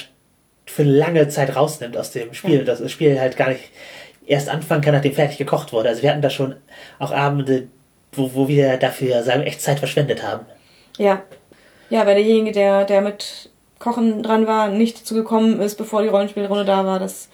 für 0.65 0.83
eine 0.83 0.93
lange 0.93 1.27
Zeit 1.27 1.57
rausnimmt 1.57 1.97
aus 1.97 2.13
dem 2.13 2.35
Spiel. 2.35 2.65
Dass 2.65 2.79
das 2.79 2.93
Spiel 2.93 3.19
halt 3.19 3.37
gar 3.37 3.49
nicht 3.49 3.65
erst 4.27 4.49
anfangen 4.49 4.81
kann, 4.83 4.95
nachdem 4.95 5.13
fertig 5.13 5.39
gekocht 5.39 5.73
wurde. 5.73 5.89
Also 5.89 6.03
wir 6.03 6.11
hatten 6.11 6.23
da 6.23 6.31
schon 6.31 6.57
auch 6.99 7.13
Abende, 7.13 7.69
wo, 8.13 8.31
wo 8.35 8.49
wir 8.49 8.77
dafür, 8.77 9.23
sagen 9.23 9.43
echt 9.43 9.61
Zeit 9.61 9.79
verschwendet 9.79 10.23
haben. 10.23 10.47
Ja, 10.99 11.23
Ja, 11.91 12.07
weil 12.07 12.15
derjenige, 12.15 12.53
der, 12.53 12.85
der 12.85 13.01
mit 13.01 13.51
Kochen 13.79 14.23
dran 14.23 14.47
war, 14.47 14.69
nicht 14.69 15.01
dazu 15.01 15.15
gekommen 15.15 15.61
ist, 15.61 15.77
bevor 15.77 16.03
die 16.03 16.09
Rollenspielrunde 16.09 16.65
da 16.65 16.87
war, 16.87 16.99
das, 16.99 17.29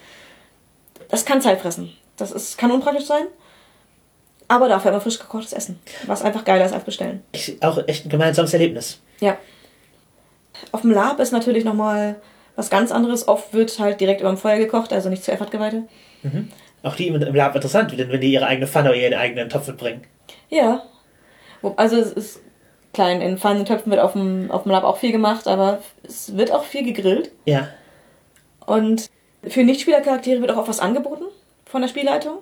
das 1.08 1.24
kann 1.24 1.40
Zeit 1.40 1.60
fressen. 1.60 1.92
Das 2.16 2.32
ist, 2.32 2.58
kann 2.58 2.70
unpraktisch 2.72 3.06
sein. 3.06 3.26
Aber 4.48 4.68
dafür 4.68 4.90
immer 4.90 5.00
frisch 5.00 5.20
gekochtes 5.20 5.52
Essen. 5.52 5.78
Was 6.06 6.22
einfach 6.22 6.44
geiler 6.44 6.64
ist 6.64 6.72
als 6.72 6.82
bestellen. 6.84 7.22
Ich, 7.30 7.62
auch 7.62 7.78
echt 7.86 8.04
ein 8.06 8.08
gemeinsames 8.08 8.52
Erlebnis. 8.52 9.00
Ja. 9.20 9.38
Auf 10.72 10.80
dem 10.80 10.90
Lab 10.90 11.20
ist 11.20 11.30
natürlich 11.30 11.64
nochmal 11.64 12.16
was 12.56 12.68
ganz 12.68 12.90
anderes. 12.90 13.28
Oft 13.28 13.54
wird 13.54 13.78
halt 13.78 14.00
direkt 14.00 14.20
über 14.20 14.28
dem 14.30 14.36
Feuer 14.36 14.58
gekocht, 14.58 14.92
also 14.92 15.08
nicht 15.08 15.22
zu 15.22 15.30
Effertgeweihte. 15.30 15.84
Auch 16.82 16.96
die 16.96 17.08
im 17.08 17.34
Lab 17.34 17.54
interessant, 17.54 17.96
denn 17.96 18.10
wenn 18.10 18.20
die 18.20 18.32
ihre 18.32 18.46
eigene 18.46 18.66
Pfanne 18.66 18.90
oder 18.90 18.98
ihren 18.98 19.14
eigenen 19.14 19.48
Topf 19.48 19.68
mitbringen. 19.68 20.02
Ja. 20.48 20.82
Also 21.76 21.96
es 21.96 22.12
ist 22.12 22.40
klein, 22.94 23.20
in 23.20 23.38
Pfannentöpfen 23.38 23.90
wird 23.90 24.00
auf 24.00 24.12
dem, 24.12 24.50
auf 24.50 24.62
dem 24.62 24.72
Lab 24.72 24.84
auch 24.84 24.96
viel 24.96 25.12
gemacht, 25.12 25.46
aber 25.46 25.80
es 26.02 26.36
wird 26.36 26.52
auch 26.52 26.64
viel 26.64 26.84
gegrillt. 26.84 27.30
Ja. 27.44 27.68
Und 28.66 29.10
für 29.46 29.62
Nichtspielercharaktere 29.62 30.40
wird 30.40 30.50
auch 30.50 30.56
oft 30.56 30.68
was 30.68 30.80
angeboten 30.80 31.24
von 31.66 31.82
der 31.82 31.88
Spielleitung. 31.88 32.38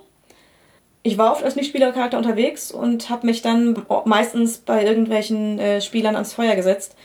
Ich 1.03 1.17
war 1.17 1.33
oft 1.33 1.45
als 1.45 1.57
Nichtspielercharakter 1.57 2.19
unterwegs 2.19 2.71
und 2.71 3.09
habe 3.09 3.27
mich 3.27 3.41
dann 3.43 3.85
meistens 4.05 4.59
bei 4.59 4.85
irgendwelchen 4.85 5.59
äh, 5.59 5.81
Spielern 5.81 6.17
ans 6.17 6.35
Feuer 6.35 6.55
gesetzt. 6.55 6.97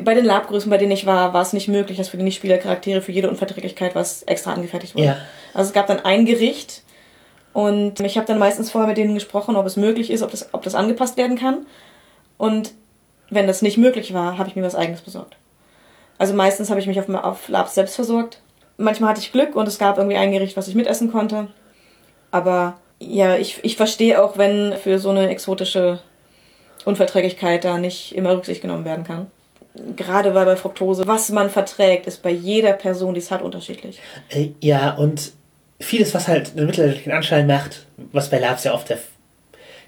Bei 0.00 0.14
den 0.14 0.24
Labgrößen, 0.24 0.70
bei 0.70 0.78
denen 0.78 0.92
ich 0.92 1.06
war, 1.06 1.32
war 1.34 1.42
es 1.42 1.52
nicht 1.52 1.68
möglich, 1.68 1.98
dass 1.98 2.08
für 2.08 2.16
die 2.16 2.24
Nichtspielercharaktere 2.24 3.00
für 3.00 3.12
jede 3.12 3.30
Unverträglichkeit 3.30 3.94
was 3.94 4.22
extra 4.24 4.52
angefertigt 4.52 4.94
wurde. 4.94 5.06
Ja. 5.06 5.16
Also 5.52 5.68
es 5.68 5.72
gab 5.72 5.86
dann 5.86 6.00
ein 6.00 6.26
Gericht 6.26 6.82
und 7.52 8.00
ich 8.00 8.16
habe 8.16 8.26
dann 8.26 8.38
meistens 8.38 8.70
vorher 8.72 8.88
mit 8.88 8.96
denen 8.96 9.14
gesprochen, 9.14 9.54
ob 9.54 9.64
es 9.66 9.76
möglich 9.76 10.10
ist, 10.10 10.22
ob 10.22 10.32
das, 10.32 10.52
ob 10.52 10.62
das 10.62 10.74
angepasst 10.74 11.16
werden 11.16 11.38
kann. 11.38 11.66
Und 12.36 12.72
wenn 13.30 13.46
das 13.46 13.62
nicht 13.62 13.78
möglich 13.78 14.12
war, 14.12 14.36
habe 14.38 14.48
ich 14.48 14.56
mir 14.56 14.64
was 14.64 14.74
eigenes 14.74 15.00
besorgt. 15.00 15.36
Also 16.18 16.34
meistens 16.34 16.70
habe 16.70 16.80
ich 16.80 16.86
mich 16.86 16.98
auf, 16.98 17.08
auf 17.08 17.48
Labs 17.48 17.74
selbst 17.74 17.94
versorgt. 17.94 18.40
Manchmal 18.76 19.10
hatte 19.10 19.20
ich 19.20 19.32
Glück 19.32 19.54
und 19.54 19.68
es 19.68 19.78
gab 19.78 19.98
irgendwie 19.98 20.16
ein 20.16 20.32
Gericht, 20.32 20.56
was 20.56 20.66
ich 20.66 20.74
mitessen 20.74 21.12
konnte. 21.12 21.48
Aber 22.32 22.78
ja, 22.98 23.36
ich, 23.36 23.60
ich 23.62 23.76
verstehe 23.76 24.22
auch, 24.22 24.36
wenn 24.36 24.76
für 24.76 24.98
so 24.98 25.10
eine 25.10 25.28
exotische 25.28 26.00
Unverträglichkeit 26.84 27.64
da 27.64 27.78
nicht 27.78 28.14
immer 28.14 28.32
Rücksicht 28.32 28.62
genommen 28.62 28.84
werden 28.84 29.04
kann. 29.04 29.30
Gerade 29.96 30.34
weil 30.34 30.44
bei 30.46 30.56
Fructose, 30.56 31.06
was 31.06 31.30
man 31.30 31.50
verträgt, 31.50 32.06
ist 32.06 32.22
bei 32.22 32.30
jeder 32.30 32.72
Person, 32.74 33.14
die 33.14 33.20
es 33.20 33.30
hat, 33.30 33.42
unterschiedlich. 33.42 34.00
Äh, 34.30 34.50
Ja, 34.60 34.94
und 34.94 35.32
vieles, 35.80 36.14
was 36.14 36.28
halt 36.28 36.52
einen 36.56 36.66
mittelalterlichen 36.66 37.12
Anschein 37.12 37.46
macht, 37.46 37.86
was 38.12 38.30
bei 38.30 38.38
Labs 38.38 38.64
ja 38.64 38.72
oft 38.74 38.88
der, 38.88 38.98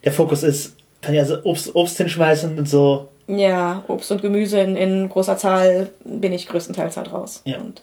der 0.04 0.12
Fokus 0.12 0.42
ist, 0.42 0.74
kann 1.02 1.14
ja 1.14 1.24
so 1.24 1.38
Obst, 1.44 1.74
Obst 1.74 1.96
hinschmeißen 1.98 2.58
und 2.58 2.68
so. 2.68 3.08
Ja, 3.28 3.84
Obst 3.88 4.10
und 4.10 4.22
Gemüse 4.22 4.60
in, 4.60 4.76
in 4.76 5.08
großer 5.08 5.36
Zahl 5.36 5.90
bin 6.04 6.32
ich 6.32 6.48
größtenteils 6.48 6.96
halt 6.96 7.12
raus. 7.12 7.42
Ja. 7.44 7.58
Und, 7.58 7.82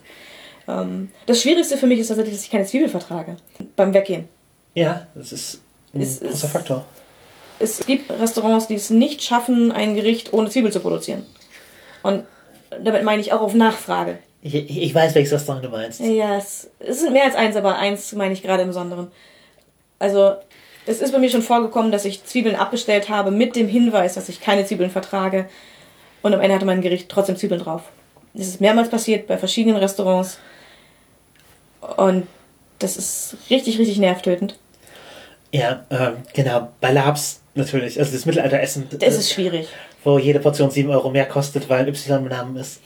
ähm, 0.68 1.10
das 1.26 1.42
Schwierigste 1.42 1.78
für 1.78 1.88
mich 1.88 2.00
ist 2.00 2.08
tatsächlich, 2.10 2.36
dass 2.36 2.44
ich 2.46 2.52
keine 2.52 2.66
Zwiebel 2.66 2.90
vertrage. 2.90 3.38
Beim 3.76 3.94
Weggehen. 3.94 4.28
Ja, 4.74 5.08
das 5.16 5.32
ist 5.32 5.62
ein 5.94 6.02
Es 6.02 6.18
ist- 6.18 6.30
großer 6.32 6.48
Faktor. 6.50 6.86
Es 7.60 7.86
gibt 7.86 8.12
Restaurants, 8.12 8.68
die 8.68 8.76
es 8.76 8.90
nicht 8.90 9.22
schaffen, 9.24 9.72
ein 9.72 9.96
Gericht 9.96 10.34
ohne 10.34 10.50
Zwiebel 10.50 10.72
zu 10.72 10.80
produzieren. 10.82 11.26
Und 12.04 12.26
damit 12.82 13.04
meine 13.04 13.22
ich 13.22 13.34
auch 13.34 13.42
auf 13.42 13.54
Nachfrage. 13.54 14.20
Ich, 14.42 14.54
ich 14.56 14.94
weiß, 14.94 15.16
welches 15.16 15.34
Restaurant 15.34 15.64
du 15.66 15.70
meinst. 15.70 16.02
Ja, 16.02 16.38
es, 16.38 16.70
es 16.80 17.00
sind 17.00 17.14
mehr 17.14 17.24
als 17.24 17.36
eins, 17.36 17.56
aber 17.56 17.78
eins 17.78 18.12
meine 18.14 18.34
ich 18.34 18.44
gerade 18.44 18.62
im 18.62 18.68
Besonderen. 18.68 19.08
Also, 20.00 20.34
es 20.86 21.02
ist 21.02 21.14
bei 21.14 21.20
mir 21.20 21.30
schon 21.30 21.42
vorgekommen, 21.42 21.92
dass 21.92 22.04
ich 22.04 22.26
Zwiebeln 22.26 22.58
abbestellt 22.58 23.08
habe 23.10 23.32
mit 23.32 23.56
dem 23.56 23.70
Hinweis, 23.70 24.16
dass 24.16 24.28
ich 24.28 24.42
keine 24.42 24.66
Zwiebeln 24.66 24.92
vertrage. 24.92 25.48
Und 26.22 26.34
am 26.34 26.42
Ende 26.42 26.56
hatte 26.56 26.66
mein 26.66 26.82
Gericht 26.82 27.08
trotzdem 27.10 27.38
Zwiebeln 27.38 27.62
drauf. 27.62 27.84
Das 28.34 28.48
ist 28.48 28.60
mehrmals 28.60 28.90
passiert 28.90 29.28
bei 29.28 29.38
verschiedenen 29.38 29.78
Restaurants. 29.78 30.40
Und 31.98 32.28
das 32.80 32.98
ist 32.98 33.38
richtig, 33.50 33.80
richtig 33.80 33.98
nervtötend. 33.98 34.58
Ja, 35.52 35.86
ähm, 35.90 36.18
genau. 36.34 36.70
Bei 36.82 36.92
Labs 36.92 37.42
natürlich. 37.56 38.00
Also 38.00 38.12
das 38.12 38.26
Mittelalteressen, 38.26 38.88
Das 39.00 39.16
ist 39.16 39.32
schwierig. 39.32 39.68
Wo 40.04 40.18
jede 40.18 40.40
Portion 40.40 40.72
7 40.72 40.90
Euro 40.90 41.10
mehr 41.10 41.26
kostet, 41.26 41.70
weil 41.70 41.88
Y 41.88 42.18
im 42.24 42.30
Namen 42.30 42.56
ist. 42.56 42.82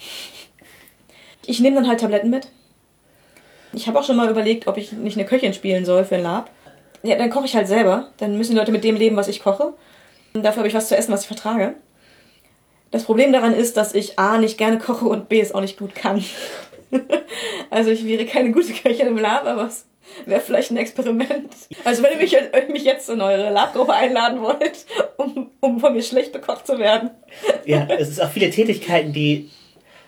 Ich 1.46 1.60
nehme 1.60 1.78
dann 1.78 1.88
halt 1.88 2.00
Tabletten 2.00 2.30
mit. 2.30 2.50
Ich 3.74 3.88
habe 3.88 4.00
auch 4.00 4.04
schon 4.04 4.18
mal 4.18 4.30
überlegt, 4.30 4.68
ob 4.68 4.78
ich 4.78 4.92
nicht 4.92 5.18
eine 5.18 5.28
Köchin 5.28 5.54
spielen 5.54 5.86
soll 5.86 6.06
für 6.06 6.16
ein 6.16 6.24
Lab. 6.24 6.50
Ja, 7.04 7.16
dann 7.16 7.30
koche 7.30 7.46
ich 7.46 7.56
halt 7.56 7.68
selber. 7.68 8.10
Dann 8.18 8.38
müssen 8.38 8.52
die 8.52 8.58
Leute 8.58 8.72
mit 8.72 8.84
dem 8.84 8.96
leben, 8.96 9.16
was 9.16 9.28
ich 9.28 9.42
koche. 9.42 9.74
Und 10.34 10.44
dafür 10.44 10.60
habe 10.60 10.68
ich 10.68 10.74
was 10.74 10.88
zu 10.88 10.98
essen, 10.98 11.12
was 11.12 11.22
ich 11.22 11.28
vertrage. 11.28 11.76
Das 12.92 13.04
Problem 13.04 13.34
daran 13.34 13.54
ist, 13.54 13.78
dass 13.78 13.94
ich 13.94 14.18
A 14.18 14.38
nicht 14.38 14.58
gerne 14.58 14.78
koche 14.78 15.06
und 15.06 15.30
B 15.30 15.40
es 15.40 15.54
auch 15.54 15.62
nicht 15.62 15.78
gut 15.78 15.94
kann. 15.96 16.24
also 17.70 17.92
ich 17.92 18.06
wäre 18.06 18.26
keine 18.26 18.52
gute 18.52 18.74
Köchin 18.74 19.08
im 19.08 19.18
Lab, 19.18 19.46
aber 19.46 19.68
es 19.68 19.86
wäre 20.26 20.42
vielleicht 20.42 20.72
ein 20.72 20.78
Experiment. 20.78 21.50
Also 21.84 22.04
wenn 22.04 22.12
ihr 22.14 22.18
mich, 22.18 22.36
mich 22.70 22.84
jetzt 22.84 23.10
in 23.10 23.22
eure 23.22 23.50
Labgruppe 23.52 23.94
einladen 23.94 24.42
wollt, 24.42 24.86
um, 25.18 25.52
um 25.60 25.80
von 25.80 25.94
mir 25.94 26.04
schlecht 26.04 26.32
bekocht 26.34 26.66
zu 26.68 26.80
werden. 26.80 27.12
Ja, 27.66 27.88
es 27.98 28.10
ist 28.10 28.22
auch 28.22 28.30
viele 28.30 28.50
Tätigkeiten, 28.50 29.14
die 29.14 29.50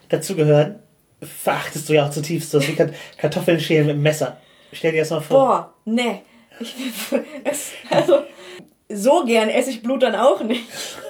dazugehören. 0.09 0.79
Verachtest 1.21 1.89
du 1.89 1.93
ja 1.93 2.05
auch 2.07 2.11
zutiefst. 2.11 2.51
So 2.51 2.65
wie 2.65 2.73
Kart- 2.75 2.93
Kartoffeln 3.17 3.59
schälen 3.59 3.87
mit 3.87 3.95
dem 3.97 4.01
Messer. 4.01 4.37
Stell 4.71 4.91
dir 4.93 4.99
das 5.01 5.09
mal 5.09 5.19
vor. 5.21 5.37
Boah, 5.47 5.73
ne. 5.85 6.21
Ich, 6.59 6.75
es, 7.43 7.71
also, 7.89 8.23
so 8.89 9.23
gern 9.25 9.49
esse 9.49 9.69
ich 9.71 9.81
Blut 9.81 10.03
dann 10.03 10.15
auch 10.15 10.41
nicht. 10.43 10.63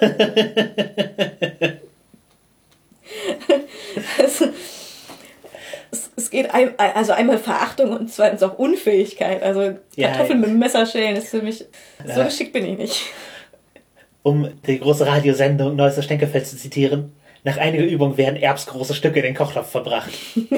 also, 4.18 4.46
es, 5.92 6.10
es 6.16 6.30
geht 6.30 6.52
ein, 6.54 6.70
also 6.78 7.12
einmal 7.12 7.38
Verachtung 7.38 7.90
und 7.96 8.12
zweitens 8.12 8.42
auch 8.42 8.58
Unfähigkeit. 8.58 9.42
Also 9.42 9.76
Kartoffeln 9.96 10.28
ja. 10.30 10.34
mit 10.36 10.48
dem 10.50 10.58
Messer 10.58 10.86
schälen 10.86 11.16
ist 11.16 11.28
für 11.28 11.42
mich. 11.42 11.64
So 12.06 12.20
Ja. 12.20 12.24
geschickt 12.24 12.52
bin 12.52 12.64
ich 12.66 12.78
nicht. 12.78 13.02
Um 14.22 14.50
die 14.66 14.78
große 14.78 15.06
Radiosendung 15.06 15.76
Neuester 15.76 16.02
Stenkelfeld 16.02 16.46
zu 16.46 16.56
zitieren. 16.56 17.12
Nach 17.42 17.56
einiger 17.56 17.84
Übung 17.84 18.16
werden 18.18 18.36
erbsgroße 18.36 18.94
Stücke 18.94 19.20
in 19.20 19.24
den 19.26 19.34
Kochtopf 19.34 19.70
verbracht. 19.70 20.10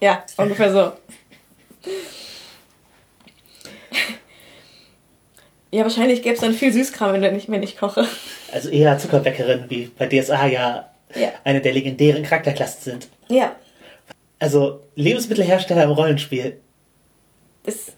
Ja, 0.00 0.22
ungefähr 0.36 0.70
so. 0.70 0.92
Ja, 5.70 5.82
wahrscheinlich 5.82 6.22
gäbe 6.22 6.34
es 6.34 6.40
dann 6.40 6.52
viel 6.52 6.72
Süßkram, 6.72 7.20
wenn 7.20 7.36
ich, 7.36 7.48
wenn 7.48 7.62
ich 7.62 7.76
koche. 7.76 8.06
Also 8.52 8.68
eher 8.68 8.98
Zuckerbäckerin, 8.98 9.64
wie 9.68 9.90
bei 9.98 10.06
DSA 10.06 10.46
ja, 10.46 10.90
Ja. 11.14 11.28
eine 11.42 11.60
der 11.60 11.72
legendären 11.72 12.22
Charakterklassen 12.22 12.82
sind. 12.82 13.08
Ja, 13.28 13.56
Also 14.38 14.80
Lebensmittelhersteller 14.94 15.84
im 15.84 15.90
Rollenspiel. 15.90 16.58
es, 17.64 17.92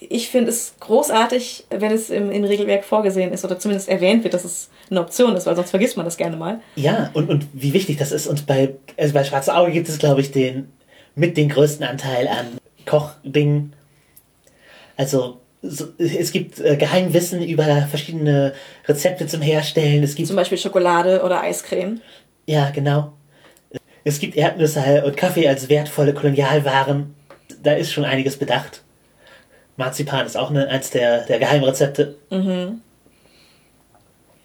ich 0.00 0.28
finde 0.28 0.50
es 0.50 0.74
großartig, 0.80 1.64
wenn 1.70 1.92
es 1.92 2.10
im, 2.10 2.30
im 2.30 2.44
Regelwerk 2.44 2.84
vorgesehen 2.84 3.32
ist 3.32 3.44
oder 3.44 3.58
zumindest 3.58 3.88
erwähnt 3.88 4.24
wird, 4.24 4.34
dass 4.34 4.44
es 4.44 4.68
eine 4.90 5.00
Option 5.00 5.34
ist, 5.36 5.46
weil 5.46 5.56
sonst 5.56 5.70
vergisst 5.70 5.96
man 5.96 6.04
das 6.04 6.16
gerne 6.16 6.36
mal. 6.36 6.60
Ja, 6.76 7.10
und, 7.14 7.30
und 7.30 7.46
wie 7.52 7.72
wichtig 7.72 7.96
das 7.96 8.12
ist. 8.12 8.26
Und 8.26 8.46
bei, 8.46 8.74
also 8.98 9.14
bei 9.14 9.24
Schwarze 9.24 9.54
Auge 9.54 9.72
gibt 9.72 9.88
es, 9.88 9.98
glaube 9.98 10.20
ich, 10.20 10.32
den 10.32 10.68
mit 11.14 11.36
den 11.36 11.48
größten 11.48 11.86
Anteil 11.86 12.28
an 12.28 12.58
Kochdingen. 12.86 13.74
Also 14.96 15.38
so, 15.62 15.86
es 15.98 16.32
gibt 16.32 16.58
äh, 16.60 16.76
Geheimwissen 16.76 17.42
über 17.42 17.64
verschiedene 17.88 18.52
Rezepte 18.86 19.26
zum 19.26 19.40
Herstellen. 19.40 20.02
Es 20.02 20.14
gibt 20.14 20.26
Zum 20.26 20.36
Beispiel 20.36 20.58
Schokolade 20.58 21.22
oder 21.22 21.40
Eiscreme. 21.40 22.00
Ja, 22.46 22.70
genau. 22.70 23.12
Es 24.04 24.18
gibt 24.18 24.36
Erdnüsse 24.36 25.04
und 25.04 25.16
Kaffee 25.16 25.48
als 25.48 25.68
wertvolle 25.68 26.12
Kolonialwaren. 26.14 27.14
Da 27.62 27.72
ist 27.74 27.92
schon 27.92 28.04
einiges 28.04 28.36
bedacht. 28.36 28.82
Marzipan 29.76 30.26
ist 30.26 30.36
auch 30.36 30.50
eine, 30.50 30.68
eins 30.68 30.90
der, 30.90 31.24
der 31.26 31.38
Geheimrezepte. 31.38 32.16
Ja, 32.30 32.72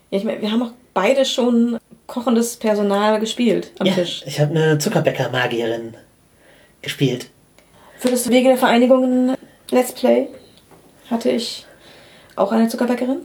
ich 0.09 0.23
meine, 0.23 0.41
wir 0.41 0.51
haben 0.51 0.63
auch 0.63 0.71
beide 0.93 1.25
schon 1.25 1.77
kochendes 2.05 2.55
Personal 2.57 3.19
gespielt 3.19 3.71
am 3.79 3.87
Ja, 3.87 3.93
Tisch. 3.93 4.23
ich 4.25 4.39
habe 4.39 4.51
eine 4.51 4.77
Zuckerbäcker-Magierin 4.77 5.95
gespielt. 6.81 7.29
Für 7.97 8.10
das 8.10 8.29
Wege 8.29 8.49
der 8.49 8.58
Vereinigungen 8.58 9.35
Let's 9.71 9.91
Play 9.91 10.27
hatte 11.10 11.29
ich 11.31 11.65
auch 12.35 12.51
eine 12.51 12.69
Zuckerbäckerin. 12.69 13.19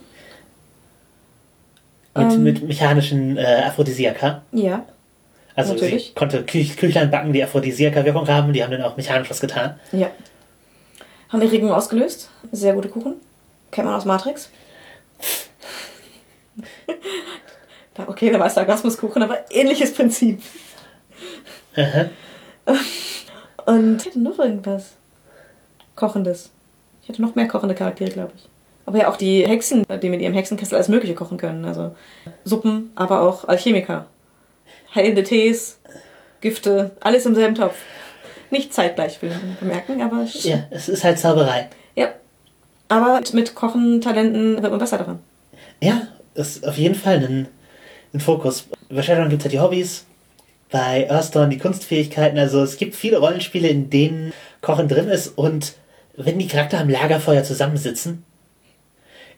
Mit, 2.15 2.33
Ähm. 2.33 2.43
mit 2.43 2.63
mechanischen 2.63 3.37
äh, 3.37 3.63
Aphrodisiaka. 3.67 4.43
Ja. 4.53 4.85
Also 5.55 5.75
Natürlich. 5.75 6.07
sie 6.09 6.15
konnte 6.15 6.45
Küch 6.45 6.77
Küchlein 6.77 7.11
backen, 7.11 7.33
die 7.33 7.43
Aphrodisiaka-Wirkung 7.43 8.29
haben. 8.29 8.53
Die 8.53 8.63
haben 8.63 8.71
dann 8.71 8.83
auch 8.83 8.97
mechanisch 8.97 9.31
was 9.31 9.41
getan. 9.41 9.79
Ja. 9.93 10.11
Haben 11.29 11.43
Erregung 11.43 11.73
ausgelöst. 11.73 12.31
Sehr 12.53 12.73
gute 12.75 12.89
Kuchen. 12.89 13.15
Kennt 13.71 13.87
man 13.87 13.97
aus 13.97 14.05
Matrix. 14.05 14.51
Okay, 18.07 18.31
da 18.31 18.41
war 18.41 18.47
es 18.47 18.55
der 18.55 18.63
Orgasmuskuchen, 18.63 19.23
aber 19.23 19.39
ähnliches 19.51 19.93
Prinzip. 19.93 20.41
Aha. 21.77 22.07
Und 23.67 24.01
ich 24.01 24.07
hatte 24.07 24.21
noch 24.21 24.39
irgendwas. 24.39 24.93
Kochendes. 25.95 26.51
Ich 27.03 27.09
hatte 27.09 27.21
noch 27.21 27.35
mehr 27.35 27.49
kochende 27.49 27.75
Charaktere, 27.75 28.11
glaube 28.11 28.33
ich. 28.37 28.49
Aber 28.87 28.99
ja 28.99 29.09
auch 29.11 29.17
die 29.17 29.47
Hexen, 29.47 29.85
die 30.03 30.09
mit 30.09 30.21
ihrem 30.21 30.35
Hexenkessel 30.35 30.75
alles 30.75 30.89
Mögliche 30.89 31.15
kochen 31.15 31.39
können. 31.39 31.65
Also 31.65 31.95
Suppen, 32.45 32.91
aber 32.95 33.21
auch 33.21 33.47
Alchemiker. 33.47 34.07
Heilende 34.95 35.23
Tees, 35.23 35.79
Gifte, 36.41 36.93
alles 37.01 37.27
im 37.27 37.35
selben 37.35 37.55
Topf. 37.55 37.77
Nicht 38.51 38.75
zeitgleich, 38.75 39.21
will 39.23 39.31
ich 39.31 39.59
bemerken, 39.59 40.03
aber 40.03 40.27
Ja, 40.43 40.65
es 40.71 40.89
ist 40.89 41.05
halt 41.05 41.19
Zauberei. 41.19 41.69
ja. 41.95 42.13
Aber 42.89 43.23
mit 43.33 43.55
Kochen-Talenten 43.55 44.61
wird 44.63 44.71
man 44.71 44.79
besser 44.79 44.99
daran. 44.99 45.21
Ja, 45.81 46.09
ist 46.35 46.67
auf 46.69 46.77
jeden 46.77 46.95
Fall 46.95 47.17
ein, 47.25 47.49
ein 48.13 48.21
Fokus. 48.21 48.67
Bei 48.91 49.03
Shadowrun 49.03 49.31
gibt 49.31 49.41
es 49.41 49.45
halt 49.47 49.55
die 49.55 49.61
Hobbys, 49.61 50.05
bei 50.71 51.09
Earthdawn 51.11 51.49
die 51.49 51.57
Kunstfähigkeiten. 51.59 52.39
Also 52.39 52.63
es 52.63 52.77
gibt 52.77 52.95
viele 52.95 53.17
Rollenspiele, 53.19 53.69
in 53.69 53.89
denen 53.89 54.35
Kochen 54.61 54.89
drin 54.89 55.09
ist 55.09 55.29
und 55.39 55.75
wenn 56.17 56.39
die 56.39 56.47
Charakter 56.49 56.81
am 56.81 56.91
Lagerfeuer 56.91 57.43
zusammensitzen, 57.45 58.25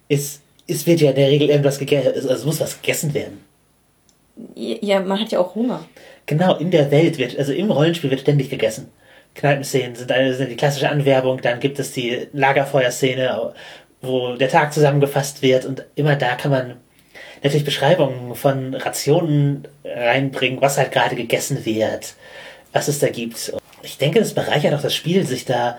ist, 0.08 0.40
es 0.66 0.86
wird 0.86 1.00
ja 1.00 1.10
in 1.10 1.16
der 1.16 1.28
Regel 1.28 1.48
irgendwas 1.48 1.78
gegessen, 1.78 2.12
also 2.14 2.28
es 2.30 2.44
muss 2.44 2.60
was 2.60 2.80
gegessen 2.82 3.14
werden. 3.14 3.44
Ja, 4.54 5.00
man 5.00 5.20
hat 5.20 5.30
ja 5.30 5.38
auch 5.38 5.54
Hunger. 5.54 5.84
Genau, 6.26 6.56
in 6.56 6.70
der 6.70 6.90
Welt 6.90 7.18
wird, 7.18 7.38
also 7.38 7.52
im 7.52 7.70
Rollenspiel 7.70 8.10
wird 8.10 8.20
ständig 8.20 8.50
gegessen. 8.50 8.90
Kneipenszenen 9.34 9.94
sind, 9.94 10.10
eine, 10.12 10.34
sind 10.34 10.50
die 10.50 10.56
klassische 10.56 10.88
Anwerbung, 10.88 11.40
dann 11.40 11.60
gibt 11.60 11.78
es 11.78 11.92
die 11.92 12.28
Lagerfeuerszene, 12.32 13.52
wo 14.00 14.34
der 14.34 14.48
Tag 14.48 14.72
zusammengefasst 14.72 15.42
wird 15.42 15.64
und 15.64 15.84
immer 15.96 16.16
da 16.16 16.34
kann 16.34 16.50
man 16.50 16.76
natürlich 17.42 17.64
Beschreibungen 17.64 18.34
von 18.34 18.74
Rationen 18.74 19.68
reinbringen, 19.84 20.60
was 20.60 20.78
halt 20.78 20.92
gerade 20.92 21.16
gegessen 21.16 21.64
wird, 21.64 22.14
was 22.72 22.88
es 22.88 23.00
da 23.00 23.08
gibt. 23.08 23.52
Ich 23.82 23.98
denke, 23.98 24.20
das 24.20 24.34
bereichert 24.34 24.74
auch 24.74 24.82
das 24.82 24.94
Spiel, 24.94 25.26
sich 25.26 25.44
da 25.44 25.78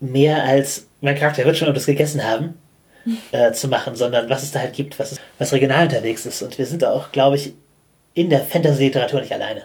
mehr 0.00 0.44
als 0.44 0.86
mein 1.00 1.16
Charakter 1.16 1.44
wird 1.44 1.56
schon 1.56 1.72
das 1.72 1.86
gegessen 1.86 2.24
haben 2.24 2.54
äh, 3.32 3.52
zu 3.52 3.68
machen, 3.68 3.94
sondern 3.94 4.28
was 4.30 4.42
es 4.42 4.52
da 4.52 4.60
halt 4.60 4.72
gibt, 4.72 4.98
was, 4.98 5.16
was 5.38 5.52
regional 5.52 5.84
unterwegs 5.84 6.26
ist. 6.26 6.42
Und 6.42 6.58
wir 6.58 6.66
sind 6.66 6.82
da 6.82 6.92
auch, 6.92 7.12
glaube 7.12 7.36
ich, 7.36 7.54
in 8.16 8.30
der 8.30 8.40
Fantasy-Literatur 8.40 9.20
nicht 9.20 9.32
alleine. 9.32 9.64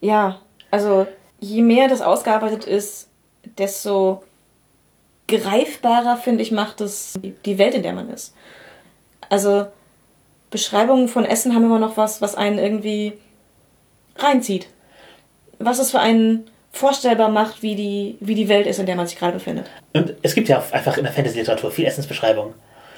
Ja, 0.00 0.40
also 0.70 1.06
je 1.40 1.62
mehr 1.62 1.88
das 1.88 2.02
ausgearbeitet 2.02 2.64
ist, 2.64 3.08
desto 3.56 4.22
greifbarer, 5.26 6.18
finde 6.18 6.42
ich, 6.42 6.52
macht 6.52 6.82
es 6.82 7.18
die 7.44 7.58
Welt, 7.58 7.74
in 7.74 7.82
der 7.82 7.94
man 7.94 8.10
ist. 8.10 8.34
Also 9.30 9.66
Beschreibungen 10.50 11.08
von 11.08 11.24
Essen 11.24 11.54
haben 11.54 11.64
immer 11.64 11.78
noch 11.78 11.96
was, 11.96 12.20
was 12.20 12.34
einen 12.34 12.58
irgendwie 12.58 13.14
reinzieht. 14.16 14.68
Was 15.58 15.78
es 15.78 15.90
für 15.90 16.00
einen 16.00 16.50
vorstellbar 16.70 17.30
macht, 17.30 17.62
wie 17.62 17.74
die, 17.74 18.18
wie 18.20 18.34
die 18.34 18.48
Welt 18.50 18.66
ist, 18.66 18.78
in 18.78 18.86
der 18.86 18.96
man 18.96 19.06
sich 19.06 19.18
gerade 19.18 19.32
befindet. 19.32 19.66
Und 19.94 20.14
es 20.22 20.34
gibt 20.34 20.48
ja 20.48 20.62
einfach 20.72 20.98
in 20.98 21.04
der 21.04 21.12
Fantasy-Literatur 21.12 21.70
viel 21.70 21.86
Essensbeschreibungen. 21.86 22.52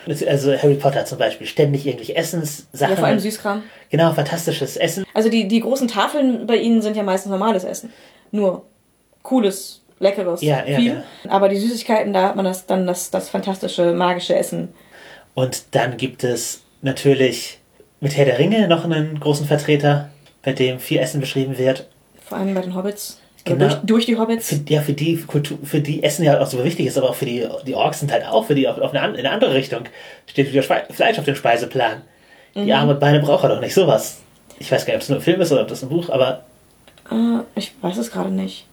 Also 0.06 0.52
Harry 0.56 0.74
Potter 0.74 1.04
zum 1.04 1.18
Beispiel, 1.18 1.46
ständig 1.46 1.86
irgendwelche 1.86 2.16
Essenssachen. 2.16 2.90
Ja, 2.90 2.96
vor 2.96 3.06
allem 3.06 3.18
Süßkram. 3.18 3.62
Genau, 3.90 4.12
fantastisches 4.12 4.76
Essen. 4.76 5.04
Also 5.14 5.28
die, 5.28 5.46
die 5.46 5.60
großen 5.60 5.88
Tafeln 5.88 6.46
bei 6.46 6.56
ihnen 6.56 6.82
sind 6.82 6.96
ja 6.96 7.02
meistens 7.02 7.30
normales 7.30 7.64
Essen. 7.64 7.92
Nur 8.30 8.64
cooles, 9.22 9.82
leckeres, 9.98 10.40
Ja, 10.42 10.64
ja, 10.66 10.76
viel. 10.76 10.92
ja. 10.94 11.02
Aber 11.30 11.48
die 11.48 11.56
Süßigkeiten, 11.58 12.12
da 12.12 12.28
hat 12.28 12.36
man 12.36 12.44
das, 12.44 12.66
dann 12.66 12.86
das, 12.86 13.10
das 13.10 13.28
fantastische, 13.28 13.92
magische 13.92 14.34
Essen. 14.34 14.68
Und 15.34 15.62
dann 15.72 15.96
gibt 15.96 16.24
es 16.24 16.62
natürlich 16.82 17.58
mit 18.00 18.16
Herr 18.16 18.24
der 18.24 18.38
Ringe 18.38 18.66
noch 18.68 18.84
einen 18.84 19.20
großen 19.20 19.46
Vertreter, 19.46 20.10
bei 20.42 20.52
dem 20.52 20.80
viel 20.80 20.98
Essen 20.98 21.20
beschrieben 21.20 21.58
wird. 21.58 21.86
Vor 22.24 22.38
allem 22.38 22.54
bei 22.54 22.62
den 22.62 22.74
Hobbits. 22.74 23.19
Genau. 23.44 23.66
durch, 23.68 23.74
durch 23.82 24.06
die 24.06 24.18
Hobbits. 24.18 24.48
Für, 24.48 24.60
ja, 24.68 24.80
für 24.82 24.92
die 24.92 25.16
Kultur, 25.22 25.58
für 25.64 25.80
die 25.80 26.02
Essen 26.02 26.24
ja 26.24 26.40
auch 26.40 26.46
so 26.46 26.62
wichtig 26.64 26.86
ist, 26.86 26.98
aber 26.98 27.10
auch 27.10 27.14
für 27.14 27.24
die, 27.26 27.46
die 27.66 27.74
Orks 27.74 28.00
sind 28.00 28.12
halt 28.12 28.26
auch, 28.26 28.44
für 28.46 28.54
die 28.54 28.68
auf, 28.68 28.78
auf 28.78 28.92
eine, 28.94 29.12
in 29.14 29.20
eine 29.20 29.30
andere 29.30 29.54
Richtung. 29.54 29.84
Steht 30.26 30.52
wieder 30.52 30.62
Schwe- 30.62 30.92
Fleisch 30.92 31.18
auf 31.18 31.24
dem 31.24 31.34
Speiseplan. 31.36 32.02
Die 32.54 32.72
Arme 32.72 32.92
und 32.94 33.00
Beine 33.00 33.20
braucht 33.20 33.44
er 33.44 33.50
doch 33.50 33.60
nicht, 33.60 33.72
sowas. 33.74 34.18
Ich 34.58 34.70
weiß 34.70 34.84
gar 34.84 34.92
nicht, 34.92 34.96
ob 34.98 35.02
es 35.02 35.08
nur 35.08 35.18
ein 35.18 35.22
Film 35.22 35.40
ist 35.40 35.52
oder 35.52 35.62
ob 35.62 35.68
das 35.68 35.82
ein 35.82 35.88
Buch, 35.88 36.10
aber 36.10 36.44
Äh, 37.10 37.40
ich 37.54 37.72
weiß 37.80 37.96
es 37.96 38.10
gerade 38.10 38.30
nicht. 38.30 38.66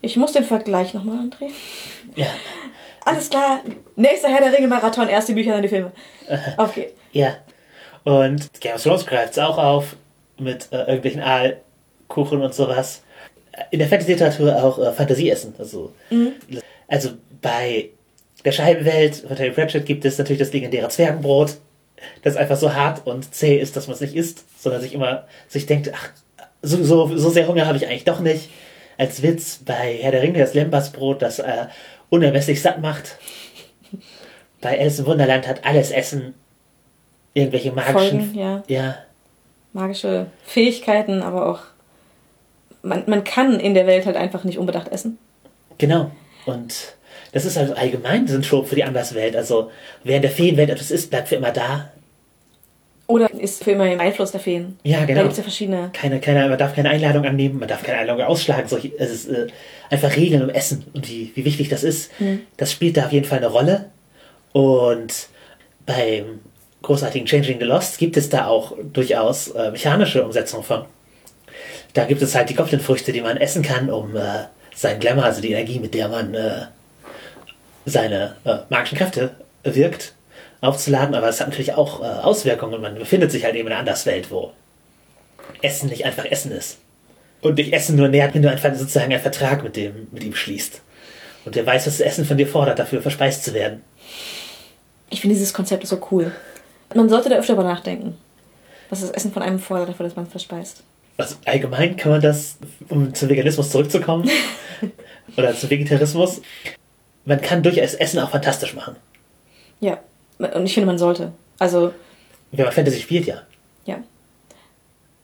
Ich 0.00 0.16
muss 0.16 0.32
den 0.32 0.44
Vergleich 0.44 0.94
nochmal 0.94 1.18
andrehen. 1.18 1.52
ja. 2.16 2.26
Alles 3.04 3.30
klar. 3.30 3.60
Nächster 3.96 4.28
Herr 4.28 4.42
der 4.42 4.52
Ringe-Marathon, 4.52 5.08
erst 5.08 5.28
die 5.28 5.32
Bücher, 5.34 5.52
dann 5.52 5.62
die 5.62 5.68
Filme. 5.68 5.90
Okay. 6.58 6.88
Ja. 7.12 7.34
Und 8.04 8.60
Game 8.60 8.74
of 8.74 8.82
Thrones 8.82 9.06
greift 9.06 9.32
es 9.32 9.38
auch 9.38 9.56
auf 9.58 9.96
mit 10.38 10.68
äh, 10.70 10.80
irgendwelchen 10.84 11.22
Aalkuchen 11.22 12.40
und 12.42 12.54
sowas. 12.54 13.02
In 13.70 13.78
der 13.78 13.88
Fantasy-Literatur 13.88 14.62
auch 14.62 14.78
äh, 14.78 14.92
Fantasieessen. 14.92 15.54
Also, 15.58 15.92
also 16.88 17.10
bei 17.40 17.90
der 18.44 18.52
Scheibenwelt 18.52 19.16
von 19.16 19.36
Terry 19.36 19.50
Pratchett 19.50 19.86
gibt 19.86 20.04
es 20.04 20.18
natürlich 20.18 20.38
das 20.38 20.52
legendäre 20.52 20.88
Zwergenbrot, 20.88 21.56
das 22.22 22.36
einfach 22.36 22.56
so 22.56 22.74
hart 22.74 23.06
und 23.06 23.34
zäh 23.34 23.58
ist, 23.58 23.76
dass 23.76 23.86
man 23.86 23.94
es 23.94 24.00
nicht 24.00 24.14
isst, 24.14 24.44
sondern 24.60 24.80
sich 24.80 24.94
immer 24.94 25.26
sich 25.48 25.66
denkt, 25.66 25.90
ach, 25.94 26.10
so, 26.62 26.82
so, 26.82 27.16
so 27.16 27.30
sehr 27.30 27.46
Hunger 27.46 27.66
habe 27.66 27.76
ich 27.76 27.86
eigentlich 27.86 28.04
doch 28.04 28.20
nicht. 28.20 28.50
Als 28.98 29.22
Witz 29.22 29.60
bei 29.64 29.98
Herr 30.00 30.12
der 30.12 30.22
Ringe 30.22 30.38
das 30.38 30.54
Lembasbrot, 30.54 31.22
das 31.22 31.38
äh, 31.38 31.66
unermesslich 32.10 32.60
satt 32.60 32.80
macht. 32.80 33.18
Bei 34.60 34.78
Alice 34.78 34.98
im 34.98 35.06
Wunderland 35.06 35.48
hat 35.48 35.64
alles 35.64 35.90
Essen 35.90 36.34
irgendwelche 37.32 37.72
magischen. 37.72 38.20
Folgen, 38.20 38.38
ja. 38.38 38.62
ja. 38.68 38.98
Magische 39.72 40.26
Fähigkeiten, 40.44 41.22
aber 41.22 41.48
auch. 41.48 41.60
Man, 42.82 43.04
man 43.06 43.24
kann 43.24 43.60
in 43.60 43.74
der 43.74 43.86
Welt 43.86 44.06
halt 44.06 44.16
einfach 44.16 44.44
nicht 44.44 44.58
unbedacht 44.58 44.88
essen. 44.88 45.18
Genau. 45.78 46.10
Und 46.46 46.94
das 47.32 47.44
ist 47.44 47.58
also 47.58 47.74
allgemein 47.74 48.26
so 48.26 48.34
ein 48.36 48.42
Trope 48.42 48.68
für 48.68 48.74
die 48.74 48.84
Anderswelt. 48.84 49.36
Also, 49.36 49.70
wer 50.04 50.16
in 50.16 50.22
der 50.22 50.30
Feenwelt 50.30 50.70
etwas 50.70 50.90
ist, 50.90 51.10
bleibt 51.10 51.28
für 51.28 51.36
immer 51.36 51.52
da. 51.52 51.90
Oder 53.06 53.28
ist 53.32 53.64
für 53.64 53.72
immer 53.72 53.90
im 53.90 53.98
Einfluss 53.98 54.30
der 54.30 54.40
Feen. 54.40 54.78
Ja, 54.84 55.00
Da 55.00 55.06
genau. 55.06 55.22
gibt 55.22 55.32
es 55.32 55.38
ja 55.38 55.42
verschiedene. 55.42 55.90
Keine, 55.92 56.20
keine, 56.20 56.48
man 56.48 56.58
darf 56.58 56.76
keine 56.76 56.90
Einladung 56.90 57.24
annehmen, 57.24 57.58
man 57.58 57.68
darf 57.68 57.82
keine 57.82 57.98
Einladung 57.98 58.24
ausschlagen. 58.24 58.68
Solche, 58.68 58.92
es 58.98 59.10
ist 59.10 59.28
äh, 59.28 59.48
einfach 59.90 60.14
Regeln 60.16 60.42
um 60.42 60.48
Essen 60.48 60.84
und 60.94 61.08
wie, 61.08 61.32
wie 61.34 61.44
wichtig 61.44 61.68
das 61.68 61.82
ist. 61.82 62.12
Das 62.56 62.70
spielt 62.70 62.96
da 62.96 63.06
auf 63.06 63.12
jeden 63.12 63.26
Fall 63.26 63.38
eine 63.38 63.48
Rolle. 63.48 63.86
Und 64.52 65.28
beim 65.86 66.40
großartigen 66.82 67.26
Changing 67.26 67.58
the 67.58 67.64
Lost 67.64 67.98
gibt 67.98 68.16
es 68.16 68.28
da 68.28 68.46
auch 68.46 68.76
durchaus 68.92 69.48
äh, 69.48 69.72
mechanische 69.72 70.24
Umsetzungen 70.24 70.62
von. 70.62 70.84
Da 71.92 72.04
gibt 72.04 72.22
es 72.22 72.34
halt 72.34 72.50
die 72.50 72.54
Goblin-Früchte, 72.54 73.12
die 73.12 73.20
man 73.20 73.36
essen 73.36 73.62
kann, 73.62 73.90
um 73.90 74.16
äh, 74.16 74.44
seinen 74.74 75.00
Glamour, 75.00 75.24
also 75.24 75.40
die 75.40 75.52
Energie, 75.52 75.78
mit 75.80 75.94
der 75.94 76.08
man 76.08 76.34
äh, 76.34 76.66
seine 77.84 78.36
äh, 78.44 78.58
magischen 78.68 78.98
Kräfte 78.98 79.32
wirkt, 79.64 80.14
aufzuladen. 80.60 81.14
Aber 81.14 81.28
es 81.28 81.40
hat 81.40 81.48
natürlich 81.48 81.74
auch 81.74 82.00
äh, 82.00 82.04
Auswirkungen 82.04 82.74
und 82.74 82.82
man 82.82 82.94
befindet 82.94 83.30
sich 83.30 83.44
halt 83.44 83.54
eben 83.54 83.66
in 83.66 83.72
einer 83.72 83.80
Anderswelt, 83.80 84.30
wo 84.30 84.52
Essen 85.62 85.88
nicht 85.88 86.04
einfach 86.04 86.24
Essen 86.24 86.52
ist. 86.52 86.78
Und 87.40 87.58
dich 87.58 87.72
Essen 87.72 87.96
nur 87.96 88.08
nährt, 88.08 88.34
wenn 88.34 88.42
du 88.42 88.50
einfach 88.50 88.74
sozusagen 88.74 89.12
einen 89.12 89.22
Vertrag 89.22 89.62
mit, 89.62 89.76
dem, 89.76 90.08
mit 90.12 90.22
ihm 90.22 90.34
schließt. 90.34 90.82
Und 91.44 91.56
der 91.56 91.66
weiß, 91.66 91.86
was 91.86 91.98
das 91.98 92.06
Essen 92.06 92.26
von 92.26 92.36
dir 92.36 92.46
fordert, 92.46 92.78
dafür 92.78 93.00
verspeist 93.00 93.44
zu 93.44 93.54
werden. 93.54 93.82
Ich 95.08 95.22
finde 95.22 95.34
dieses 95.34 95.54
Konzept 95.54 95.86
so 95.86 96.06
cool. 96.10 96.32
Man 96.94 97.08
sollte 97.08 97.30
da 97.30 97.36
öfter 97.36 97.54
über 97.54 97.64
nachdenken. 97.64 98.16
Was 98.90 99.00
das 99.00 99.10
Essen 99.10 99.32
von 99.32 99.42
einem 99.42 99.58
fordert, 99.58 99.88
dafür, 99.88 100.04
dass 100.04 100.16
man 100.16 100.26
verspeist. 100.26 100.82
Also 101.20 101.36
allgemein 101.44 101.96
kann 101.96 102.12
man 102.12 102.20
das, 102.20 102.58
um 102.88 103.14
zum 103.14 103.28
Veganismus 103.28 103.70
zurückzukommen, 103.70 104.28
oder 105.36 105.54
zum 105.54 105.70
Vegetarismus, 105.70 106.40
man 107.24 107.40
kann 107.40 107.62
durchaus 107.62 107.94
Essen 107.94 108.18
auch 108.20 108.30
fantastisch 108.30 108.74
machen. 108.74 108.96
Ja. 109.80 109.98
Und 110.38 110.64
ich 110.64 110.74
finde, 110.74 110.86
man 110.86 110.98
sollte. 110.98 111.32
Also, 111.58 111.92
Wenn 112.52 112.64
man 112.64 112.72
Fantasy 112.72 113.00
spielt, 113.00 113.26
ja. 113.26 113.42
ja. 113.84 113.98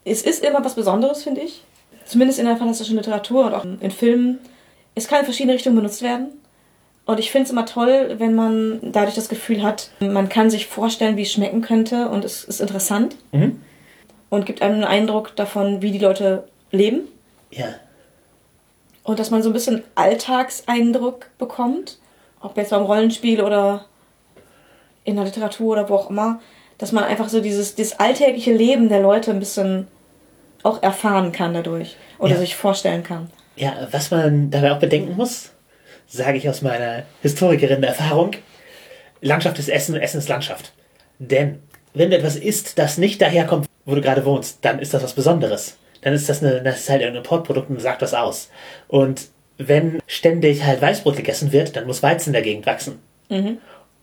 Es 0.05 0.23
ist 0.23 0.45
immer 0.45 0.65
was 0.65 0.75
Besonderes, 0.75 1.23
finde 1.25 1.41
ich. 1.41 1.63
Zumindest 2.05 2.39
in 2.39 2.45
der 2.45 2.57
fantastischen 2.57 2.97
Literatur 2.97 3.47
und 3.47 3.55
auch 3.55 3.65
in 3.65 3.91
Filmen. 3.91 4.39
Es 4.95 5.09
kann 5.09 5.21
in 5.21 5.25
verschiedene 5.25 5.55
Richtungen 5.55 5.77
benutzt 5.77 6.03
werden. 6.03 6.29
Und 7.07 7.19
ich 7.19 7.31
finde 7.31 7.47
es 7.47 7.51
immer 7.53 7.67
toll, 7.67 8.17
wenn 8.19 8.35
man 8.35 8.81
dadurch 8.83 9.15
das 9.15 9.29
Gefühl 9.29 9.63
hat, 9.63 9.91
man 10.01 10.29
kann 10.29 10.51
sich 10.51 10.67
vorstellen, 10.67 11.17
wie 11.17 11.23
es 11.23 11.33
schmecken 11.33 11.63
könnte 11.63 12.09
und 12.09 12.25
es 12.25 12.45
ist 12.45 12.61
interessant 12.61 13.17
Mhm. 13.33 13.61
Und 14.31 14.47
gibt 14.47 14.63
einem 14.63 14.75
einen 14.77 14.85
Eindruck 14.85 15.35
davon, 15.37 15.83
wie 15.83 15.91
die 15.93 15.99
Leute 15.99 16.45
leben. 16.71 17.09
Ja. 17.51 17.67
Und 19.05 19.19
dass 19.19 19.31
man 19.31 19.43
so 19.43 19.51
ein 19.51 19.53
bisschen 19.53 19.85
Alltagseindruck 19.95 21.31
bekommt, 21.39 21.99
ob 22.41 22.57
jetzt 22.57 22.71
beim 22.71 22.83
Rollenspiel 22.83 23.41
oder 23.41 23.87
in 25.05 25.17
der 25.17 25.25
Literatur 25.25 25.73
oder 25.73 25.89
wo 25.89 25.95
auch 25.95 26.11
immer, 26.11 26.41
dass 26.79 26.93
man 26.93 27.05
einfach 27.05 27.29
so 27.29 27.41
dieses, 27.41 27.75
dieses 27.75 27.99
alltägliche 27.99 28.53
Leben 28.53 28.89
der 28.89 29.01
Leute 29.01 29.31
ein 29.31 29.39
bisschen 29.39 29.87
auch 30.63 30.83
erfahren 30.83 31.33
kann 31.33 31.55
dadurch 31.55 31.97
oder 32.19 32.33
Ja. 32.33 32.39
sich 32.39 32.57
vorstellen 32.57 33.03
kann. 33.05 33.31
Ja, 33.55 33.89
was 33.93 34.11
man 34.11 34.51
dabei 34.51 34.73
auch 34.73 34.81
bedenken 34.81 35.15
muss, 35.17 35.53
sage 36.09 36.37
ich 36.39 36.49
aus 36.49 36.61
meiner 36.63 37.05
Historikerin-Erfahrung, 37.23 38.33
Landschaft 39.21 39.59
ist 39.59 39.69
Essen 39.69 39.95
und 39.95 40.01
Essen 40.01 40.19
ist 40.19 40.29
Landschaft. 40.29 40.73
Denn 41.19 41.63
wenn 41.95 42.11
du 42.11 42.17
etwas 42.19 42.37
isst, 42.37 42.79
das 42.79 42.99
nicht 42.99 43.23
daherkommt, 43.23 43.67
wo 43.87 43.95
du 43.95 44.03
gerade 44.03 44.25
wohnst, 44.25 44.59
dann 44.63 44.79
ist 44.79 44.93
das 44.93 45.03
was 45.03 45.15
Besonderes. 45.15 45.79
Dann 46.03 46.13
ist 46.13 46.29
das, 46.29 46.43
eine, 46.43 46.63
das 46.63 46.81
ist 46.81 46.91
halt 46.91 47.03
ein 47.03 47.15
Importprodukt 47.15 47.71
und 47.71 47.81
sagt 47.81 48.03
was 48.03 48.13
aus. 48.13 48.51
Und 48.89 49.29
wenn 49.57 50.01
ständig 50.07 50.65
halt 50.65 50.83
Weißbrot 50.83 51.17
gegessen 51.17 51.53
wird, 51.53 51.75
dann 51.77 51.87
muss 51.87 52.03
Weizen 52.03 52.31
in 52.31 52.35
der 52.35 52.43
Gegend 52.43 52.67
wachsen. 52.67 52.99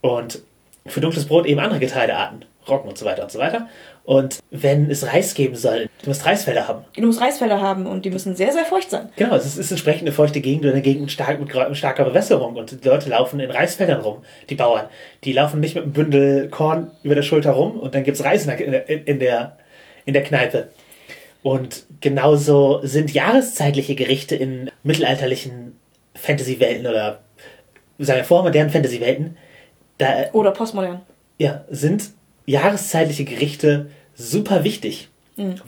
Und 0.01 0.39
für 0.86 0.99
dunkles 0.99 1.25
Brot 1.25 1.45
eben 1.45 1.59
andere 1.59 1.79
Getreidearten. 1.79 2.45
Roggen 2.67 2.89
und 2.89 2.97
so 2.97 3.05
weiter 3.05 3.23
und 3.23 3.31
so 3.31 3.39
weiter. 3.39 3.67
Und 4.05 4.39
wenn 4.51 4.89
es 4.89 5.05
Reis 5.05 5.34
geben 5.34 5.55
soll, 5.55 5.89
du 6.01 6.09
musst 6.09 6.25
Reisfelder 6.25 6.67
haben. 6.67 6.86
Du 6.95 7.05
musst 7.05 7.21
Reisfelder 7.21 7.61
haben 7.61 7.86
und 7.86 8.05
die 8.05 8.09
müssen 8.09 8.36
sehr, 8.36 8.51
sehr 8.51 8.65
feucht 8.65 8.89
sein. 8.89 9.09
Genau, 9.15 9.36
es 9.36 9.57
ist 9.57 9.71
entsprechend 9.71 10.03
eine 10.03 10.11
feuchte 10.11 10.41
Gegend 10.41 10.63
oder 10.63 10.73
eine 10.73 10.81
Gegend 10.81 11.01
mit, 11.03 11.11
stark, 11.11 11.39
mit 11.39 11.77
starker 11.77 12.05
Bewässerung 12.05 12.55
und 12.55 12.84
die 12.84 12.88
Leute 12.88 13.09
laufen 13.09 13.39
in 13.39 13.51
Reisfeldern 13.51 14.01
rum, 14.01 14.23
die 14.49 14.55
Bauern. 14.55 14.88
Die 15.23 15.34
laufen 15.34 15.59
nicht 15.59 15.75
mit 15.75 15.84
einem 15.84 15.93
Bündel 15.93 16.49
Korn 16.49 16.91
über 17.03 17.15
der 17.15 17.21
Schulter 17.21 17.51
rum 17.51 17.79
und 17.79 17.95
dann 17.95 18.03
gibt's 18.03 18.23
Reis 18.23 18.45
in 18.45 18.71
der, 18.71 18.89
in 18.89 19.19
der, 19.19 19.57
in 20.06 20.14
der 20.14 20.24
Kneipe. 20.24 20.70
Und 21.41 21.86
genauso 21.99 22.80
sind 22.84 23.14
jahreszeitliche 23.14 23.95
Gerichte 23.95 24.36
in 24.36 24.72
mittelalterlichen 24.84 25.78
Fantasy-Welten 26.16 26.88
oder 26.88 27.22
sagen 27.99 28.20
wir 28.20 28.26
vormodernen 28.26 28.72
Fantasy-Welten, 28.72 29.38
da 29.97 30.32
Oder 30.32 30.51
postmodern. 30.51 31.01
ja, 31.38 31.66
sind 31.70 32.12
jahreszeitliche 32.45 33.26
Gerichte 33.26 33.88
super 34.16 34.64
wichtig, 34.64 35.10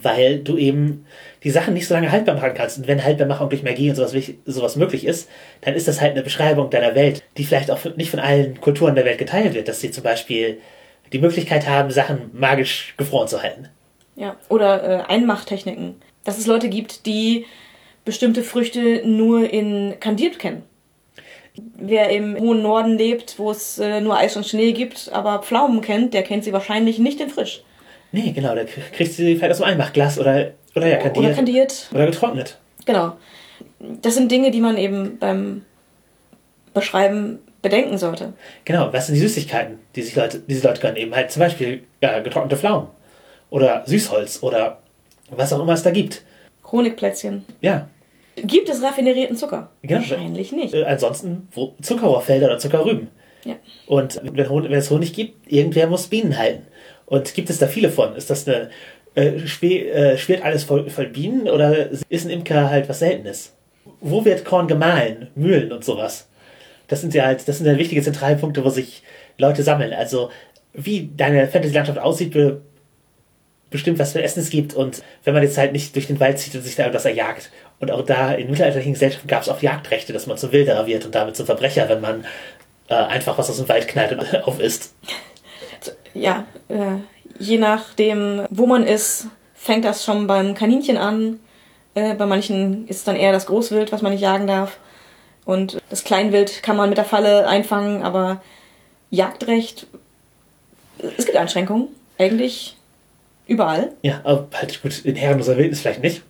weil 0.01 0.39
du 0.39 0.57
eben 0.57 1.05
die 1.43 1.49
Sachen 1.49 1.73
nicht 1.73 1.87
so 1.87 1.93
lange 1.93 2.11
haltbar 2.11 2.35
machen 2.35 2.53
kannst. 2.55 2.77
Und 2.77 2.87
wenn 2.87 3.03
Haltbarmachung 3.03 3.49
durch 3.49 3.63
Magie 3.63 3.89
und 3.89 3.95
sowas, 3.95 4.13
sowas 4.45 4.75
möglich 4.75 5.05
ist, 5.05 5.29
dann 5.61 5.73
ist 5.73 5.87
das 5.87 6.01
halt 6.01 6.11
eine 6.11 6.21
Beschreibung 6.23 6.69
deiner 6.69 6.95
Welt, 6.95 7.23
die 7.37 7.43
vielleicht 7.43 7.71
auch 7.71 7.83
nicht 7.95 8.11
von 8.11 8.19
allen 8.19 8.61
Kulturen 8.61 8.95
der 8.95 9.05
Welt 9.05 9.17
geteilt 9.17 9.53
wird, 9.53 9.67
dass 9.67 9.81
sie 9.81 9.91
zum 9.91 10.03
Beispiel 10.03 10.59
die 11.13 11.19
Möglichkeit 11.19 11.67
haben, 11.67 11.91
Sachen 11.91 12.29
magisch 12.33 12.93
gefroren 12.97 13.27
zu 13.27 13.41
halten. 13.41 13.69
Ja. 14.15 14.35
Oder 14.49 14.83
äh, 14.83 15.03
Einmachttechniken. 15.03 15.95
Dass 16.23 16.37
es 16.37 16.47
Leute 16.47 16.69
gibt, 16.69 17.05
die 17.05 17.45
bestimmte 18.05 18.43
Früchte 18.43 19.01
nur 19.05 19.51
in 19.51 19.95
kandiert 19.99 20.39
kennen. 20.39 20.63
Wer 21.77 22.09
im 22.09 22.37
hohen 22.37 22.61
Norden 22.61 22.97
lebt, 22.97 23.39
wo 23.39 23.51
es 23.51 23.79
äh, 23.79 24.01
nur 24.01 24.17
Eis 24.17 24.35
und 24.35 24.45
Schnee 24.45 24.73
gibt, 24.73 25.09
aber 25.13 25.39
Pflaumen 25.39 25.81
kennt, 25.81 26.13
der 26.13 26.23
kennt 26.23 26.43
sie 26.43 26.53
wahrscheinlich 26.53 26.99
nicht 26.99 27.19
in 27.21 27.29
frisch. 27.29 27.63
Nee, 28.11 28.31
genau, 28.31 28.55
da 28.55 28.63
kriegst 28.63 29.19
du 29.19 29.23
sie 29.23 29.35
vielleicht 29.35 29.51
aus 29.51 29.57
dem 29.57 29.65
Einmachglas 29.65 30.19
oder, 30.19 30.51
oder 30.75 30.87
ja, 30.87 30.97
kandiert. 30.97 31.25
Oder 31.25 31.33
kandiert. 31.33 31.89
oder 31.93 32.05
getrocknet. 32.05 32.57
Genau. 32.85 33.13
Das 33.79 34.15
sind 34.15 34.31
Dinge, 34.31 34.51
die 34.51 34.61
man 34.61 34.77
eben 34.77 35.17
beim 35.17 35.63
Beschreiben 36.73 37.39
bedenken 37.61 37.97
sollte. 37.97 38.33
Genau, 38.65 38.91
was 38.91 39.07
sind 39.07 39.15
die 39.15 39.21
Süßigkeiten, 39.21 39.79
die 39.95 40.01
sich 40.01 40.15
Leute, 40.15 40.39
diese 40.39 40.67
Leute 40.67 40.81
können? 40.81 40.97
Eben 40.97 41.15
halt 41.15 41.31
zum 41.31 41.39
Beispiel 41.39 41.83
ja, 42.01 42.19
getrocknete 42.19 42.57
Pflaumen 42.57 42.87
oder 43.55 43.83
Süßholz 43.85 44.43
oder 44.43 44.79
was 45.29 45.53
auch 45.53 45.61
immer 45.61 45.73
es 45.73 45.83
da 45.83 45.91
gibt. 45.91 46.23
Honigplätzchen. 46.71 47.45
Ja, 47.61 47.87
Gibt 48.35 48.67
es 48.67 48.83
raffinerierten 48.83 49.37
Zucker? 49.37 49.71
Genau. 49.81 50.01
Wahrscheinlich 50.01 50.51
nicht. 50.51 50.73
äh, 50.73 50.83
ansonsten 50.83 51.47
Zuckerrohrfelder 51.81 52.47
oder 52.47 52.57
Zuckerrüben. 52.57 53.07
Ja. 53.45 53.55
Und 53.87 54.19
wenn, 54.23 54.49
wenn 54.49 54.73
es 54.73 54.91
Honig 54.91 55.13
gibt, 55.13 55.51
irgendwer 55.51 55.87
muss 55.87 56.07
Bienen 56.07 56.37
halten. 56.37 56.67
Und 57.05 57.33
gibt 57.33 57.49
es 57.49 57.59
da 57.59 57.67
viele 57.67 57.89
von? 57.89 58.15
Ist 58.15 58.29
das 58.29 58.47
eine, 58.47 58.69
äh, 59.15 59.35
äh, 59.37 60.17
schwirrt 60.17 60.43
alles 60.43 60.63
voll, 60.63 60.89
voll 60.89 61.07
Bienen 61.07 61.47
oder 61.47 61.89
ist 62.09 62.25
ein 62.25 62.31
Imker 62.31 62.69
halt 62.69 62.89
was 62.89 62.99
Seltenes? 62.99 63.53
Wo 64.01 64.25
wird 64.25 64.43
Korn 64.43 64.67
gemahlen? 64.67 65.29
Mühlen 65.35 65.71
und 65.71 65.85
sowas. 65.85 66.27
Das 66.87 67.01
sind 67.01 67.13
ja 67.13 67.25
halt, 67.25 67.47
das 67.47 67.59
sind 67.59 67.67
ja 67.67 67.77
wichtige 67.77 68.01
Zentralpunkte, 68.01 68.65
wo 68.65 68.69
sich 68.69 69.01
Leute 69.37 69.63
sammeln. 69.63 69.93
Also, 69.93 70.29
wie 70.73 71.09
deine 71.15 71.47
Fantasy-Landschaft 71.47 71.99
aussieht, 71.99 72.35
bestimmt, 73.75 73.99
was 73.99 74.13
für 74.13 74.21
Essen 74.21 74.41
es 74.41 74.49
gibt. 74.49 74.73
Und 74.73 75.01
wenn 75.23 75.33
man 75.33 75.43
jetzt 75.43 75.57
halt 75.57 75.71
nicht 75.71 75.95
durch 75.95 76.07
den 76.07 76.19
Wald 76.19 76.39
zieht 76.39 76.55
und 76.55 76.61
sich 76.61 76.75
da 76.75 76.83
irgendwas 76.83 77.05
erjagt. 77.05 77.51
Und 77.79 77.91
auch 77.91 78.03
da 78.03 78.33
in 78.33 78.49
mittelalterlichen 78.49 78.93
Gesellschaften 78.93 79.27
gab 79.27 79.41
es 79.41 79.49
auch 79.49 79.61
Jagdrechte, 79.61 80.13
dass 80.13 80.27
man 80.27 80.37
zum 80.37 80.51
Wilderer 80.51 80.87
wird 80.87 81.05
und 81.05 81.13
damit 81.13 81.35
zum 81.35 81.45
Verbrecher, 81.45 81.89
wenn 81.89 82.01
man 82.01 82.25
äh, 82.87 82.95
einfach 82.95 83.37
was 83.37 83.49
aus 83.49 83.57
dem 83.57 83.69
Wald 83.69 83.87
knallt 83.87 84.13
und 84.13 84.43
aufisst. 84.47 84.93
Ja, 86.13 86.45
äh, 86.69 86.97
je 87.39 87.57
nachdem, 87.57 88.45
wo 88.49 88.65
man 88.65 88.85
ist, 88.87 89.27
fängt 89.53 89.85
das 89.85 90.05
schon 90.05 90.27
beim 90.27 90.53
Kaninchen 90.53 90.97
an. 90.97 91.39
Äh, 91.93 92.15
bei 92.15 92.25
manchen 92.25 92.87
ist 92.87 93.07
dann 93.07 93.15
eher 93.15 93.31
das 93.31 93.47
Großwild, 93.47 93.91
was 93.91 94.01
man 94.01 94.11
nicht 94.11 94.21
jagen 94.21 94.47
darf. 94.47 94.77
Und 95.43 95.79
das 95.89 96.03
Kleinwild 96.03 96.63
kann 96.63 96.77
man 96.77 96.89
mit 96.89 96.97
der 96.97 97.05
Falle 97.05 97.47
einfangen, 97.47 98.01
aber 98.03 98.41
Jagdrecht, 99.11 99.87
es 101.17 101.25
gibt 101.25 101.37
Einschränkungen. 101.37 101.89
Eigentlich 102.17 102.74
überall. 103.47 103.91
Ja, 104.01 104.21
aber 104.23 104.47
halt 104.53 104.81
gut, 104.81 105.03
in 105.05 105.15
herrenloser 105.15 105.57
Wildnis 105.57 105.81
vielleicht 105.81 106.01
nicht. 106.01 106.21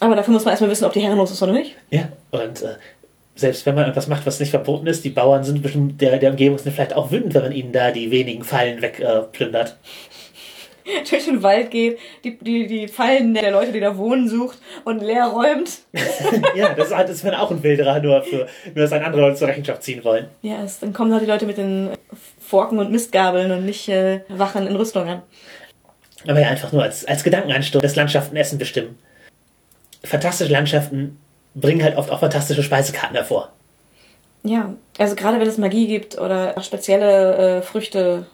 Aber 0.00 0.14
dafür 0.14 0.32
muss 0.32 0.44
man 0.44 0.52
erstmal 0.52 0.70
wissen, 0.70 0.84
ob 0.84 0.92
die 0.92 1.00
herrenlos 1.00 1.30
ist 1.30 1.42
oder 1.42 1.52
nicht. 1.52 1.74
Ja, 1.90 2.08
und 2.30 2.62
äh, 2.62 2.76
selbst 3.34 3.66
wenn 3.66 3.74
man 3.74 3.88
etwas 3.88 4.08
macht, 4.08 4.26
was 4.26 4.40
nicht 4.40 4.50
verboten 4.50 4.86
ist, 4.86 5.04
die 5.04 5.10
Bauern 5.10 5.44
sind 5.44 5.62
bestimmt 5.62 6.00
der, 6.00 6.18
der 6.18 6.30
Umgebung 6.30 6.58
sind 6.58 6.72
vielleicht 6.72 6.94
auch 6.94 7.10
wütend, 7.10 7.34
wenn 7.34 7.42
man 7.42 7.52
ihnen 7.52 7.72
da 7.72 7.90
die 7.90 8.10
wenigen 8.10 8.44
Fallen 8.44 8.82
wegplündert. 8.82 9.70
Äh. 9.70 9.74
Durch 11.10 11.26
den 11.26 11.42
Wald 11.42 11.70
geht, 11.70 11.98
die, 12.24 12.38
die, 12.38 12.66
die 12.66 12.88
Fallen 12.88 13.34
der 13.34 13.50
Leute, 13.50 13.72
die 13.72 13.80
da 13.80 13.96
wohnen, 13.96 14.28
sucht 14.28 14.58
und 14.84 15.02
leer 15.02 15.26
räumt. 15.26 15.80
ja, 16.56 16.72
das 16.74 16.88
ist 16.88 16.96
halt, 16.96 17.08
das 17.10 17.22
wäre 17.24 17.40
auch 17.40 17.50
ein 17.50 17.62
Wilderer, 17.62 18.00
nur, 18.00 18.22
für, 18.22 18.46
nur 18.74 18.84
dass 18.84 18.92
ein 18.92 19.04
andere 19.04 19.22
Leute 19.22 19.36
zur 19.36 19.48
Rechenschaft 19.48 19.82
ziehen 19.82 20.02
wollen. 20.02 20.28
Ja, 20.42 20.62
es, 20.64 20.80
dann 20.80 20.92
kommen 20.92 21.12
halt 21.12 21.22
die 21.22 21.26
Leute 21.26 21.46
mit 21.46 21.58
den 21.58 21.90
Forken 22.40 22.78
und 22.78 22.90
Mistgabeln 22.90 23.52
und 23.52 23.66
nicht 23.66 23.88
äh, 23.88 24.20
Wachen 24.28 24.66
in 24.66 24.76
Rüstung 24.76 25.06
an. 25.06 25.22
Aber 26.26 26.40
ja, 26.40 26.48
einfach 26.48 26.72
nur 26.72 26.82
als, 26.82 27.04
als 27.04 27.22
Gedankenanstoß, 27.22 27.82
dass 27.82 27.96
Landschaften 27.96 28.36
Essen 28.36 28.58
bestimmen. 28.58 28.98
Fantastische 30.04 30.52
Landschaften 30.52 31.18
bringen 31.54 31.82
halt 31.82 31.96
oft 31.96 32.10
auch 32.10 32.20
fantastische 32.20 32.62
Speisekarten 32.62 33.16
hervor. 33.16 33.52
Ja, 34.42 34.74
also 34.98 35.14
gerade 35.14 35.40
wenn 35.40 35.48
es 35.48 35.58
Magie 35.58 35.86
gibt 35.86 36.18
oder 36.18 36.54
auch 36.56 36.62
spezielle 36.62 37.58
äh, 37.58 37.62
Früchte, 37.62 38.26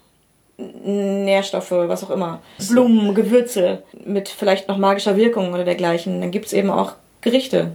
Nährstoffe, 0.56 1.72
was 1.72 2.04
auch 2.04 2.10
immer, 2.10 2.40
Blumen, 2.68 3.14
Gewürze 3.14 3.82
mit 4.04 4.28
vielleicht 4.28 4.68
noch 4.68 4.78
magischer 4.78 5.16
Wirkung 5.16 5.52
oder 5.52 5.64
dergleichen, 5.64 6.20
dann 6.20 6.30
gibt 6.30 6.46
es 6.46 6.52
eben 6.52 6.70
auch 6.70 6.92
Gerichte, 7.22 7.72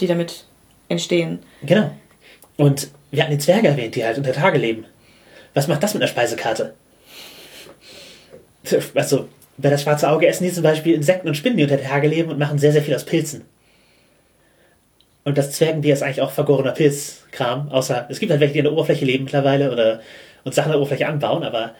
die 0.00 0.06
damit 0.06 0.44
entstehen. 0.88 1.40
Genau. 1.62 1.90
Und 2.56 2.88
wir 3.10 3.22
hatten 3.22 3.32
die 3.32 3.38
Zwerge 3.38 3.68
erwähnt, 3.68 3.94
die 3.94 4.04
halt 4.04 4.18
unter 4.18 4.32
Tage 4.32 4.58
leben. 4.58 4.84
Was 5.54 5.68
macht 5.68 5.82
das 5.82 5.94
mit 5.94 6.02
einer 6.02 6.10
Speisekarte? 6.10 6.74
Also, 8.94 9.28
bei 9.58 9.70
das 9.70 9.82
schwarze 9.82 10.08
Auge 10.08 10.26
essen 10.26 10.44
die 10.44 10.52
zum 10.52 10.62
Beispiel 10.62 10.94
Insekten 10.94 11.28
und 11.28 11.34
Spinnen, 11.34 11.58
die 11.58 11.64
unter 11.64 11.82
Tage 11.82 12.08
leben 12.08 12.30
und 12.30 12.38
machen 12.38 12.58
sehr, 12.58 12.72
sehr 12.72 12.82
viel 12.82 12.94
aus 12.94 13.04
Pilzen. 13.04 13.42
Und 15.24 15.36
das 15.36 15.52
Zwergenbier 15.52 15.92
ist 15.92 16.02
eigentlich 16.02 16.22
auch 16.22 16.30
vergorener 16.30 16.72
Pilzkram, 16.72 17.68
außer 17.68 18.06
es 18.08 18.18
gibt 18.18 18.30
halt 18.30 18.40
welche, 18.40 18.54
die 18.54 18.60
an 18.60 18.64
der 18.64 18.72
Oberfläche 18.72 19.04
leben 19.04 19.24
mittlerweile 19.24 19.70
oder 19.70 20.00
und 20.44 20.54
Sachen 20.54 20.66
an 20.66 20.72
der 20.72 20.80
Oberfläche 20.80 21.06
anbauen, 21.06 21.42
aber 21.42 21.74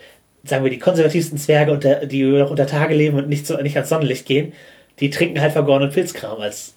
sagen 0.45 0.65
wir, 0.65 0.71
die 0.71 0.79
konservativsten 0.79 1.39
Zwerge, 1.39 1.73
unter, 1.73 2.07
die 2.07 2.25
noch 2.25 2.51
unter 2.51 2.67
Tage 2.67 2.95
leben 2.95 3.17
und 3.17 3.29
nicht, 3.29 3.47
so, 3.47 3.57
nicht 3.57 3.77
ans 3.77 3.89
Sonnenlicht 3.89 4.27
gehen, 4.27 4.53
die 5.01 5.11
trinken 5.11 5.41
halt 5.41 5.53
vergorenen 5.53 5.91
Pilzkram 5.91 6.41
als, 6.41 6.75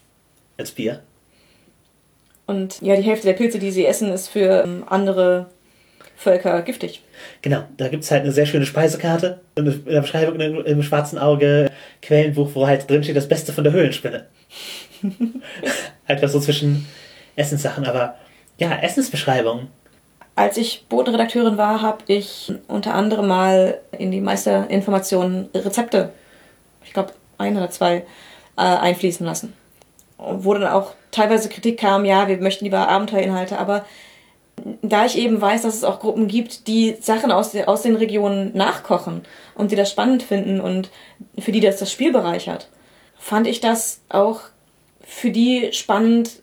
als 0.57 0.71
Bier. 0.71 1.01
Und 2.45 2.81
ja, 2.81 2.95
die 2.95 3.03
Hälfte 3.03 3.27
der 3.27 3.33
Pilze, 3.33 3.59
die 3.59 3.71
sie 3.71 3.85
essen, 3.85 4.11
ist 4.11 4.29
für 4.29 4.63
ähm, 4.63 4.83
andere 4.87 5.47
Völker 6.21 6.61
giftig. 6.61 7.01
Genau, 7.41 7.63
da 7.77 7.87
gibt's 7.87 8.11
halt 8.11 8.21
eine 8.21 8.31
sehr 8.31 8.45
schöne 8.45 8.67
Speisekarte 8.67 9.41
in 9.55 9.65
der 9.65 10.01
Beschreibung 10.01 10.39
im, 10.39 10.63
im 10.63 10.83
schwarzen 10.83 11.17
Auge 11.17 11.71
Quellenbuch, 12.03 12.51
wo 12.53 12.67
halt 12.67 12.87
drin 12.87 13.03
steht 13.03 13.15
das 13.15 13.27
Beste 13.27 13.51
von 13.51 13.63
der 13.63 13.73
Höhlenspinne. 13.73 14.27
halt 16.07 16.21
was 16.21 16.31
so 16.31 16.39
zwischen 16.39 16.87
Essenssachen, 17.35 17.87
aber 17.87 18.17
ja, 18.59 18.71
Essensbeschreibungen. 18.81 19.69
Als 20.35 20.57
ich 20.57 20.85
Bodenredakteurin 20.89 21.57
war, 21.57 21.81
habe 21.81 22.03
ich 22.05 22.53
unter 22.67 22.93
anderem 22.93 23.27
mal 23.27 23.79
in 23.97 24.11
die 24.11 24.21
Meisterinformationen 24.21 25.49
Rezepte, 25.55 26.11
ich 26.85 26.93
glaube 26.93 27.13
ein 27.39 27.57
oder 27.57 27.71
zwei, 27.71 28.03
äh, 28.57 28.61
einfließen 28.61 29.25
lassen. 29.25 29.53
Wo 30.19 30.53
dann 30.53 30.67
auch 30.67 30.93
teilweise 31.09 31.49
Kritik 31.49 31.79
kam, 31.79 32.05
ja, 32.05 32.27
wir 32.27 32.37
möchten 32.37 32.65
lieber 32.65 32.87
Abenteuerinhalte, 32.87 33.57
aber 33.57 33.85
da 34.81 35.05
ich 35.05 35.17
eben 35.17 35.41
weiß, 35.41 35.63
dass 35.63 35.75
es 35.75 35.83
auch 35.83 35.99
Gruppen 35.99 36.27
gibt, 36.27 36.67
die 36.67 36.95
Sachen 36.99 37.31
aus, 37.31 37.55
aus 37.55 37.81
den 37.81 37.95
Regionen 37.95 38.55
nachkochen 38.55 39.21
und 39.55 39.71
die 39.71 39.75
das 39.75 39.91
spannend 39.91 40.23
finden 40.23 40.59
und 40.61 40.89
für 41.39 41.51
die 41.51 41.59
das 41.59 41.77
das 41.77 41.91
Spiel 41.91 42.11
bereichert, 42.11 42.69
fand 43.17 43.47
ich 43.47 43.59
das 43.59 44.01
auch 44.09 44.41
für 45.03 45.31
die 45.31 45.69
spannend, 45.71 46.41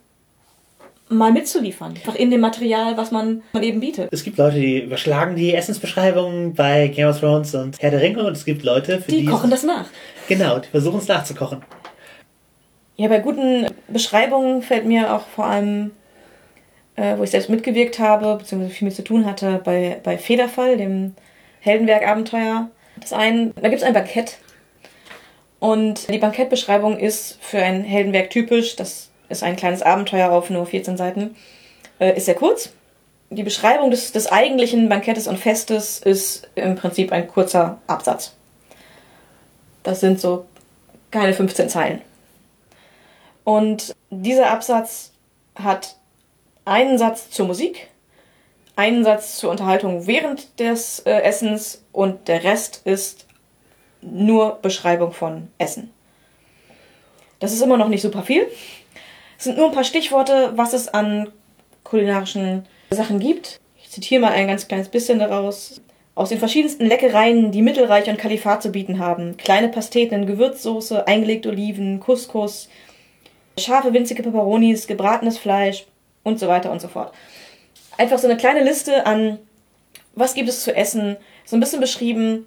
mal 1.08 1.32
mitzuliefern. 1.32 1.92
Einfach 1.92 2.14
in 2.14 2.30
dem 2.30 2.40
Material, 2.40 2.96
was 2.96 3.10
man, 3.10 3.42
man 3.52 3.62
eben 3.62 3.80
bietet. 3.80 4.08
Es 4.12 4.24
gibt 4.24 4.38
Leute, 4.38 4.60
die 4.60 4.82
überschlagen 4.82 5.36
die 5.36 5.54
Essensbeschreibungen 5.54 6.54
bei 6.54 6.88
Game 6.88 7.08
of 7.08 7.20
Thrones 7.20 7.54
und 7.54 7.80
Herr 7.80 7.90
der 7.90 8.00
Ringe 8.00 8.24
und 8.24 8.32
es 8.32 8.44
gibt 8.44 8.62
Leute, 8.62 9.00
für 9.00 9.10
die. 9.10 9.20
Die 9.20 9.26
kochen 9.26 9.50
das 9.50 9.62
nach. 9.62 9.86
Genau, 10.28 10.58
die 10.58 10.68
versuchen 10.68 10.98
es 10.98 11.08
nachzukochen. 11.08 11.62
Ja, 12.96 13.08
bei 13.08 13.20
guten 13.20 13.66
Beschreibungen 13.86 14.60
fällt 14.60 14.84
mir 14.84 15.14
auch 15.14 15.26
vor 15.28 15.46
allem, 15.46 15.92
äh, 16.98 17.16
wo 17.16 17.22
ich 17.22 17.30
selbst 17.30 17.48
mitgewirkt 17.48 18.00
habe, 18.00 18.36
beziehungsweise 18.36 18.74
viel 18.74 18.86
mit 18.86 18.96
zu 18.96 19.04
tun 19.04 19.24
hatte, 19.24 19.60
bei, 19.62 20.00
bei 20.02 20.18
Federfall, 20.18 20.76
dem 20.76 21.14
Heldenwerk-Abenteuer. 21.60 22.68
Das 22.96 23.12
ein, 23.12 23.54
da 23.54 23.68
gibt 23.68 23.80
es 23.80 23.86
ein 23.86 23.94
Bankett. 23.94 24.38
Und 25.60 26.08
die 26.08 26.18
Bankettbeschreibung 26.18 26.98
ist 26.98 27.38
für 27.40 27.58
ein 27.58 27.84
Heldenwerk 27.84 28.30
typisch. 28.30 28.74
Das 28.74 29.10
ist 29.28 29.44
ein 29.44 29.54
kleines 29.54 29.82
Abenteuer 29.82 30.32
auf 30.32 30.50
nur 30.50 30.66
14 30.66 30.96
Seiten. 30.96 31.36
Äh, 32.00 32.16
ist 32.16 32.26
sehr 32.26 32.34
kurz. 32.34 32.70
die 33.30 33.42
Beschreibung 33.42 33.90
des, 33.90 34.10
des 34.10 34.26
eigentlichen 34.32 34.88
Bankettes 34.88 35.28
und 35.28 35.38
Festes 35.38 36.00
ist 36.00 36.48
im 36.56 36.74
Prinzip 36.76 37.12
ein 37.12 37.28
kurzer 37.28 37.78
Absatz. 37.86 38.34
Das 39.84 40.00
sind 40.00 40.20
so 40.20 40.46
keine 41.10 41.32
15 41.32 41.68
Zeilen. 41.68 42.02
Und 43.44 43.94
dieser 44.10 44.50
Absatz 44.50 45.12
hat 45.54 45.97
einen 46.68 46.98
Satz 46.98 47.30
zur 47.30 47.46
Musik, 47.46 47.88
einen 48.76 49.02
Satz 49.02 49.38
zur 49.38 49.50
Unterhaltung 49.50 50.06
während 50.06 50.60
des 50.60 51.00
äh, 51.00 51.10
Essens 51.22 51.84
und 51.92 52.28
der 52.28 52.44
Rest 52.44 52.82
ist 52.84 53.26
nur 54.00 54.58
Beschreibung 54.62 55.12
von 55.12 55.48
Essen. 55.58 55.90
Das 57.40 57.52
ist 57.52 57.62
immer 57.62 57.76
noch 57.76 57.88
nicht 57.88 58.02
super 58.02 58.22
viel. 58.22 58.46
Es 59.36 59.44
sind 59.44 59.56
nur 59.56 59.66
ein 59.66 59.74
paar 59.74 59.84
Stichworte, 59.84 60.52
was 60.56 60.72
es 60.72 60.88
an 60.88 61.32
kulinarischen 61.84 62.66
Sachen 62.90 63.18
gibt. 63.18 63.60
Ich 63.80 63.90
zitiere 63.90 64.20
mal 64.20 64.32
ein 64.32 64.48
ganz 64.48 64.68
kleines 64.68 64.88
bisschen 64.88 65.18
daraus. 65.18 65.80
Aus 66.14 66.30
den 66.30 66.40
verschiedensten 66.40 66.86
Leckereien, 66.86 67.52
die 67.52 67.62
Mittelreich 67.62 68.08
und 68.08 68.18
Kalifat 68.18 68.62
zu 68.62 68.72
bieten 68.72 68.98
haben. 68.98 69.36
Kleine 69.36 69.68
Pasteten 69.68 70.22
in 70.22 70.26
Gewürzsoße, 70.26 71.06
eingelegte 71.06 71.48
Oliven, 71.48 72.00
Couscous, 72.00 72.68
scharfe 73.56 73.92
winzige 73.92 74.24
Peperonis, 74.24 74.88
gebratenes 74.88 75.38
Fleisch 75.38 75.86
und 76.28 76.38
so 76.38 76.46
weiter 76.48 76.70
und 76.70 76.80
so 76.80 76.88
fort. 76.88 77.12
Einfach 77.96 78.18
so 78.18 78.28
eine 78.28 78.36
kleine 78.36 78.62
Liste 78.62 79.06
an, 79.06 79.38
was 80.14 80.34
gibt 80.34 80.48
es 80.48 80.62
zu 80.62 80.74
essen, 80.74 81.16
so 81.44 81.56
ein 81.56 81.60
bisschen 81.60 81.80
beschrieben, 81.80 82.46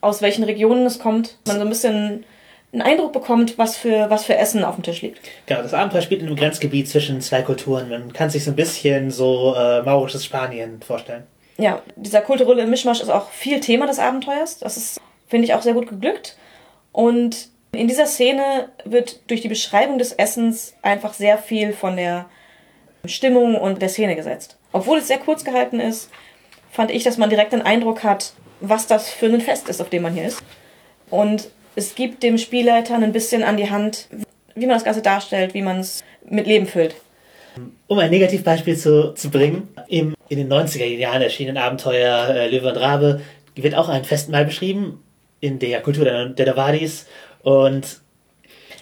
aus 0.00 0.22
welchen 0.22 0.44
Regionen 0.44 0.86
es 0.86 0.98
kommt, 0.98 1.36
man 1.46 1.56
so 1.56 1.62
ein 1.62 1.68
bisschen 1.68 2.24
einen 2.72 2.82
Eindruck 2.82 3.12
bekommt, 3.12 3.58
was 3.58 3.76
für, 3.76 4.08
was 4.10 4.24
für 4.24 4.36
Essen 4.36 4.64
auf 4.64 4.76
dem 4.76 4.84
Tisch 4.84 5.02
liegt. 5.02 5.20
Genau, 5.46 5.60
das 5.60 5.74
Abenteuer 5.74 6.02
spielt 6.02 6.20
in 6.22 6.28
einem 6.28 6.36
Grenzgebiet 6.36 6.88
zwischen 6.88 7.20
zwei 7.20 7.42
Kulturen. 7.42 7.88
Man 7.88 8.12
kann 8.12 8.30
sich 8.30 8.44
so 8.44 8.52
ein 8.52 8.56
bisschen 8.56 9.10
so 9.10 9.54
äh, 9.56 9.82
maurisches 9.82 10.24
Spanien 10.24 10.80
vorstellen. 10.80 11.24
Ja, 11.58 11.82
dieser 11.96 12.22
kulturelle 12.22 12.66
Mischmasch 12.66 13.00
ist 13.00 13.10
auch 13.10 13.30
viel 13.30 13.60
Thema 13.60 13.86
des 13.86 13.98
Abenteuers. 13.98 14.58
Das 14.58 14.76
ist, 14.76 15.00
finde 15.26 15.44
ich, 15.46 15.54
auch 15.54 15.62
sehr 15.62 15.74
gut 15.74 15.88
geglückt. 15.88 16.36
Und 16.92 17.48
in 17.72 17.88
dieser 17.88 18.06
Szene 18.06 18.68
wird 18.84 19.20
durch 19.28 19.40
die 19.40 19.48
Beschreibung 19.48 19.98
des 19.98 20.12
Essens 20.12 20.74
einfach 20.82 21.12
sehr 21.12 21.38
viel 21.38 21.72
von 21.72 21.96
der 21.96 22.26
Stimmung 23.04 23.56
und 23.56 23.80
der 23.80 23.88
Szene 23.88 24.16
gesetzt. 24.16 24.58
Obwohl 24.72 24.98
es 24.98 25.08
sehr 25.08 25.18
kurz 25.18 25.44
gehalten 25.44 25.80
ist, 25.80 26.10
fand 26.70 26.90
ich, 26.90 27.02
dass 27.04 27.18
man 27.18 27.30
direkt 27.30 27.52
den 27.52 27.62
Eindruck 27.62 28.04
hat, 28.04 28.32
was 28.60 28.86
das 28.86 29.08
für 29.08 29.26
ein 29.26 29.40
Fest 29.40 29.68
ist, 29.68 29.80
auf 29.80 29.90
dem 29.90 30.02
man 30.02 30.14
hier 30.14 30.26
ist. 30.26 30.42
Und 31.10 31.48
es 31.76 31.94
gibt 31.94 32.22
dem 32.22 32.38
Spielleiter 32.38 32.94
ein 32.94 33.12
bisschen 33.12 33.42
an 33.42 33.56
die 33.56 33.70
Hand, 33.70 34.08
wie 34.54 34.66
man 34.66 34.76
das 34.76 34.84
Ganze 34.84 35.02
darstellt, 35.02 35.54
wie 35.54 35.62
man 35.62 35.80
es 35.80 36.04
mit 36.28 36.46
Leben 36.46 36.66
füllt. 36.66 36.94
Um 37.88 37.98
ein 37.98 38.10
Negativbeispiel 38.10 38.76
zu, 38.76 39.14
zu 39.14 39.30
bringen, 39.30 39.68
im, 39.88 40.14
in 40.28 40.38
den 40.38 40.52
90er 40.52 40.84
Jahren 40.84 41.22
erschienenen 41.22 41.58
Abenteuer 41.58 42.28
äh, 42.28 42.48
Löwe 42.48 42.68
und 42.68 42.76
Rabe 42.76 43.20
wird 43.56 43.74
auch 43.74 43.88
ein 43.88 44.04
Festmahl 44.04 44.44
beschrieben 44.44 45.02
in 45.40 45.58
der 45.58 45.80
Kultur 45.82 46.04
der, 46.04 46.26
der 46.26 46.46
Davadis 46.46 47.06
und 47.42 48.00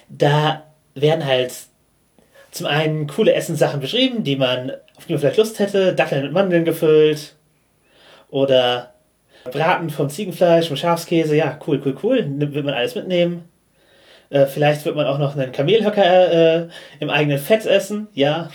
da 0.09 0.65
werden 0.95 1.25
halt 1.25 1.53
zum 2.59 2.67
einen 2.67 3.07
coole 3.07 3.33
Essenssachen 3.33 3.81
beschrieben, 3.81 4.25
die 4.25 4.37
man, 4.37 4.73
auf 4.97 5.07
die 5.07 5.13
man 5.13 5.21
vielleicht 5.21 5.39
Lust 5.39 5.59
hätte, 5.59 5.95
Datteln 5.95 6.23
mit 6.23 6.33
Mandeln 6.33 6.65
gefüllt 6.65 7.35
oder 8.31 8.93
Braten 9.45 9.91
vom 9.91 10.11
Ziegenfleisch 10.11 10.71
mit 10.71 10.79
Schafskäse, 10.79 11.37
ja, 11.37 11.59
cool, 11.67 11.81
cool, 11.85 11.97
cool, 12.03 12.25
wird 12.27 12.65
man 12.65 12.75
alles 12.75 12.95
mitnehmen. 12.95 13.49
Äh, 14.31 14.47
vielleicht 14.47 14.85
wird 14.85 14.97
man 14.97 15.07
auch 15.07 15.19
noch 15.19 15.37
einen 15.37 15.53
Kamelhöcker 15.53 16.33
äh, 16.33 16.69
im 17.01 17.11
eigenen 17.11 17.39
Fett 17.39 17.65
essen, 17.65 18.09
ja, 18.13 18.51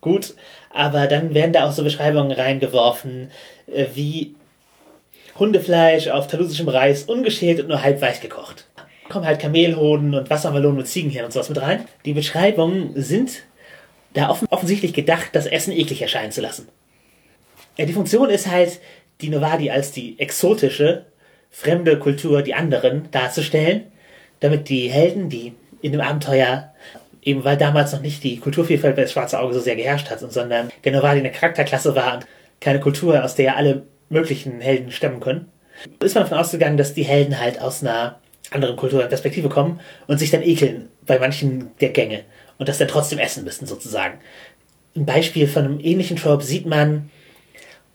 gut. 0.00 0.34
Aber 0.70 1.06
dann 1.06 1.34
werden 1.34 1.52
da 1.52 1.68
auch 1.68 1.72
so 1.72 1.84
Beschreibungen 1.84 2.32
reingeworfen, 2.32 3.30
äh, 3.72 3.86
wie 3.94 4.34
Hundefleisch 5.38 6.08
auf 6.08 6.26
talusischem 6.26 6.68
Reis, 6.68 7.04
ungeschält 7.04 7.60
und 7.60 7.68
nur 7.68 7.82
halb 7.82 8.00
weich 8.00 8.20
gekocht. 8.20 8.66
Kommen 9.12 9.26
halt 9.26 9.40
Kamelhoden 9.40 10.14
und 10.14 10.30
Wassermelonen 10.30 10.78
mit 10.78 10.88
Ziegenhirn 10.88 11.26
und 11.26 11.32
sowas 11.34 11.50
mit 11.50 11.60
rein. 11.60 11.84
Die 12.06 12.14
Beschreibungen 12.14 12.92
sind 12.94 13.42
da 14.14 14.30
offen 14.30 14.48
offensichtlich 14.48 14.94
gedacht, 14.94 15.28
das 15.32 15.44
Essen 15.46 15.70
eklig 15.70 16.00
erscheinen 16.00 16.32
zu 16.32 16.40
lassen. 16.40 16.66
Ja, 17.76 17.84
die 17.84 17.92
Funktion 17.92 18.30
ist 18.30 18.50
halt, 18.50 18.80
die 19.20 19.28
Novadi 19.28 19.70
als 19.70 19.92
die 19.92 20.18
exotische, 20.18 21.04
fremde 21.50 21.98
Kultur, 21.98 22.40
die 22.40 22.54
anderen 22.54 23.10
darzustellen, 23.10 23.82
damit 24.40 24.70
die 24.70 24.88
Helden, 24.88 25.28
die 25.28 25.52
in 25.82 25.92
dem 25.92 26.00
Abenteuer, 26.00 26.72
eben 27.20 27.44
weil 27.44 27.58
damals 27.58 27.92
noch 27.92 28.00
nicht 28.00 28.24
die 28.24 28.38
Kulturvielfalt 28.38 28.96
bei 28.96 29.02
das 29.02 29.12
Schwarze 29.12 29.38
Auge 29.38 29.52
so 29.52 29.60
sehr 29.60 29.76
geherrscht 29.76 30.08
hat, 30.08 30.20
sondern 30.20 30.70
der 30.84 30.92
Novadi 30.92 31.20
eine 31.20 31.32
Charakterklasse 31.32 31.94
war 31.94 32.14
und 32.14 32.26
keine 32.60 32.80
Kultur, 32.80 33.22
aus 33.22 33.34
der 33.34 33.58
alle 33.58 33.82
möglichen 34.08 34.62
Helden 34.62 34.90
stemmen 34.90 35.20
können, 35.20 35.50
ist 36.00 36.14
man 36.14 36.24
davon 36.24 36.38
ausgegangen, 36.38 36.78
dass 36.78 36.94
die 36.94 37.02
Helden 37.02 37.38
halt 37.38 37.60
aus 37.60 37.82
einer 37.82 38.21
anderen 38.54 38.76
Kultur 38.76 39.02
und 39.02 39.08
Perspektive 39.08 39.48
kommen 39.48 39.80
und 40.06 40.18
sich 40.18 40.30
dann 40.30 40.42
ekeln 40.42 40.88
bei 41.06 41.18
manchen 41.18 41.70
der 41.80 41.90
Gänge 41.90 42.24
und 42.58 42.68
das 42.68 42.78
dann 42.78 42.88
trotzdem 42.88 43.18
essen 43.18 43.44
müssen, 43.44 43.66
sozusagen. 43.66 44.18
Ein 44.94 45.06
Beispiel 45.06 45.48
von 45.48 45.64
einem 45.64 45.80
ähnlichen 45.80 46.16
Trope 46.16 46.44
sieht 46.44 46.66
man 46.66 47.10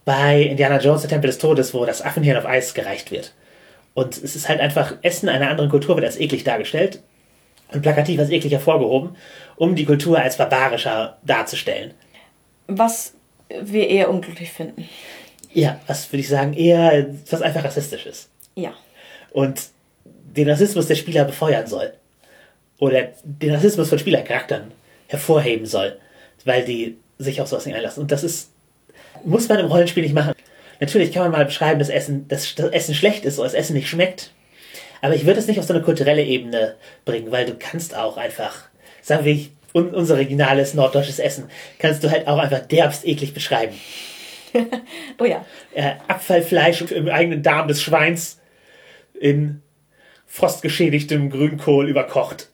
bei 0.05 0.41
Indiana 0.43 0.79
Jones, 0.79 1.01
der 1.01 1.09
Tempel 1.09 1.27
des 1.27 1.37
Todes, 1.37 1.73
wo 1.73 1.85
das 1.85 2.01
Affenhirn 2.01 2.37
auf 2.37 2.45
Eis 2.45 2.73
gereicht 2.73 3.11
wird. 3.11 3.33
Und 3.93 4.15
es 4.15 4.35
ist 4.35 4.47
halt 4.47 4.59
einfach, 4.59 4.93
Essen 5.01 5.27
einer 5.27 5.49
anderen 5.49 5.69
Kultur 5.69 5.95
wird 5.95 6.05
als 6.05 6.19
eklig 6.19 6.43
dargestellt 6.43 7.01
und 7.71 7.81
plakativ 7.81 8.19
als 8.19 8.29
eklig 8.29 8.53
hervorgehoben, 8.53 9.15
um 9.55 9.75
die 9.75 9.85
Kultur 9.85 10.19
als 10.19 10.37
barbarischer 10.37 11.17
darzustellen. 11.23 11.93
Was 12.67 13.13
wir 13.61 13.87
eher 13.89 14.09
unglücklich 14.09 14.51
finden. 14.51 14.87
Ja, 15.53 15.79
was 15.87 16.11
würde 16.11 16.21
ich 16.21 16.29
sagen, 16.29 16.53
eher, 16.53 17.07
was 17.29 17.41
einfach 17.41 17.63
rassistisch 17.63 18.05
ist. 18.05 18.29
Ja. 18.55 18.73
Und 19.31 19.69
den 20.37 20.49
Rassismus 20.49 20.87
der 20.87 20.95
Spieler 20.95 21.25
befeuern 21.25 21.67
soll. 21.67 21.93
Oder 22.79 23.09
den 23.23 23.53
Rassismus 23.53 23.89
von 23.89 23.99
Spielercharakteren 23.99 24.71
hervorheben 25.07 25.65
soll, 25.65 25.97
weil 26.45 26.63
die 26.63 26.97
sich 27.17 27.41
auf 27.41 27.47
sowas 27.47 27.65
nicht 27.65 27.75
einlassen. 27.75 28.01
Und 28.01 28.11
das 28.11 28.23
ist 28.23 28.51
muss 29.23 29.49
man 29.49 29.59
im 29.59 29.67
Rollenspiel 29.67 30.03
nicht 30.03 30.15
machen. 30.15 30.33
Natürlich 30.79 31.11
kann 31.11 31.23
man 31.23 31.31
mal 31.31 31.45
beschreiben, 31.45 31.79
dass 31.79 31.89
Essen, 31.89 32.27
dass 32.27 32.55
das 32.55 32.71
Essen 32.71 32.95
schlecht 32.95 33.25
ist 33.25 33.39
oder 33.39 33.47
das 33.47 33.55
Essen 33.55 33.73
nicht 33.73 33.89
schmeckt. 33.89 34.31
Aber 35.01 35.15
ich 35.15 35.25
würde 35.25 35.39
es 35.39 35.47
nicht 35.47 35.59
auf 35.59 35.65
so 35.65 35.73
eine 35.73 35.83
kulturelle 35.83 36.23
Ebene 36.23 36.75
bringen, 37.05 37.31
weil 37.31 37.45
du 37.45 37.55
kannst 37.55 37.95
auch 37.95 38.17
einfach, 38.17 38.63
sagen 39.01 39.25
wir, 39.25 39.39
un 39.73 39.93
unser 39.93 40.15
originales 40.15 40.73
norddeutsches 40.73 41.19
Essen, 41.19 41.49
kannst 41.77 42.03
du 42.03 42.09
halt 42.09 42.27
auch 42.27 42.37
einfach 42.37 42.59
derbst 42.59 43.05
eklig 43.05 43.33
beschreiben. 43.33 43.75
oh 45.19 45.25
ja. 45.25 45.45
Äh, 45.73 45.93
Abfallfleisch 46.07 46.81
im 46.83 47.09
eigenen 47.09 47.43
Darm 47.43 47.67
des 47.67 47.81
Schweins 47.81 48.39
in 49.19 49.61
frostgeschädigtem 50.27 51.29
Grünkohl 51.29 51.89
überkocht. 51.89 52.49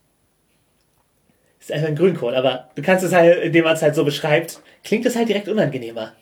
Ist 1.60 1.72
einfach 1.72 1.88
ein 1.88 1.96
Grünkohl, 1.96 2.36
aber 2.36 2.70
du 2.76 2.82
kannst 2.82 3.04
es 3.04 3.14
halt, 3.14 3.42
indem 3.44 3.66
man 3.66 3.74
es 3.74 3.82
halt 3.82 3.96
so 3.96 4.04
beschreibt, 4.04 4.62
klingt 4.84 5.06
es 5.06 5.16
halt 5.16 5.30
direkt 5.30 5.48
unangenehmer 5.48 6.14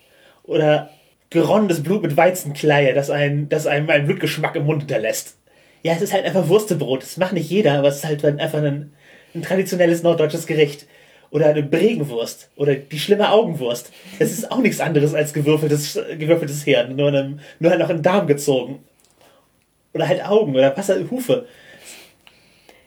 oder 0.43 0.89
geronnenes 1.29 1.81
Blut 1.81 2.03
mit 2.03 2.17
Weizenkleie, 2.17 2.93
das, 2.93 3.09
ein, 3.09 3.49
das 3.49 3.65
einem 3.65 3.89
einen 3.89 4.05
Blutgeschmack 4.05 4.55
im 4.55 4.65
Mund 4.65 4.83
hinterlässt. 4.83 5.37
Ja, 5.83 5.93
es 5.93 6.01
ist 6.01 6.13
halt 6.13 6.25
einfach 6.25 6.47
Wurstebrot. 6.47 7.01
Das 7.01 7.17
macht 7.17 7.33
nicht 7.33 7.49
jeder, 7.49 7.79
aber 7.79 7.87
es 7.87 7.97
ist 7.97 8.05
halt 8.05 8.23
einfach 8.23 8.61
ein, 8.61 8.93
ein 9.33 9.41
traditionelles 9.41 10.03
norddeutsches 10.03 10.45
Gericht. 10.45 10.85
Oder 11.31 11.47
eine 11.47 11.63
Bregenwurst. 11.63 12.49
Oder 12.57 12.75
die 12.75 12.99
schlimme 12.99 13.31
Augenwurst. 13.31 13.91
Es 14.19 14.33
ist 14.33 14.51
auch 14.51 14.59
nichts 14.59 14.81
anderes 14.81 15.13
als 15.13 15.31
gewürfeltes, 15.33 15.97
gewürfeltes 16.17 16.63
Hirn. 16.63 16.95
Nur, 16.95 17.07
einem, 17.07 17.39
nur 17.59 17.71
halt 17.71 17.79
noch 17.79 17.89
in 17.89 17.97
den 17.97 18.03
Darm 18.03 18.27
gezogen. 18.27 18.83
Oder 19.93 20.07
halt 20.07 20.25
Augen 20.25 20.55
oder 20.55 20.75
was 20.75 20.89
halt 20.89 21.09
Hufe. 21.11 21.47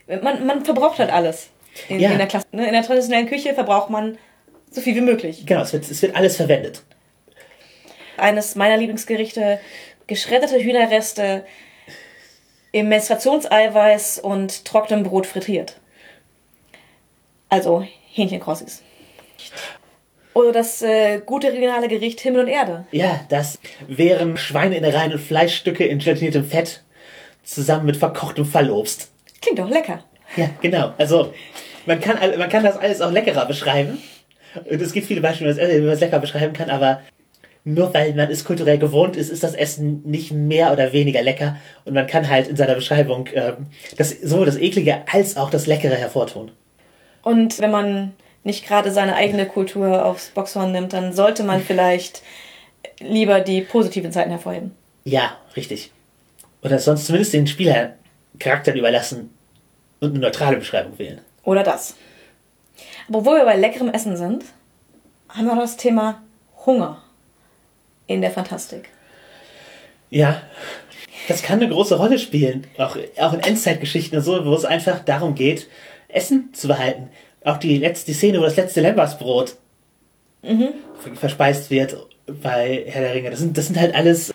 Man, 0.06 0.46
man 0.46 0.64
verbraucht 0.64 0.98
halt 0.98 1.12
alles. 1.12 1.50
In, 1.88 2.00
ja. 2.00 2.12
in, 2.12 2.18
der 2.18 2.26
Klasse, 2.26 2.46
ne? 2.52 2.66
in 2.66 2.72
der 2.72 2.82
traditionellen 2.82 3.28
Küche 3.28 3.54
verbraucht 3.54 3.90
man 3.90 4.16
so 4.70 4.80
viel 4.80 4.94
wie 4.94 5.00
möglich. 5.00 5.44
Genau, 5.44 5.62
es 5.62 5.72
wird, 5.72 5.90
es 5.90 6.02
wird 6.02 6.14
alles 6.14 6.36
verwendet 6.36 6.82
eines 8.16 8.54
meiner 8.54 8.76
Lieblingsgerichte, 8.76 9.60
geschredderte 10.06 10.58
Hühnerreste 10.58 11.44
im 12.72 12.88
Menstruationseiweiß 12.88 14.18
und 14.18 14.64
trockenem 14.64 15.04
Brot 15.04 15.26
frittiert. 15.26 15.80
Also 17.48 17.86
Hähnchenkrossis. 18.12 18.82
Oder 20.32 20.50
das 20.50 20.82
äh, 20.82 21.20
gute 21.24 21.52
regionale 21.52 21.86
Gericht 21.86 22.20
Himmel 22.20 22.40
und 22.40 22.48
Erde. 22.48 22.86
Ja, 22.90 23.20
das 23.28 23.60
wären 23.86 24.36
Schweineinnereien 24.36 25.12
und 25.12 25.20
Fleischstücke 25.20 25.84
in 25.84 26.00
gelatiniertem 26.00 26.44
Fett 26.44 26.82
zusammen 27.44 27.86
mit 27.86 27.96
verkochtem 27.96 28.44
Fallobst. 28.44 29.10
Klingt 29.40 29.58
doch 29.58 29.68
lecker. 29.68 30.02
Ja, 30.36 30.50
genau. 30.60 30.92
Also 30.98 31.32
man 31.86 32.00
kann, 32.00 32.16
man 32.38 32.48
kann 32.48 32.64
das 32.64 32.76
alles 32.76 33.00
auch 33.00 33.12
leckerer 33.12 33.46
beschreiben. 33.46 33.98
Und 34.68 34.80
es 34.80 34.92
gibt 34.92 35.06
viele 35.06 35.20
Beispiele, 35.20 35.56
wie 35.56 35.80
man 35.80 35.94
es 35.94 36.00
lecker 36.00 36.18
beschreiben 36.18 36.52
kann, 36.52 36.70
aber 36.70 37.00
nur 37.64 37.94
weil 37.94 38.14
man 38.14 38.30
es 38.30 38.44
kulturell 38.44 38.78
gewohnt 38.78 39.16
ist, 39.16 39.30
ist 39.30 39.42
das 39.42 39.54
Essen 39.54 40.02
nicht 40.04 40.32
mehr 40.32 40.72
oder 40.72 40.92
weniger 40.92 41.22
lecker. 41.22 41.56
Und 41.84 41.94
man 41.94 42.06
kann 42.06 42.28
halt 42.28 42.46
in 42.46 42.56
seiner 42.56 42.74
Beschreibung 42.74 43.28
ähm, 43.34 43.66
das, 43.96 44.10
sowohl 44.10 44.46
das 44.46 44.58
Eklige 44.58 45.02
als 45.10 45.36
auch 45.36 45.50
das 45.50 45.66
Leckere 45.66 45.96
hervortun. 45.96 46.52
Und 47.22 47.58
wenn 47.60 47.70
man 47.70 48.12
nicht 48.44 48.66
gerade 48.66 48.90
seine 48.90 49.16
eigene 49.16 49.46
Kultur 49.46 50.04
aufs 50.04 50.28
Boxhorn 50.28 50.72
nimmt, 50.72 50.92
dann 50.92 51.14
sollte 51.14 51.42
man 51.42 51.62
vielleicht 51.66 52.22
lieber 53.00 53.40
die 53.40 53.62
positiven 53.62 54.12
Seiten 54.12 54.30
hervorheben. 54.30 54.72
Ja, 55.04 55.38
richtig. 55.56 55.90
Oder 56.64 56.78
sonst 56.78 57.06
zumindest 57.06 57.34
den 57.34 57.46
Spieler 57.46 57.94
Charakteren 58.38 58.78
überlassen 58.78 59.30
und 60.00 60.10
eine 60.10 60.18
neutrale 60.18 60.56
Beschreibung 60.56 60.98
wählen. 60.98 61.20
Oder 61.44 61.62
das. 61.62 61.94
Aber 63.08 63.24
wo 63.24 63.32
wir 63.32 63.44
bei 63.44 63.56
leckerem 63.56 63.90
Essen 63.90 64.16
sind, 64.16 64.44
haben 65.28 65.46
wir 65.46 65.54
noch 65.54 65.62
das 65.62 65.76
Thema 65.76 66.22
Hunger 66.64 67.02
in 68.06 68.22
der 68.22 68.30
Fantastik. 68.30 68.88
Ja, 70.10 70.42
das 71.28 71.42
kann 71.42 71.60
eine 71.60 71.68
große 71.68 71.96
Rolle 71.96 72.18
spielen. 72.18 72.66
Auch, 72.78 72.96
auch 73.18 73.32
in 73.34 73.40
Endzeitgeschichten 73.40 74.18
und 74.18 74.24
so, 74.24 74.44
wo 74.44 74.54
es 74.54 74.64
einfach 74.64 75.00
darum 75.00 75.34
geht, 75.34 75.68
Essen 76.08 76.52
zu 76.54 76.68
behalten. 76.68 77.10
Auch 77.44 77.58
die 77.58 77.78
letzte 77.78 78.06
die 78.06 78.14
Szene, 78.14 78.38
wo 78.38 78.44
das 78.44 78.56
letzte 78.56 78.80
Lembersbrot 78.80 79.56
verspeist 81.14 81.70
wird 81.70 81.96
bei 82.26 82.84
Herr 82.86 83.02
der 83.02 83.14
Ringe. 83.14 83.30
Das 83.30 83.40
sind, 83.40 83.56
das 83.56 83.66
sind 83.66 83.78
halt 83.78 83.94
alles 83.94 84.32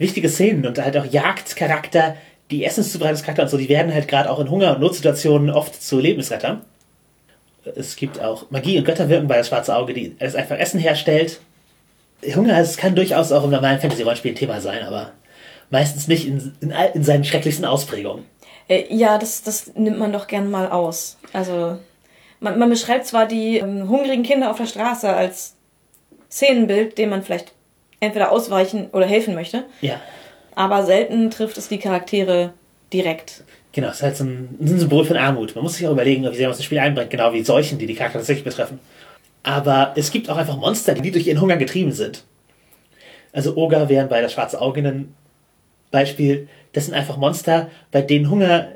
wichtige 0.00 0.28
Szenen 0.28 0.66
und 0.66 0.82
halt 0.82 0.96
auch 0.96 1.04
Jagdcharakter, 1.04 2.16
die 2.50 2.64
Essenszubereitungscharakter 2.64 3.44
und 3.44 3.48
so, 3.48 3.58
die 3.58 3.68
werden 3.68 3.94
halt 3.94 4.08
gerade 4.08 4.28
auch 4.30 4.40
in 4.40 4.50
Hunger- 4.50 4.74
und 4.74 4.80
Notsituationen 4.80 5.50
oft 5.50 5.80
zu 5.80 6.00
Lebensrettern. 6.00 6.62
Es 7.76 7.94
gibt 7.94 8.18
auch 8.18 8.50
Magie 8.50 8.78
und 8.78 8.84
Götterwirken 8.84 9.28
bei 9.28 9.36
das 9.36 9.48
Schwarze 9.48 9.76
Auge, 9.76 9.92
die 9.92 10.16
es 10.18 10.34
einfach 10.34 10.58
Essen 10.58 10.80
herstellt. 10.80 11.40
Hunger, 12.34 12.58
es 12.58 12.78
kann 12.78 12.94
durchaus 12.94 13.30
auch 13.30 13.44
im 13.44 13.50
normalen 13.50 13.78
Fantasy-Rollenspiel 13.78 14.32
ein 14.32 14.36
Thema 14.36 14.60
sein, 14.60 14.82
aber 14.82 15.12
meistens 15.68 16.08
nicht 16.08 16.26
in, 16.26 16.52
in, 16.60 16.72
in 16.94 17.04
seinen 17.04 17.24
schrecklichsten 17.24 17.66
Ausprägungen. 17.66 18.24
Äh, 18.68 18.84
ja, 18.88 19.18
das, 19.18 19.42
das 19.42 19.74
nimmt 19.74 19.98
man 19.98 20.12
doch 20.12 20.26
gern 20.26 20.50
mal 20.50 20.70
aus. 20.70 21.18
Also, 21.34 21.78
man, 22.40 22.58
man 22.58 22.70
beschreibt 22.70 23.06
zwar 23.06 23.26
die 23.26 23.58
ähm, 23.58 23.88
hungrigen 23.88 24.22
Kinder 24.22 24.50
auf 24.50 24.56
der 24.56 24.66
Straße 24.66 25.08
als 25.08 25.56
Szenenbild, 26.30 26.96
dem 26.96 27.10
man 27.10 27.22
vielleicht 27.22 27.52
entweder 28.00 28.32
ausweichen 28.32 28.88
oder 28.92 29.06
helfen 29.06 29.34
möchte, 29.34 29.64
Ja, 29.80 30.00
aber 30.54 30.84
selten 30.84 31.30
trifft 31.30 31.56
es 31.58 31.68
die 31.68 31.78
Charaktere 31.78 32.52
direkt. 32.92 33.44
genau, 33.72 33.88
es 33.88 33.96
ist 33.96 34.02
halt 34.02 34.16
so 34.16 34.24
ein, 34.24 34.56
ein 34.60 34.78
Symbol 34.78 35.04
von 35.04 35.16
Armut. 35.16 35.54
Man 35.54 35.62
muss 35.62 35.74
sich 35.74 35.86
auch 35.86 35.92
überlegen, 35.92 36.22
wie 36.30 36.34
sehr 36.34 36.48
man 36.48 36.56
das 36.56 36.64
Spiel 36.64 36.78
einbringt, 36.78 37.10
genau 37.10 37.32
wie 37.32 37.42
Seuchen, 37.44 37.78
die 37.78 37.86
die 37.86 37.94
Charakter 37.94 38.18
tatsächlich 38.18 38.44
betreffen. 38.44 38.80
Aber 39.42 39.92
es 39.96 40.10
gibt 40.10 40.28
auch 40.28 40.36
einfach 40.36 40.56
Monster, 40.56 40.94
die 40.94 41.10
durch 41.10 41.26
ihren 41.26 41.40
Hunger 41.40 41.56
getrieben 41.56 41.92
sind. 41.92 42.24
Also 43.32 43.56
Oger 43.56 43.88
wären 43.88 44.08
bei 44.08 44.20
das 44.20 44.32
Schwarze 44.32 44.60
Auge 44.60 44.80
ein 44.86 45.14
Beispiel. 45.90 46.48
Das 46.72 46.86
sind 46.86 46.94
einfach 46.94 47.16
Monster, 47.16 47.70
bei 47.92 48.02
denen 48.02 48.28
Hunger 48.28 48.72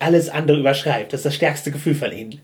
alles 0.00 0.28
andere 0.28 0.58
überschreibt. 0.58 1.12
Das 1.12 1.20
ist 1.20 1.26
das 1.26 1.34
stärkste 1.36 1.70
Gefühl 1.70 1.94
von 1.94 2.12
ihnen. 2.12 2.40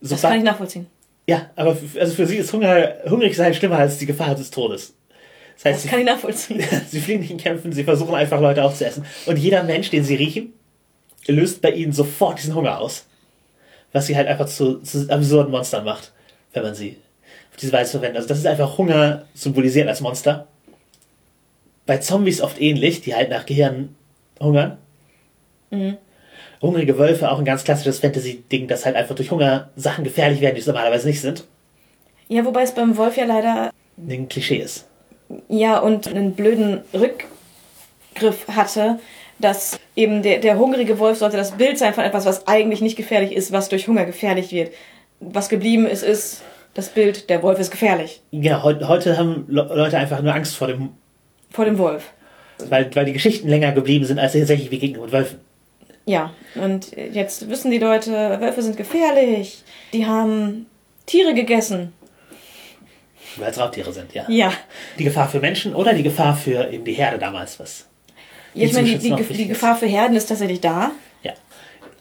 Das 0.00 0.10
Sobald- 0.10 0.22
kann 0.34 0.38
ich 0.38 0.44
nachvollziehen. 0.44 0.86
Ja, 1.30 1.50
aber 1.54 1.72
f- 1.72 1.96
also 1.98 2.12
für 2.14 2.26
sie 2.26 2.36
ist 2.38 2.52
Hunger, 2.52 2.94
hungrig 3.08 3.36
sein 3.36 3.54
schlimmer 3.54 3.78
als 3.78 3.98
die 3.98 4.06
Gefahr 4.06 4.34
des 4.34 4.50
Todes. 4.50 4.94
Das 5.56 5.64
heißt, 5.66 5.84
Das 5.84 5.90
kann 5.90 6.00
ich 6.00 6.06
nachvollziehen. 6.06 6.60
sie, 6.60 6.76
sie 6.90 7.00
fliehen 7.00 7.20
nicht 7.20 7.30
in 7.30 7.36
Kämpfen, 7.36 7.72
sie 7.72 7.84
versuchen 7.84 8.14
einfach 8.14 8.40
Leute 8.40 8.64
aufzuessen. 8.64 9.04
Und 9.26 9.36
jeder 9.38 9.62
Mensch, 9.62 9.90
den 9.90 10.02
sie 10.02 10.16
riechen, 10.16 10.52
löst 11.28 11.62
bei 11.62 11.70
ihnen 11.70 11.92
sofort 11.92 12.38
diesen 12.38 12.54
Hunger 12.54 12.80
aus. 12.80 13.06
Was 13.92 14.06
sie 14.06 14.16
halt 14.16 14.26
einfach 14.26 14.46
zu, 14.46 14.80
zu 14.80 15.08
absurden 15.08 15.52
Monstern 15.52 15.84
macht, 15.84 16.12
wenn 16.52 16.62
man 16.64 16.74
sie 16.74 16.96
auf 17.52 17.56
diese 17.58 17.72
Weise 17.72 17.92
verwendet. 17.92 18.16
Also 18.16 18.28
das 18.28 18.38
ist 18.38 18.46
einfach 18.46 18.76
Hunger 18.78 19.26
symbolisiert 19.34 19.86
als 19.88 20.00
Monster. 20.00 20.48
Bei 21.86 21.98
Zombies 21.98 22.40
oft 22.40 22.60
ähnlich, 22.60 23.02
die 23.02 23.14
halt 23.14 23.30
nach 23.30 23.46
Gehirn 23.46 23.94
hungern. 24.40 24.78
Hungrige 26.62 26.98
Wölfe, 26.98 27.30
auch 27.30 27.38
ein 27.38 27.44
ganz 27.44 27.64
klassisches 27.64 28.00
Fantasy-Ding, 28.00 28.68
dass 28.68 28.84
halt 28.84 28.96
einfach 28.96 29.14
durch 29.14 29.30
Hunger 29.30 29.70
Sachen 29.76 30.04
gefährlich 30.04 30.40
werden, 30.40 30.54
die 30.56 30.60
es 30.60 30.66
normalerweise 30.66 31.08
nicht 31.08 31.20
sind. 31.20 31.44
Ja, 32.28 32.44
wobei 32.44 32.62
es 32.62 32.72
beim 32.74 32.96
Wolf 32.96 33.16
ja 33.16 33.24
leider 33.24 33.70
Ein 33.96 34.28
Klischee 34.28 34.58
ist. 34.58 34.86
ja 35.48 35.78
und 35.78 36.06
einen 36.08 36.34
blöden 36.34 36.82
Rückgriff 38.14 38.46
hatte, 38.48 38.98
dass 39.38 39.78
eben 39.96 40.22
der, 40.22 40.38
der 40.38 40.58
hungrige 40.58 40.98
Wolf 40.98 41.18
sollte 41.18 41.36
das 41.38 41.52
Bild 41.52 41.78
sein 41.78 41.94
von 41.94 42.04
etwas, 42.04 42.26
was 42.26 42.46
eigentlich 42.46 42.82
nicht 42.82 42.96
gefährlich 42.96 43.32
ist, 43.32 43.52
was 43.52 43.68
durch 43.70 43.88
Hunger 43.88 44.04
gefährlich 44.04 44.52
wird. 44.52 44.72
Was 45.20 45.48
geblieben 45.48 45.86
ist, 45.86 46.02
ist 46.02 46.42
das 46.74 46.90
Bild, 46.90 47.30
der 47.30 47.42
Wolf 47.42 47.58
ist 47.58 47.70
gefährlich. 47.70 48.20
Genau, 48.32 48.62
heute, 48.62 48.86
heute 48.86 49.16
haben 49.16 49.46
Le 49.48 49.62
Leute 49.74 49.96
einfach 49.98 50.20
nur 50.22 50.34
Angst 50.34 50.54
vor 50.56 50.68
dem, 50.68 50.90
Vor 51.50 51.64
dem 51.64 51.78
Wolf. 51.78 52.12
weil, 52.68 52.94
weil 52.94 53.06
die 53.06 53.12
Geschichten 53.14 53.48
länger 53.48 53.72
geblieben 53.72 54.04
sind 54.04 54.18
als 54.18 54.34
tatsächlich 54.34 54.70
Begegnungen 54.70 55.06
mit 55.06 55.12
Wölfen. 55.12 55.38
Ja, 56.10 56.34
und 56.56 56.90
jetzt 56.96 57.48
wissen 57.48 57.70
die 57.70 57.78
Leute, 57.78 58.10
Wölfe 58.40 58.62
sind 58.62 58.76
gefährlich. 58.76 59.62
Die 59.92 60.06
haben 60.06 60.66
Tiere 61.06 61.34
gegessen. 61.34 61.92
Weil 63.36 63.52
es 63.52 63.58
Raubtiere 63.60 63.92
sind, 63.92 64.12
ja. 64.12 64.24
Ja. 64.28 64.52
Die 64.98 65.04
Gefahr 65.04 65.28
für 65.28 65.38
Menschen 65.38 65.72
oder 65.72 65.94
die 65.94 66.02
Gefahr 66.02 66.36
für 66.36 66.68
eben 66.72 66.84
die 66.84 66.94
Herde 66.94 67.16
damals, 67.16 67.60
was. 67.60 67.86
ja 68.54 68.66
ich 68.66 68.72
meine, 68.72 68.88
die, 68.88 68.98
die, 68.98 69.22
die. 69.22 69.46
Gefahr 69.46 69.76
für 69.76 69.86
Herden 69.86 70.16
ist 70.16 70.26
tatsächlich 70.26 70.60
da. 70.60 70.90
Ja. 71.22 71.34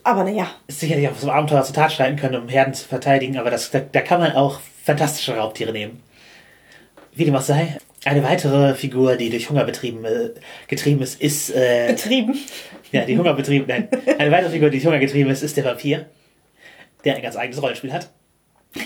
Aber 0.04 0.24
naja, 0.24 0.48
Ist 0.66 0.80
sicherlich 0.80 1.08
auch 1.08 1.16
so 1.16 1.30
Abenteuer 1.30 1.62
zur 1.62 1.76
Tat 1.76 1.92
schreiten 1.92 2.16
können, 2.16 2.42
um 2.42 2.50
Herden 2.50 2.74
zu 2.74 2.88
verteidigen, 2.88 3.38
aber 3.38 3.52
das, 3.52 3.70
da, 3.70 3.80
da 3.80 4.02
kann 4.02 4.20
man 4.20 4.32
auch 4.32 4.60
fantastische 4.84 5.38
Raubtiere 5.38 5.72
nehmen. 5.72 6.02
Wie 7.14 7.26
dem 7.26 7.36
auch 7.36 7.42
sei. 7.42 7.78
Eine 8.06 8.24
weitere 8.24 8.74
Figur, 8.74 9.18
die 9.18 9.30
durch 9.30 9.52
Hunger 9.52 9.66
betrieben, 9.66 10.04
äh, 10.04 10.30
getrieben 10.68 11.04
ist, 11.04 11.22
ist, 11.22 11.52
äh, 11.52 11.90
betrieben. 11.90 12.40
Ja, 12.92 13.06
die 13.06 13.18
Hunger 13.18 13.34
betrieben, 13.34 13.66
nein. 13.68 13.88
Eine 14.18 14.32
weitere 14.32 14.52
Figur, 14.52 14.70
die 14.70 14.80
Hunger 14.86 15.00
getrieben 15.00 15.30
ist, 15.30 15.44
ist 15.44 15.56
der 15.58 15.66
Vampir, 15.66 16.06
der 17.06 17.16
ein 17.16 17.22
ganz 17.22 17.36
eigenes 17.36 17.62
Rollenspiel 17.62 17.94
hat. 17.94 18.10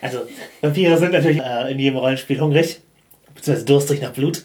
also, 0.00 0.22
Vampire 0.60 0.98
sind 0.98 1.12
natürlich 1.12 1.40
äh, 1.40 1.72
in 1.72 1.78
jedem 1.78 1.98
Rollenspiel 1.98 2.40
hungrig, 2.40 2.80
beziehungsweise 3.34 3.64
durstig 3.66 4.02
nach 4.02 4.12
Blut. 4.12 4.44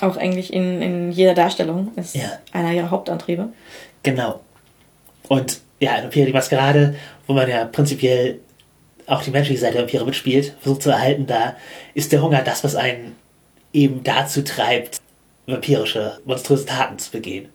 Auch 0.00 0.16
eigentlich 0.16 0.52
in, 0.52 0.80
in 0.82 1.12
jeder 1.12 1.34
Darstellung 1.34 1.92
ist 1.96 2.14
Ja. 2.16 2.38
einer 2.52 2.72
ihrer 2.72 2.90
Hauptantriebe. 2.90 3.48
Genau. 4.02 4.40
Und 5.28 5.60
ja, 5.78 5.96
in 5.96 6.04
Vampire 6.04 6.26
die 6.26 6.32
Maskerade, 6.32 6.94
wo 7.26 7.32
man 7.34 7.48
ja 7.48 7.64
prinzipiell 7.66 8.40
auch 9.06 9.22
die 9.22 9.30
menschliche 9.30 9.60
Seite 9.60 9.74
der 9.74 9.82
Vampire 9.82 10.04
mitspielt, 10.04 10.54
versucht 10.60 10.82
zu 10.82 10.90
erhalten, 10.90 11.26
da 11.26 11.56
ist 11.94 12.12
der 12.12 12.22
Hunger 12.22 12.42
das, 12.42 12.64
was 12.64 12.76
einen 12.76 13.16
eben 13.72 14.02
dazu 14.02 14.42
treibt, 14.42 14.99
vampirische, 15.50 16.18
monströse 16.24 16.66
Taten 16.66 16.98
zu 16.98 17.10
begehen. 17.10 17.48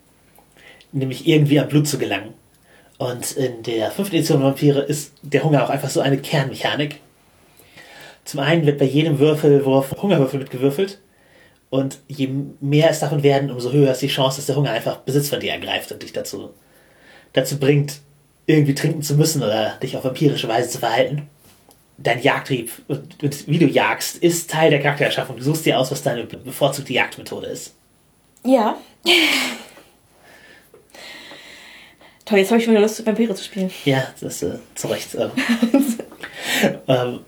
Nämlich 0.92 1.26
irgendwie 1.26 1.60
am 1.60 1.68
Blut 1.68 1.88
zu 1.88 1.98
gelangen. 1.98 2.34
Und 2.98 3.32
in 3.32 3.62
der 3.62 3.90
fünften 3.90 4.16
Edition 4.16 4.42
Vampire 4.42 4.80
ist 4.80 5.12
der 5.22 5.44
Hunger 5.44 5.64
auch 5.64 5.70
einfach 5.70 5.90
so 5.90 6.00
eine 6.00 6.18
Kernmechanik. 6.18 7.00
Zum 8.24 8.40
einen 8.40 8.66
wird 8.66 8.78
bei 8.78 8.86
jedem 8.86 9.18
Würfelwurf 9.18 9.94
Hungerwürfel 10.00 10.40
mitgewürfelt. 10.40 10.98
Und 11.68 11.98
je 12.08 12.28
mehr 12.60 12.90
es 12.90 13.00
davon 13.00 13.22
werden, 13.22 13.50
umso 13.50 13.72
höher 13.72 13.92
ist 13.92 14.02
die 14.02 14.08
Chance, 14.08 14.38
dass 14.38 14.46
der 14.46 14.56
Hunger 14.56 14.70
einfach 14.70 14.98
Besitz 14.98 15.28
von 15.28 15.40
dir 15.40 15.52
ergreift 15.52 15.92
und 15.92 16.02
dich 16.02 16.12
dazu, 16.12 16.50
dazu 17.32 17.58
bringt, 17.58 18.00
irgendwie 18.46 18.74
trinken 18.74 19.02
zu 19.02 19.14
müssen 19.16 19.42
oder 19.42 19.76
dich 19.82 19.96
auf 19.96 20.04
vampirische 20.04 20.48
Weise 20.48 20.70
zu 20.70 20.78
verhalten. 20.78 21.28
Dein 21.98 22.22
Jagdtrieb 22.22 22.70
und, 22.88 23.22
und 23.22 23.48
wie 23.48 23.58
du 23.58 23.66
jagst, 23.66 24.18
ist 24.18 24.50
Teil 24.50 24.70
der 24.70 24.80
Charaktererschaffung. 24.80 25.36
Du 25.36 25.42
suchst 25.42 25.66
dir 25.66 25.78
aus, 25.78 25.90
was 25.90 26.02
deine 26.02 26.24
bevorzugte 26.24 26.92
Jagdmethode 26.92 27.46
ist. 27.46 27.75
Ja. 28.46 28.76
Toll, 32.24 32.38
jetzt 32.38 32.50
habe 32.50 32.58
ich 32.58 32.64
schon 32.64 32.72
wieder 32.72 32.82
Lust, 32.82 33.04
Vampire 33.06 33.34
zu 33.34 33.44
spielen. 33.44 33.70
Ja, 33.84 34.08
das 34.20 34.42
ist 34.42 34.54
äh, 34.54 34.58
zu 34.74 34.88
Recht. 34.88 35.14
Ähm, 35.14 35.30
ähm, 36.88 37.20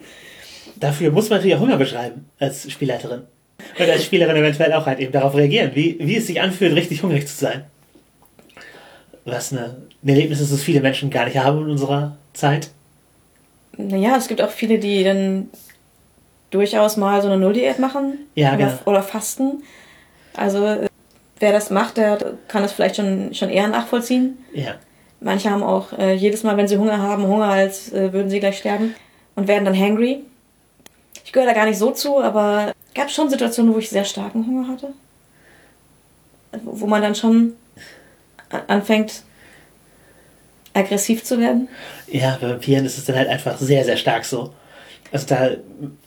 dafür 0.77 1.11
muss 1.13 1.29
man 1.29 1.39
natürlich 1.39 1.57
auch 1.57 1.61
Hunger 1.61 1.77
beschreiben 1.77 2.29
als 2.39 2.71
Spielleiterin. 2.71 3.23
Und 3.79 3.91
als 3.91 4.05
Spielerin 4.05 4.37
eventuell 4.37 4.73
auch 4.73 4.87
halt 4.87 4.99
eben 4.99 5.13
darauf 5.13 5.35
reagieren, 5.35 5.73
wie, 5.75 5.97
wie 6.01 6.17
es 6.17 6.27
sich 6.27 6.41
anfühlt, 6.41 6.75
richtig 6.75 7.03
hungrig 7.03 7.27
zu 7.27 7.37
sein. 7.37 7.65
Was 9.25 9.53
eine, 9.53 9.77
ein 10.03 10.09
Erlebnis 10.09 10.41
ist, 10.41 10.53
das 10.53 10.63
viele 10.63 10.81
Menschen 10.81 11.11
gar 11.11 11.27
nicht 11.27 11.37
haben 11.37 11.63
in 11.63 11.71
unserer 11.71 12.17
Zeit. 12.33 12.71
Naja, 13.77 14.17
es 14.17 14.27
gibt 14.27 14.43
auch 14.43 14.51
viele, 14.51 14.79
die 14.79 15.05
dann 15.05 15.49
durchaus 16.51 16.97
mal 16.97 17.21
so 17.23 17.29
eine 17.29 17.39
Null-Diät 17.39 17.79
machen. 17.79 18.19
Ja, 18.35 18.55
oder, 18.55 18.57
genau. 18.57 18.79
oder 18.87 19.03
fasten. 19.03 19.63
Also, 20.35 20.65
äh, 20.65 20.88
wer 21.41 21.53
das 21.53 21.71
macht, 21.71 21.97
der 21.97 22.19
kann 22.49 22.63
das 22.63 22.73
vielleicht 22.73 22.97
schon, 22.97 23.35
schon 23.35 23.51
eher 23.51 23.69
nachvollziehen. 23.69 24.39
Ja. 24.53 24.75
Manche 25.21 25.51
haben 25.51 25.63
auch 25.63 25.93
äh, 25.99 26.15
jedes 26.15 26.43
Mal, 26.45 26.57
wenn 26.57 26.69
sie 26.69 26.79
Hunger 26.79 26.99
haben, 26.99 27.27
Hunger, 27.27 27.49
als 27.49 27.93
äh, 27.93 28.13
würden 28.13 28.31
sie 28.31 28.41
gleich 28.41 28.59
sterben 28.59 28.95
und 29.35 29.49
werden 29.49 29.65
dann 29.65 29.79
hangry. 29.79 30.21
Ich 31.25 31.33
gehöre 31.33 31.49
da 31.49 31.55
gar 31.55 31.67
nicht 31.67 31.79
so 31.79 31.91
zu, 31.91 32.23
aber 32.23 32.73
gab 32.95 33.11
schon 33.11 33.29
Situationen, 33.29 33.75
wo 33.75 33.79
ich 33.79 33.91
sehr 33.91 34.05
starken 34.05 34.47
Hunger 34.47 34.69
hatte. 34.69 34.93
Wo 36.65 36.87
man 36.87 37.03
dann 37.03 37.15
schon 37.15 37.55
anfängt, 38.67 39.23
aggressiv 40.73 41.25
zu 41.25 41.39
werden. 41.39 41.69
Ja, 42.07 42.39
bei 42.41 42.49
Vampiren 42.49 42.87
ist 42.87 42.97
es 42.97 43.05
dann 43.05 43.17
halt 43.17 43.29
einfach 43.29 43.59
sehr, 43.59 43.85
sehr 43.85 43.97
stark 43.97 44.25
so. 44.25 44.53
Also 45.13 45.27
da 45.27 45.51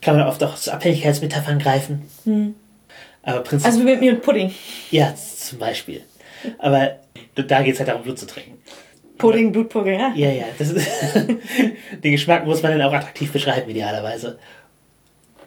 kann 0.00 0.16
man 0.16 0.26
oft 0.26 0.42
auch 0.42 0.56
zu 0.56 0.72
Abhängigkeitsmetaphern 0.72 1.58
greifen. 1.58 2.02
Aber 3.22 3.40
prinzipiell, 3.40 3.72
Also 3.72 3.80
wie 3.86 3.90
mit 3.90 4.00
mir 4.00 4.12
mit 4.12 4.22
Pudding. 4.22 4.52
ja, 4.90 5.14
zum 5.14 5.58
Beispiel. 5.58 6.02
Aber 6.58 6.96
da 7.34 7.62
geht 7.62 7.74
es 7.74 7.78
halt 7.80 7.88
darum, 7.88 8.02
Blut 8.02 8.18
zu 8.18 8.26
trinken. 8.26 8.58
Pudding, 9.18 9.52
Blutpudding, 9.52 10.00
ja. 10.00 10.12
Ja, 10.16 10.30
ja. 10.30 10.44
Das 10.58 10.70
ist, 10.70 10.88
den 12.02 12.10
Geschmack 12.12 12.44
muss 12.44 12.62
man 12.62 12.72
dann 12.76 12.82
auch 12.82 12.92
attraktiv 12.92 13.30
beschreiben, 13.32 13.70
idealerweise. 13.70 14.38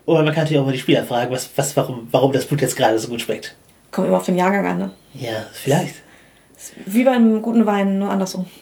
Oder 0.05 0.23
man 0.23 0.33
kann 0.33 0.43
natürlich 0.43 0.61
auch 0.61 0.65
mal 0.65 0.71
die 0.71 0.79
Spieler 0.79 1.03
fragen, 1.03 1.31
was, 1.31 1.49
was, 1.55 1.75
warum, 1.75 2.07
warum 2.11 2.31
das 2.31 2.45
Blut 2.45 2.61
jetzt 2.61 2.77
gerade 2.77 2.97
so 2.99 3.09
gut 3.09 3.21
schmeckt. 3.21 3.55
Kommt 3.91 4.07
immer 4.07 4.17
auf 4.17 4.25
den 4.25 4.37
Jahrgang 4.37 4.65
an, 4.65 4.77
ne? 4.77 4.91
Ja, 5.13 5.45
vielleicht. 5.51 5.95
Wie 6.85 7.03
beim 7.03 7.41
guten 7.41 7.65
Wein, 7.65 7.99
nur 7.99 8.09
andersrum. 8.09 8.45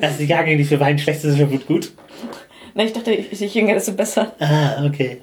Also 0.00 0.18
die 0.18 0.26
Jahrgänge, 0.26 0.58
die 0.58 0.64
für 0.64 0.78
Wein 0.78 0.98
schlecht 0.98 1.22
sind, 1.22 1.30
sind 1.32 1.40
für 1.40 1.46
Blut 1.46 1.66
gut. 1.66 1.92
Na, 2.74 2.84
ich 2.84 2.92
dachte, 2.92 3.12
je 3.12 3.46
jünger, 3.46 3.74
desto 3.74 3.92
besser. 3.92 4.34
Ah, 4.38 4.84
okay. 4.84 5.22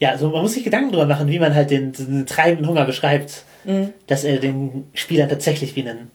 Ja, 0.00 0.10
also 0.10 0.30
man 0.30 0.42
muss 0.42 0.54
sich 0.54 0.64
Gedanken 0.64 0.90
drüber 0.90 1.06
machen, 1.06 1.28
wie 1.28 1.38
man 1.38 1.54
halt 1.54 1.70
den, 1.70 1.92
den 1.92 2.26
treibenden 2.26 2.66
Hunger 2.66 2.84
beschreibt. 2.84 3.44
Mhm. 3.64 3.92
Dass 4.06 4.24
er 4.24 4.38
den 4.38 4.88
Spielern 4.94 5.28
tatsächlich 5.28 5.76
wie 5.76 5.82
einen, 5.82 6.10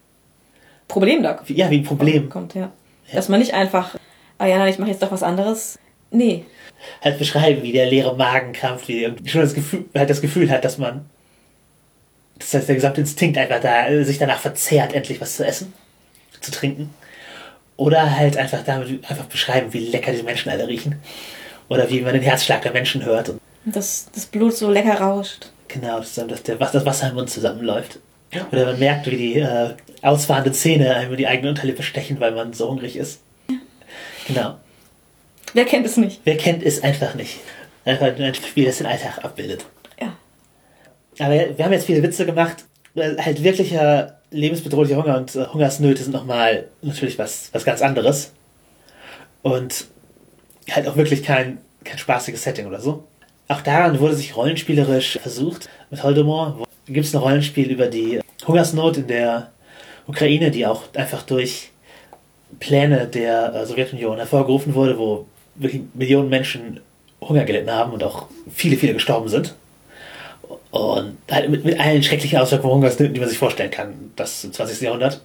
Problem 0.88 1.24
da 1.24 1.40
wie, 1.46 1.54
ja, 1.54 1.70
wie 1.70 1.80
ein 1.80 1.84
Problem 1.84 2.30
kommt, 2.30 2.54
ja. 2.54 2.72
Dass 3.14 3.30
man 3.30 3.40
nicht 3.40 3.54
einfach, 3.54 3.96
ah 4.38 4.46
ja, 4.46 4.58
nein, 4.58 4.70
ich 4.70 4.80
mache 4.80 4.90
jetzt 4.90 5.04
doch 5.04 5.12
was 5.12 5.24
anderes. 5.24 5.80
Nee. 6.12 6.46
halt 7.04 7.20
beschreiben, 7.20 7.64
wie 7.64 7.72
der 7.72 7.88
leere 7.88 8.16
Magen 8.16 8.54
krampft, 8.54 8.88
wie 8.88 9.04
er 9.04 9.16
schon 9.26 9.42
das 9.42 9.54
Gefühl, 9.54 9.86
halt 9.96 10.10
das 10.10 10.22
Gefühl 10.22 10.50
hat, 10.50 10.64
dass 10.64 10.78
man, 10.78 11.06
das 12.38 12.54
heißt, 12.54 12.68
der 12.68 12.76
gesamte 12.76 13.02
Instinkt 13.02 13.38
einfach 13.38 13.60
da, 13.60 13.88
äh, 13.88 14.04
sich 14.04 14.18
danach 14.18 14.40
verzehrt, 14.40 14.94
endlich 14.94 15.20
was 15.20 15.36
zu 15.36 15.46
essen, 15.46 15.74
zu 16.42 16.52
trinken. 16.52 16.94
Oder 17.78 18.18
halt 18.18 18.38
einfach 18.38 18.64
damit 18.64 19.10
einfach 19.10 19.26
beschreiben, 19.26 19.74
wie 19.74 19.80
lecker 19.80 20.14
die 20.14 20.24
Menschen 20.24 20.50
alle 20.50 20.68
riechen. 20.68 20.96
Oder 21.68 21.90
wie 21.90 22.02
man 22.02 22.14
den 22.14 22.22
Herzschlag 22.22 22.62
der 22.62 22.72
Menschen 22.72 23.04
hört. 23.04 23.34
Und 23.66 23.76
Dass 23.76 24.07
das 24.13 24.26
Blut 24.28 24.55
so 24.55 24.70
lecker 24.70 24.99
rauscht. 25.01 25.47
genau, 25.68 25.99
dass, 25.99 26.13
der, 26.43 26.59
was- 26.59 26.72
das 26.72 26.86
Wasser 26.86 27.09
im 27.09 27.16
Mund 27.16 27.30
zusammenläuft. 27.30 27.99
Oder 28.51 28.66
man 28.66 28.80
merkt, 28.80 29.05
wie 29.07 29.16
die 29.18 29.36
äh, 29.39 29.70
ausfahrenden 30.01 30.53
Zähne 30.53 30.95
einem 30.95 31.11
in 31.11 31.18
die 31.18 31.28
eigene 31.28 31.49
Unterlippe 31.49 31.84
stechen, 31.84 32.20
weil 32.20 32.32
man 32.34 32.53
so 32.53 32.70
hungrig 32.70 32.95
ist. 32.97 33.22
Genau. 34.28 34.57
Wer 35.53 35.66
kennt 35.66 35.86
es 35.86 35.95
nicht? 35.97 36.20
Wer 36.26 36.36
kennt 36.38 36.61
es 36.63 36.84
einfach 36.84 37.16
nicht? 37.16 37.39
Einfach 37.86 38.07
ein 38.07 38.34
Spiel, 38.36 38.66
das 38.66 38.80
den 38.80 38.88
Alltag 38.88 39.24
abbildet. 39.24 39.66
Ja. 40.01 40.13
Aber 41.20 41.57
wir 41.57 41.63
haben 41.63 41.72
jetzt 41.72 41.86
viele 41.86 42.03
Witze 42.03 42.26
gemacht. 42.26 42.66
Halt 42.97 43.43
wirklicher 43.43 44.20
lebensbedrohlicher 44.32 44.97
Hunger 44.97 45.18
und 45.18 45.34
äh, 45.36 45.45
Hungersnöte 45.45 46.03
sind 46.03 46.11
nochmal 46.11 46.68
natürlich 46.82 47.18
was, 47.20 47.49
was 47.53 47.63
ganz 47.63 47.82
anderes. 47.82 48.34
Und 49.43 49.86
halt 50.72 50.88
auch 50.88 50.97
wirklich 50.97 51.24
kein, 51.24 51.59
kein 51.84 51.97
spaßiges 51.99 52.43
Setting 52.43 52.66
oder 52.66 52.82
so. 52.82 53.05
Auch 53.48 53.62
daran 53.62 54.00
wurde 54.00 54.16
sich 54.16 54.36
rollenspielerisch 54.36 55.20
versucht. 55.22 55.70
Mit 55.91 56.04
Holdemort 56.04 56.68
gibt 56.88 57.06
es 57.06 57.14
ein 57.14 57.22
Rollenspiel 57.22 57.70
über 57.70 57.88
die 57.88 58.20
Hungersnot 58.48 58.98
in 58.98 59.08
der 59.08 59.52
Ukraine, 60.08 60.52
die 60.52 60.66
auch 60.66 60.84
einfach 60.96 61.24
durch 61.24 61.70
Pläne 62.60 63.08
der 63.08 63.54
äh, 63.54 63.66
Sowjetunion 63.66 64.18
hervorgerufen 64.18 64.74
wurde, 64.74 64.98
wo 64.98 65.26
wirklich 65.56 65.84
Millionen 65.93 66.30
Menschen 66.30 66.80
Hunger 67.22 67.43
gelitten 67.43 67.72
haben 67.72 67.93
und 67.93 68.04
auch 68.04 68.28
viele, 68.52 68.78
viele 68.78 68.93
gestorben 68.93 69.30
sind. 69.30 69.56
Und 70.72 71.18
halt 71.32 71.50
mit, 71.50 71.66
mit 71.66 71.80
allen 71.80 72.04
schrecklichen 72.04 72.39
Auswirkungen 72.39 72.76
Hungersnöten, 72.76 73.14
die 73.14 73.20
man 73.20 73.30
sich 73.30 73.38
vorstellen 73.38 73.72
kann, 73.72 74.12
das 74.16 74.43
im 74.43 74.54
20. 74.54 74.82
Jahrhundert. 74.82 75.22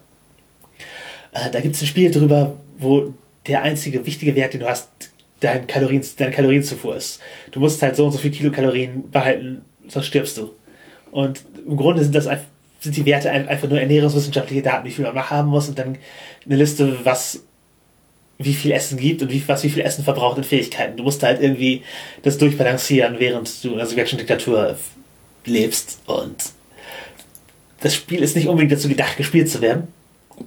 Äh, 1.33 1.51
da 1.51 1.61
gibt 1.61 1.75
es 1.75 1.83
ein 1.83 1.87
Spiel 1.87 2.11
drüber, 2.11 2.55
wo 2.79 3.12
der 3.47 3.62
einzige 3.62 4.05
wichtige 4.07 4.35
Wert, 4.35 4.55
den 4.55 4.61
du 4.61 4.68
hast, 4.68 4.89
dein 5.41 5.66
Kalorien, 5.66 6.05
deine 6.18 6.30
Kalorienzufuhr 6.30 6.97
ist. 6.97 7.20
Du 7.51 7.61
musst 7.61 7.82
halt 7.82 7.97
so 7.97 8.05
und 8.07 8.12
so 8.12 8.18
viel 8.18 8.30
Kilokalorien 8.30 9.11
behalten, 9.11 9.62
sonst 9.88 10.07
stirbst 10.07 10.36
du. 10.36 10.51
Und 11.11 11.43
im 11.66 11.76
Grunde 11.76 12.03
sind 12.03 12.14
das 12.14 12.28
sind 12.80 12.97
die 12.97 13.05
Werte 13.05 13.30
ein- 13.30 13.49
einfach 13.49 13.68
nur 13.68 13.78
ernährungswissenschaftliche 13.80 14.62
Daten, 14.62 14.86
wie 14.86 14.91
viel 14.91 15.05
man 15.05 15.30
haben 15.30 15.49
muss 15.49 15.68
und 15.68 15.78
dann 15.78 15.99
eine 16.47 16.57
Liste, 16.57 17.05
was 17.05 17.43
wie 18.38 18.55
viel 18.55 18.70
Essen 18.70 18.97
gibt 18.97 19.20
und 19.20 19.30
wie, 19.30 19.43
was 19.49 19.62
wie 19.64 19.68
viel 19.68 19.82
Essen 19.82 20.03
verbraucht 20.03 20.38
in 20.38 20.45
Fähigkeiten. 20.45 20.97
Du 20.97 21.03
musst 21.03 21.22
halt 21.22 21.43
irgendwie 21.43 21.82
das 22.22 22.38
durchbalancieren, 22.38 23.16
während 23.18 23.62
du 23.62 23.68
in 23.68 23.74
einer 23.74 23.86
sowjetischen 23.86 24.18
Diktatur 24.18 24.78
lebst. 25.45 26.01
Und 26.07 26.36
das 27.82 27.95
Spiel 27.95 28.22
ist 28.22 28.36
nicht 28.36 28.49
unbedingt 28.49 28.72
dazu 28.72 28.88
gedacht, 28.88 29.18
gespielt 29.18 29.51
zu 29.51 29.61
werden. 29.61 29.88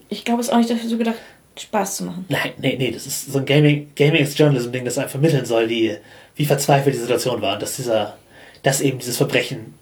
Ich 0.09 0.25
glaube, 0.25 0.41
es 0.41 0.47
ist 0.47 0.53
auch 0.53 0.57
nicht 0.57 0.71
dafür 0.71 0.89
so 0.89 0.97
gedacht, 0.97 1.17
Spaß 1.58 1.97
zu 1.97 2.06
machen. 2.06 2.26
Nein, 2.30 2.54
nee, 2.58 2.76
nee, 2.78 2.91
das 2.91 3.06
ist 3.06 3.32
so 3.32 3.39
ein 3.39 3.45
Gaming, 3.45 3.91
Gaming 3.95 4.22
is 4.22 4.38
Journalism 4.38 4.72
Ding, 4.72 4.86
das 4.86 4.97
einem 4.97 5.10
vermitteln 5.10 5.45
soll, 5.45 5.70
wie, 5.70 5.95
wie 6.36 6.45
verzweifelt 6.45 6.95
die 6.95 6.99
Situation 6.99 7.41
war 7.41 7.54
und 7.54 7.62
dass 7.62 7.76
dieser, 7.76 8.18
dass 8.64 8.82
eben 8.82 8.99
dieses 8.99 9.18
Verbrechen, 9.18 9.76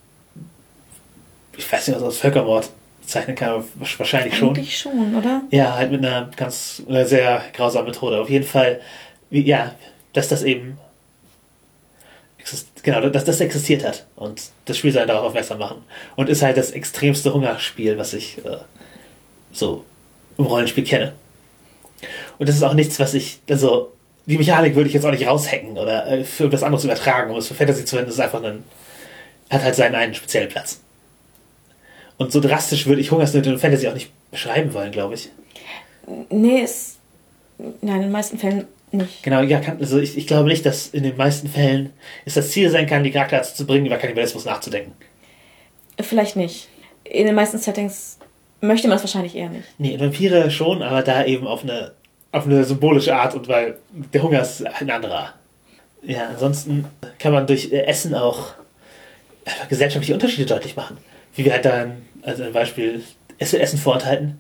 ich 1.58 1.72
weiß 1.72 1.88
nicht, 1.88 1.96
was 1.96 2.04
als 2.04 2.18
Völkermord 2.18 2.70
bezeichnen 3.02 3.36
kann, 3.36 3.50
aber 3.50 3.66
wahrscheinlich 3.98 4.38
schon. 4.38 4.50
Eigentlich 4.50 4.78
schon, 4.78 5.16
oder? 5.16 5.42
Ja, 5.52 5.76
halt 5.76 5.92
mit 5.92 6.06
einer 6.06 6.30
ganz, 6.36 6.82
einer 6.88 7.06
sehr 7.06 7.44
grausamen 7.54 7.88
Methode. 7.92 8.20
Auf 8.20 8.30
jeden 8.30 8.46
Fall, 8.46 8.82
wie, 9.30 9.42
ja, 9.42 9.76
dass 10.14 10.28
das 10.28 10.44
eben, 10.44 10.78
genau, 12.84 13.10
dass 13.10 13.26
das 13.26 13.40
existiert 13.40 13.86
hat. 13.86 14.06
Und 14.16 14.42
das 14.66 14.78
Spiel 14.78 14.92
soll 14.92 15.06
darauf 15.06 15.28
aufmerksam 15.28 15.60
machen. 15.60 15.84
Und 16.16 16.30
ist 16.30 16.42
halt 16.42 16.58
das 16.58 16.72
extremste 16.72 17.34
Hungerspiel, 17.34 17.98
was 17.98 18.14
ich 18.14 18.38
äh, 18.46 18.58
so 19.52 19.86
im 20.38 20.46
Rollenspiel 20.46 20.84
kenne. 20.84 21.14
Und 22.42 22.50
das 22.50 22.56
ist 22.56 22.64
auch 22.64 22.74
nichts, 22.74 23.00
was 23.00 23.14
ich, 23.14 23.38
also, 23.52 23.94
die 24.26 24.36
Mechanik 24.36 24.74
würde 24.74 24.88
ich 24.88 24.96
jetzt 24.96 25.06
auch 25.06 25.12
nicht 25.12 25.28
raushacken 25.28 25.78
oder 25.78 26.08
äh, 26.08 26.24
für 26.24 26.46
etwas 26.46 26.64
anderes 26.64 26.84
übertragen, 26.84 27.30
um 27.30 27.38
es 27.38 27.48
für 27.48 27.54
Fantasy 27.54 27.86
zu 27.86 27.92
verwenden, 27.92 28.10
ist 28.10 28.20
einfach 28.20 28.44
ein, 28.44 28.64
hat 29.52 29.62
halt 29.62 29.76
seinen 29.76 29.94
einen 29.94 30.16
speziellen 30.16 30.50
Platz. 30.50 30.82
Und 32.18 32.32
so 32.32 32.40
drastisch 32.40 32.88
würde 32.88 33.00
ich 33.00 33.12
Hungersnöte 33.12 33.52
in 33.52 33.60
Fantasy 33.60 33.88
auch 33.88 33.94
nicht 33.94 34.10
beschreiben 34.32 34.74
wollen, 34.74 34.92
glaube 34.92 35.14
ich. 35.14 35.30
Nee, 36.32 36.64
es. 36.64 36.98
Nein, 37.60 37.98
in 37.98 38.02
den 38.02 38.12
meisten 38.12 38.40
Fällen 38.40 38.66
nicht. 38.92 39.22
Genau, 39.22 39.42
ja, 39.44 39.60
kann, 39.60 39.78
also 39.80 40.00
ich, 40.00 40.18
ich 40.18 40.26
glaube 40.26 40.50
nicht, 40.50 40.66
dass 40.66 40.88
in 40.88 41.04
den 41.04 41.18
meisten 41.18 41.48
Fällen 41.48 41.94
es 42.26 42.34
das 42.34 42.50
Ziel 42.50 42.72
sein 42.72 42.88
kann, 42.88 43.04
die 43.04 43.12
Charakter 43.12 43.38
dazu 43.38 43.54
zu 43.54 43.68
bringen, 43.68 43.86
über 43.86 43.98
Kannibalismus 43.98 44.46
nachzudenken. 44.46 44.94
Vielleicht 46.00 46.38
nicht. 46.38 46.70
In 47.04 47.28
den 47.28 47.36
meisten 47.36 47.60
Settings 47.60 48.18
möchte 48.62 48.88
man 48.88 48.98
es 48.98 49.04
wahrscheinlich 49.04 49.36
eher 49.36 49.50
nicht. 49.50 49.68
Nee, 49.78 50.00
Vampire 50.00 50.50
schon, 50.50 50.82
aber 50.82 51.04
da 51.04 51.24
eben 51.24 51.46
auf 51.46 51.62
eine, 51.62 51.92
auf 52.32 52.46
eine 52.46 52.64
symbolische 52.64 53.16
Art 53.16 53.36
und 53.36 53.48
weil 53.48 53.78
der 53.92 54.24
Hunger 54.24 54.42
ist 54.42 54.66
ein 54.66 54.90
anderer. 54.90 55.34
Ja, 56.02 56.30
ansonsten 56.30 56.86
kann 57.20 57.34
man 57.34 57.46
durch 57.46 57.72
äh, 57.72 57.84
Essen 57.86 58.16
auch 58.16 58.54
einfach 59.46 59.68
gesellschaftliche 59.68 60.14
Unterschiede 60.14 60.46
deutlich 60.46 60.76
machen. 60.76 60.98
Wie 61.36 61.46
wir 61.46 61.54
halt 61.54 61.66
dann, 61.66 62.06
also 62.24 62.44
ein 62.44 62.54
Beispiel, 62.54 63.04
Essen, 63.38 63.60
Essen 63.60 63.80
vorenthalten. 63.80 64.40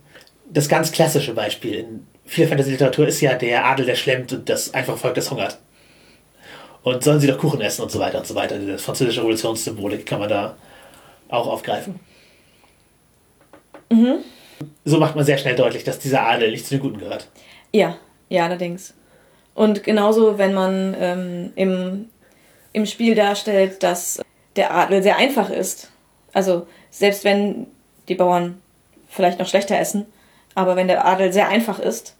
Das 0.49 0.67
ganz 0.67 0.91
klassische 0.91 1.33
Beispiel 1.33 1.75
in 1.75 2.07
vieler 2.25 2.47
Fantasy-Literatur 2.47 3.07
ist 3.07 3.21
ja 3.21 3.35
der 3.35 3.65
Adel, 3.65 3.85
der 3.85 3.95
schlemmt 3.95 4.33
und 4.33 4.49
das 4.49 4.73
einfache 4.73 4.97
Volk, 4.97 5.15
das 5.15 5.29
hungert. 5.31 5.59
Und 6.83 7.03
sollen 7.03 7.19
sie 7.19 7.27
doch 7.27 7.37
Kuchen 7.37 7.61
essen 7.61 7.83
und 7.83 7.91
so 7.91 7.99
weiter 7.99 8.19
und 8.19 8.27
so 8.27 8.35
weiter. 8.35 8.57
Die 8.57 8.77
französische 8.77 9.19
Revolutionssymbolik 9.19 10.05
kann 10.05 10.19
man 10.19 10.29
da 10.29 10.55
auch 11.29 11.47
aufgreifen. 11.47 11.99
So 14.83 14.97
macht 14.97 15.15
man 15.15 15.25
sehr 15.25 15.37
schnell 15.37 15.55
deutlich, 15.55 15.83
dass 15.83 15.99
dieser 15.99 16.25
Adel 16.25 16.51
nicht 16.51 16.65
zu 16.65 16.75
den 16.75 16.81
Guten 16.81 16.99
gehört. 16.99 17.27
Ja, 17.71 17.97
ja, 18.29 18.45
allerdings. 18.45 18.93
Und 19.53 19.83
genauso, 19.83 20.37
wenn 20.37 20.53
man 20.53 20.95
ähm, 20.99 21.51
im, 21.55 22.09
im 22.73 22.85
Spiel 22.85 23.15
darstellt, 23.15 23.83
dass 23.83 24.21
der 24.55 24.73
Adel 24.73 25.03
sehr 25.03 25.17
einfach 25.17 25.49
ist. 25.49 25.91
Also 26.33 26.67
selbst 26.89 27.23
wenn 27.23 27.67
die 28.07 28.15
Bauern 28.15 28.61
vielleicht 29.07 29.39
noch 29.39 29.47
schlechter 29.47 29.77
essen, 29.77 30.05
aber 30.55 30.75
wenn 30.75 30.87
der 30.87 31.05
Adel 31.05 31.31
sehr 31.31 31.47
einfach 31.47 31.79
ist 31.79 32.15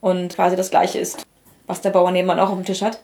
und 0.00 0.34
quasi 0.34 0.56
das 0.56 0.70
gleiche 0.70 0.98
ist, 0.98 1.26
was 1.66 1.80
der 1.80 1.90
Bauer 1.90 2.10
nebenan 2.10 2.40
auch 2.40 2.50
auf 2.50 2.56
dem 2.56 2.64
Tisch 2.64 2.82
hat, 2.82 3.00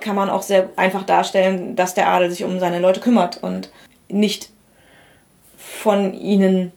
kann 0.00 0.16
man 0.16 0.30
auch 0.30 0.42
sehr 0.42 0.70
einfach 0.76 1.04
darstellen, 1.04 1.76
dass 1.76 1.94
der 1.94 2.08
Adel 2.08 2.30
sich 2.30 2.44
um 2.44 2.58
seine 2.60 2.78
Leute 2.78 3.00
kümmert 3.00 3.42
und 3.42 3.70
nicht 4.08 4.50
von 5.56 6.14
ihnen 6.14 6.72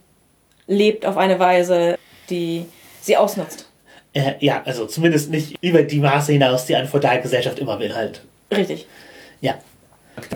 lebt 0.68 1.06
auf 1.06 1.18
eine 1.18 1.40
Weise, 1.40 1.98
die 2.30 2.66
sie 3.02 3.18
ausnutzt. 3.18 3.65
Äh, 4.16 4.36
ja, 4.40 4.64
also 4.66 4.86
zumindest 4.86 5.30
nicht 5.30 5.58
über 5.62 5.84
die 5.84 6.00
Maße 6.00 6.32
hinaus, 6.32 6.66
die 6.66 6.76
eine 6.76 6.88
feudale 6.88 7.22
Gesellschaft 7.22 7.60
immer 7.60 7.78
beinhaltet. 7.78 8.22
Richtig. 8.50 8.88
Ja. 9.42 9.56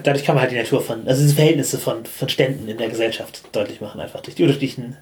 Dadurch 0.04 0.26
kann 0.26 0.36
man 0.36 0.42
halt 0.42 0.52
die 0.52 0.58
Natur 0.58 0.82
von, 0.82 1.08
also 1.08 1.22
diese 1.22 1.34
Verhältnisse 1.34 1.80
von, 1.80 2.06
von 2.06 2.28
Ständen 2.28 2.68
in 2.68 2.78
der 2.78 2.90
Gesellschaft 2.90 3.44
deutlich 3.54 3.80
machen, 3.80 4.02
einfach 4.02 4.20
durch 4.20 4.36
die 4.36 4.44
unterschiedlichen 4.44 4.98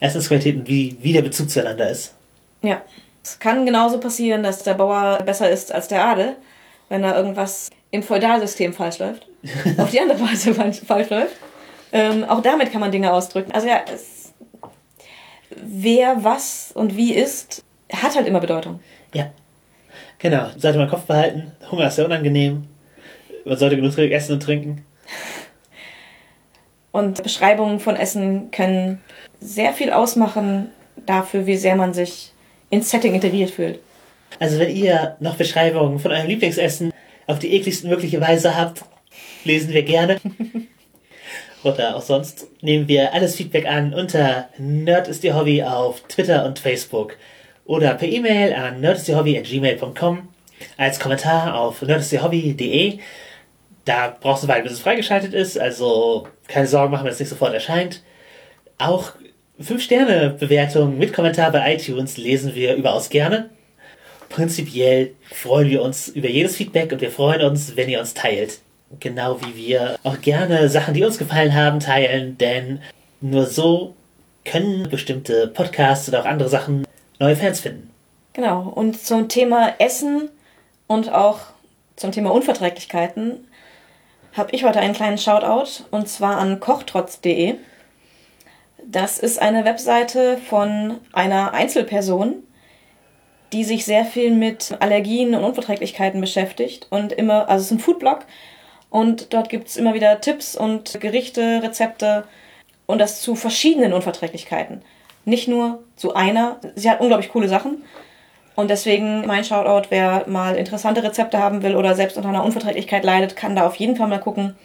Essensqualitäten, 0.00 0.68
wie, 0.68 0.98
wie 1.00 1.14
der 1.14 1.22
Bezug 1.22 1.48
zueinander 1.48 1.88
ist. 1.88 2.12
Ja. 2.60 2.82
Es 3.24 3.38
kann 3.38 3.64
genauso 3.64 3.98
passieren, 3.98 4.42
dass 4.42 4.62
der 4.62 4.74
Bauer 4.74 5.18
besser 5.24 5.48
ist 5.48 5.72
als 5.72 5.88
der 5.88 6.04
Adel, 6.04 6.36
wenn 6.88 7.02
da 7.02 7.16
irgendwas 7.16 7.70
im 7.90 8.02
Feudalsystem 8.02 8.74
falsch 8.74 8.98
läuft. 8.98 9.26
auf 9.78 9.90
die 9.90 10.00
andere 10.00 10.20
Weise 10.20 10.52
falsch, 10.54 10.80
falsch 10.86 11.08
läuft. 11.08 11.36
Ähm, 11.92 12.24
auch 12.24 12.42
damit 12.42 12.72
kann 12.72 12.80
man 12.80 12.90
Dinge 12.90 13.12
ausdrücken. 13.12 13.52
Also 13.52 13.68
ja, 13.68 13.80
es, 13.92 14.32
wer 15.50 16.22
was 16.24 16.72
und 16.74 16.96
wie 16.96 17.14
ist, 17.14 17.62
hat 17.92 18.14
halt 18.16 18.26
immer 18.26 18.40
Bedeutung. 18.40 18.80
Ja. 19.14 19.30
Genau. 20.18 20.48
Sollte 20.56 20.78
man 20.78 20.88
Kopf 20.88 21.04
behalten. 21.04 21.52
Hunger 21.70 21.88
ist 21.88 21.96
sehr 21.96 22.04
unangenehm. 22.04 22.64
Man 23.44 23.56
sollte 23.56 23.76
genug 23.76 23.96
essen 23.98 24.34
und 24.34 24.42
trinken. 24.42 24.84
Und 26.92 27.22
Beschreibungen 27.22 27.80
von 27.80 27.96
Essen 27.96 28.50
können 28.50 29.00
sehr 29.40 29.72
viel 29.72 29.90
ausmachen 29.90 30.70
dafür, 31.06 31.46
wie 31.46 31.56
sehr 31.56 31.74
man 31.74 31.94
sich 31.94 32.32
ins 32.70 32.90
Setting 32.90 33.14
integriert 33.14 33.50
fühlt. 33.50 33.80
Also 34.38 34.58
wenn 34.58 34.74
ihr 34.74 35.16
noch 35.20 35.36
Beschreibungen 35.36 35.98
von 35.98 36.12
eurem 36.12 36.28
Lieblingsessen 36.28 36.92
auf 37.26 37.38
die 37.38 37.54
ekligsten 37.54 37.90
mögliche 37.90 38.20
Weise 38.20 38.56
habt, 38.56 38.84
lesen 39.44 39.72
wir 39.72 39.82
gerne. 39.82 40.20
Oder 41.64 41.96
auch 41.96 42.02
sonst 42.02 42.46
nehmen 42.60 42.88
wir 42.88 43.14
alles 43.14 43.36
Feedback 43.36 43.66
an 43.66 43.94
unter 43.94 44.48
Nerd 44.58 45.08
ist 45.08 45.22
ihr 45.22 45.36
Hobby 45.36 45.62
auf 45.62 46.00
Twitter 46.08 46.44
und 46.44 46.58
Facebook. 46.58 47.16
Oder 47.72 47.94
per 47.94 48.06
E-Mail 48.06 48.52
an 48.52 48.82
nerdistierhobby.gmail.com 48.82 50.28
als 50.76 51.00
Kommentar 51.00 51.58
auf 51.58 51.80
nerdistierhobby.de. 51.80 52.98
Da 53.86 54.14
brauchst 54.20 54.44
du 54.44 54.48
weiter, 54.48 54.64
bis 54.64 54.72
es 54.72 54.80
freigeschaltet 54.80 55.32
ist, 55.32 55.58
also 55.58 56.28
keine 56.48 56.66
Sorgen 56.66 56.92
machen, 56.92 57.06
wenn 57.06 57.12
es 57.12 57.18
nicht 57.18 57.30
sofort 57.30 57.54
erscheint. 57.54 58.02
Auch 58.76 59.12
5-Sterne-Bewertungen 59.58 60.98
mit 60.98 61.14
Kommentar 61.14 61.50
bei 61.50 61.74
iTunes 61.74 62.18
lesen 62.18 62.54
wir 62.54 62.74
überaus 62.74 63.08
gerne. 63.08 63.48
Prinzipiell 64.28 65.14
freuen 65.30 65.70
wir 65.70 65.80
uns 65.80 66.08
über 66.08 66.28
jedes 66.28 66.56
Feedback 66.56 66.92
und 66.92 67.00
wir 67.00 67.10
freuen 67.10 67.40
uns, 67.40 67.74
wenn 67.74 67.88
ihr 67.88 68.00
uns 68.00 68.12
teilt. 68.12 68.58
Genau 69.00 69.40
wie 69.40 69.56
wir 69.56 69.98
auch 70.02 70.20
gerne 70.20 70.68
Sachen, 70.68 70.92
die 70.92 71.04
uns 71.04 71.16
gefallen 71.16 71.54
haben, 71.54 71.80
teilen, 71.80 72.36
denn 72.36 72.82
nur 73.22 73.46
so 73.46 73.94
können 74.44 74.90
bestimmte 74.90 75.46
Podcasts 75.46 76.06
oder 76.10 76.20
auch 76.20 76.26
andere 76.26 76.50
Sachen 76.50 76.84
neue 77.22 77.36
Fans 77.36 77.60
finden. 77.60 77.90
Genau, 78.32 78.62
und 78.74 79.00
zum 79.00 79.28
Thema 79.28 79.74
Essen 79.78 80.28
und 80.86 81.12
auch 81.12 81.38
zum 81.96 82.10
Thema 82.10 82.32
Unverträglichkeiten 82.32 83.46
habe 84.32 84.50
ich 84.52 84.64
heute 84.64 84.80
einen 84.80 84.94
kleinen 84.94 85.18
Shoutout 85.18 85.84
und 85.90 86.08
zwar 86.08 86.38
an 86.38 86.58
kochtrotz.de. 86.58 87.54
Das 88.84 89.18
ist 89.18 89.40
eine 89.40 89.64
Webseite 89.64 90.38
von 90.38 90.98
einer 91.12 91.54
Einzelperson, 91.54 92.42
die 93.52 93.64
sich 93.64 93.84
sehr 93.84 94.04
viel 94.04 94.32
mit 94.32 94.74
Allergien 94.80 95.34
und 95.34 95.44
Unverträglichkeiten 95.44 96.20
beschäftigt 96.20 96.88
und 96.90 97.12
immer, 97.12 97.48
also 97.48 97.60
es 97.60 97.66
ist 97.66 97.72
ein 97.72 97.78
Foodblog 97.78 98.24
und 98.90 99.32
dort 99.32 99.48
gibt 99.48 99.68
es 99.68 99.76
immer 99.76 99.94
wieder 99.94 100.20
Tipps 100.20 100.56
und 100.56 101.00
Gerichte, 101.00 101.60
Rezepte 101.62 102.24
und 102.86 102.98
das 102.98 103.20
zu 103.20 103.36
verschiedenen 103.36 103.92
Unverträglichkeiten. 103.92 104.82
Nicht 105.24 105.48
nur 105.48 105.82
zu 105.96 106.14
einer. 106.14 106.58
Sie 106.74 106.90
hat 106.90 107.00
unglaublich 107.00 107.30
coole 107.30 107.48
Sachen. 107.48 107.84
Und 108.54 108.68
deswegen 108.68 109.26
mein 109.26 109.44
Shoutout, 109.44 109.88
wer 109.90 110.24
mal 110.28 110.56
interessante 110.56 111.02
Rezepte 111.02 111.38
haben 111.38 111.62
will 111.62 111.74
oder 111.74 111.94
selbst 111.94 112.16
unter 112.16 112.28
einer 112.28 112.44
Unverträglichkeit 112.44 113.04
leidet, 113.04 113.34
kann 113.34 113.56
da 113.56 113.66
auf 113.66 113.76
jeden 113.76 113.96
Fall 113.96 114.08
mal 114.08 114.20
gucken. 114.20 114.56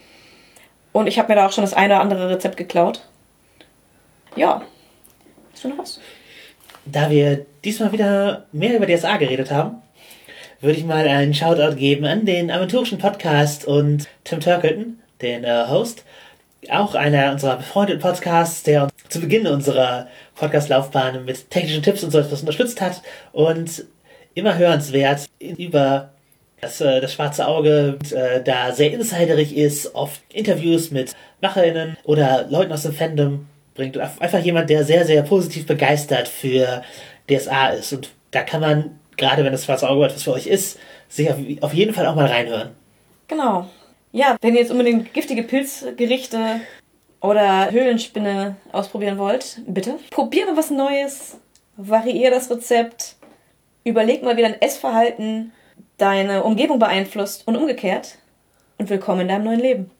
Und 0.91 1.08
ich 1.08 1.20
habe 1.20 1.30
mir 1.30 1.36
da 1.36 1.47
auch 1.47 1.51
schon 1.51 1.64
das 1.64 1.74
eine 1.74 1.93
oder 1.93 2.01
andere 2.01 2.30
Rezept 2.30 2.58
geklaut. 2.58 3.01
Ja. 4.36 4.62
Hast 5.53 5.64
du 5.64 5.70
noch 5.70 5.78
was? 5.78 5.99
Da 6.86 7.10
wir 7.10 7.45
diesmal 7.64 7.91
wieder 7.91 8.45
mehr 8.51 8.76
über 8.76 8.88
DSA 8.88 9.18
geredet 9.18 9.51
haben, 9.51 9.82
würde 10.60 10.78
ich 10.78 10.86
mal 10.86 11.08
einen 11.08 11.34
Shoutout 11.34 11.76
geben 11.76 12.05
an 12.05 12.26
den 12.26 12.49
aventurischen 12.49 12.97
Podcast 12.97 13.66
und 13.66 14.08
Tim 14.24 14.39
Turkelton, 14.39 14.99
den 15.22 15.43
äh, 15.43 15.66
Host. 15.70 16.03
Auch 16.70 16.95
einer 16.95 17.32
unserer 17.32 17.58
befreundeten 17.58 18.01
Podcasts, 18.01 18.64
der 18.64 18.84
uns 18.84 18.97
zu 19.10 19.20
Beginn 19.20 19.47
unserer 19.47 20.08
Podcast-Laufbahn 20.36 21.26
mit 21.26 21.49
technischen 21.49 21.84
Tipps 21.84 22.03
und 22.03 22.12
so 22.12 22.20
etwas 22.20 22.41
unterstützt 22.41 22.82
hat 22.82 23.01
und 23.32 23.86
immer 24.34 24.58
hörenswert 24.58 25.26
über 25.39 26.12
das, 26.62 26.82
äh, 26.82 27.01
das 27.01 27.14
schwarze 27.14 27.47
Auge 27.47 27.97
äh, 28.12 28.41
da 28.43 28.72
sehr 28.72 28.93
insiderig 28.93 29.55
ist, 29.55 29.95
oft 29.95 30.22
Interviews 30.34 30.91
mit 30.91 31.14
MacherInnen 31.41 31.97
oder 32.03 32.47
Leuten 32.49 32.72
aus 32.72 32.84
dem 32.84 32.93
Fandom 32.93 33.47
bringt. 33.76 33.97
Einfach 33.97 34.39
jemand, 34.39 34.70
der 34.70 34.84
sehr, 34.84 35.05
sehr 35.05 35.22
positiv 35.22 35.66
begeistert 35.66 36.28
für 36.28 36.84
DSA 37.30 37.70
ist. 37.70 37.93
Und 37.93 38.10
da 38.32 38.41
kann 38.41 38.62
man, 38.62 38.99
gerade 39.18 39.43
wenn 39.43 39.51
das 39.51 39.66
schwarze 39.66 39.89
Auge 39.89 40.05
etwas 40.05 40.24
für 40.24 40.34
euch 40.34 40.47
ist, 40.47 40.80
sich 41.10 41.30
auf, 41.30 41.38
auf 41.62 41.74
jeden 41.74 41.93
Fall 41.93 42.08
auch 42.08 42.16
mal 42.16 42.26
reinhören. 42.26 42.72
Genau. 43.28 43.70
Ja, 44.12 44.36
wenn 44.41 44.55
ihr 44.55 44.62
jetzt 44.62 44.72
unbedingt 44.72 45.14
giftige 45.14 45.43
Pilzgerichte 45.43 46.62
oder 47.22 47.72
Höhlenspinne 47.72 48.55
ausprobieren 48.72 49.18
wollt, 49.18 49.61
bitte 49.65 49.99
probiert 50.11 50.47
mal 50.47 50.57
was 50.57 50.70
Neues, 50.70 51.38
variier 51.76 52.32
das 52.32 52.49
Rezept, 52.49 53.15
überleg 53.84 54.24
mal, 54.24 54.38
wie 54.38 54.41
dein 54.41 54.61
Essverhalten 54.61 55.51
deine 55.97 56.43
Umgebung 56.43 56.80
beeinflusst 56.80 57.47
und 57.47 57.55
umgekehrt 57.55 58.18
und 58.78 58.89
willkommen 58.89 59.22
in 59.22 59.28
deinem 59.30 59.45
neuen 59.45 59.59
Leben. 59.59 59.91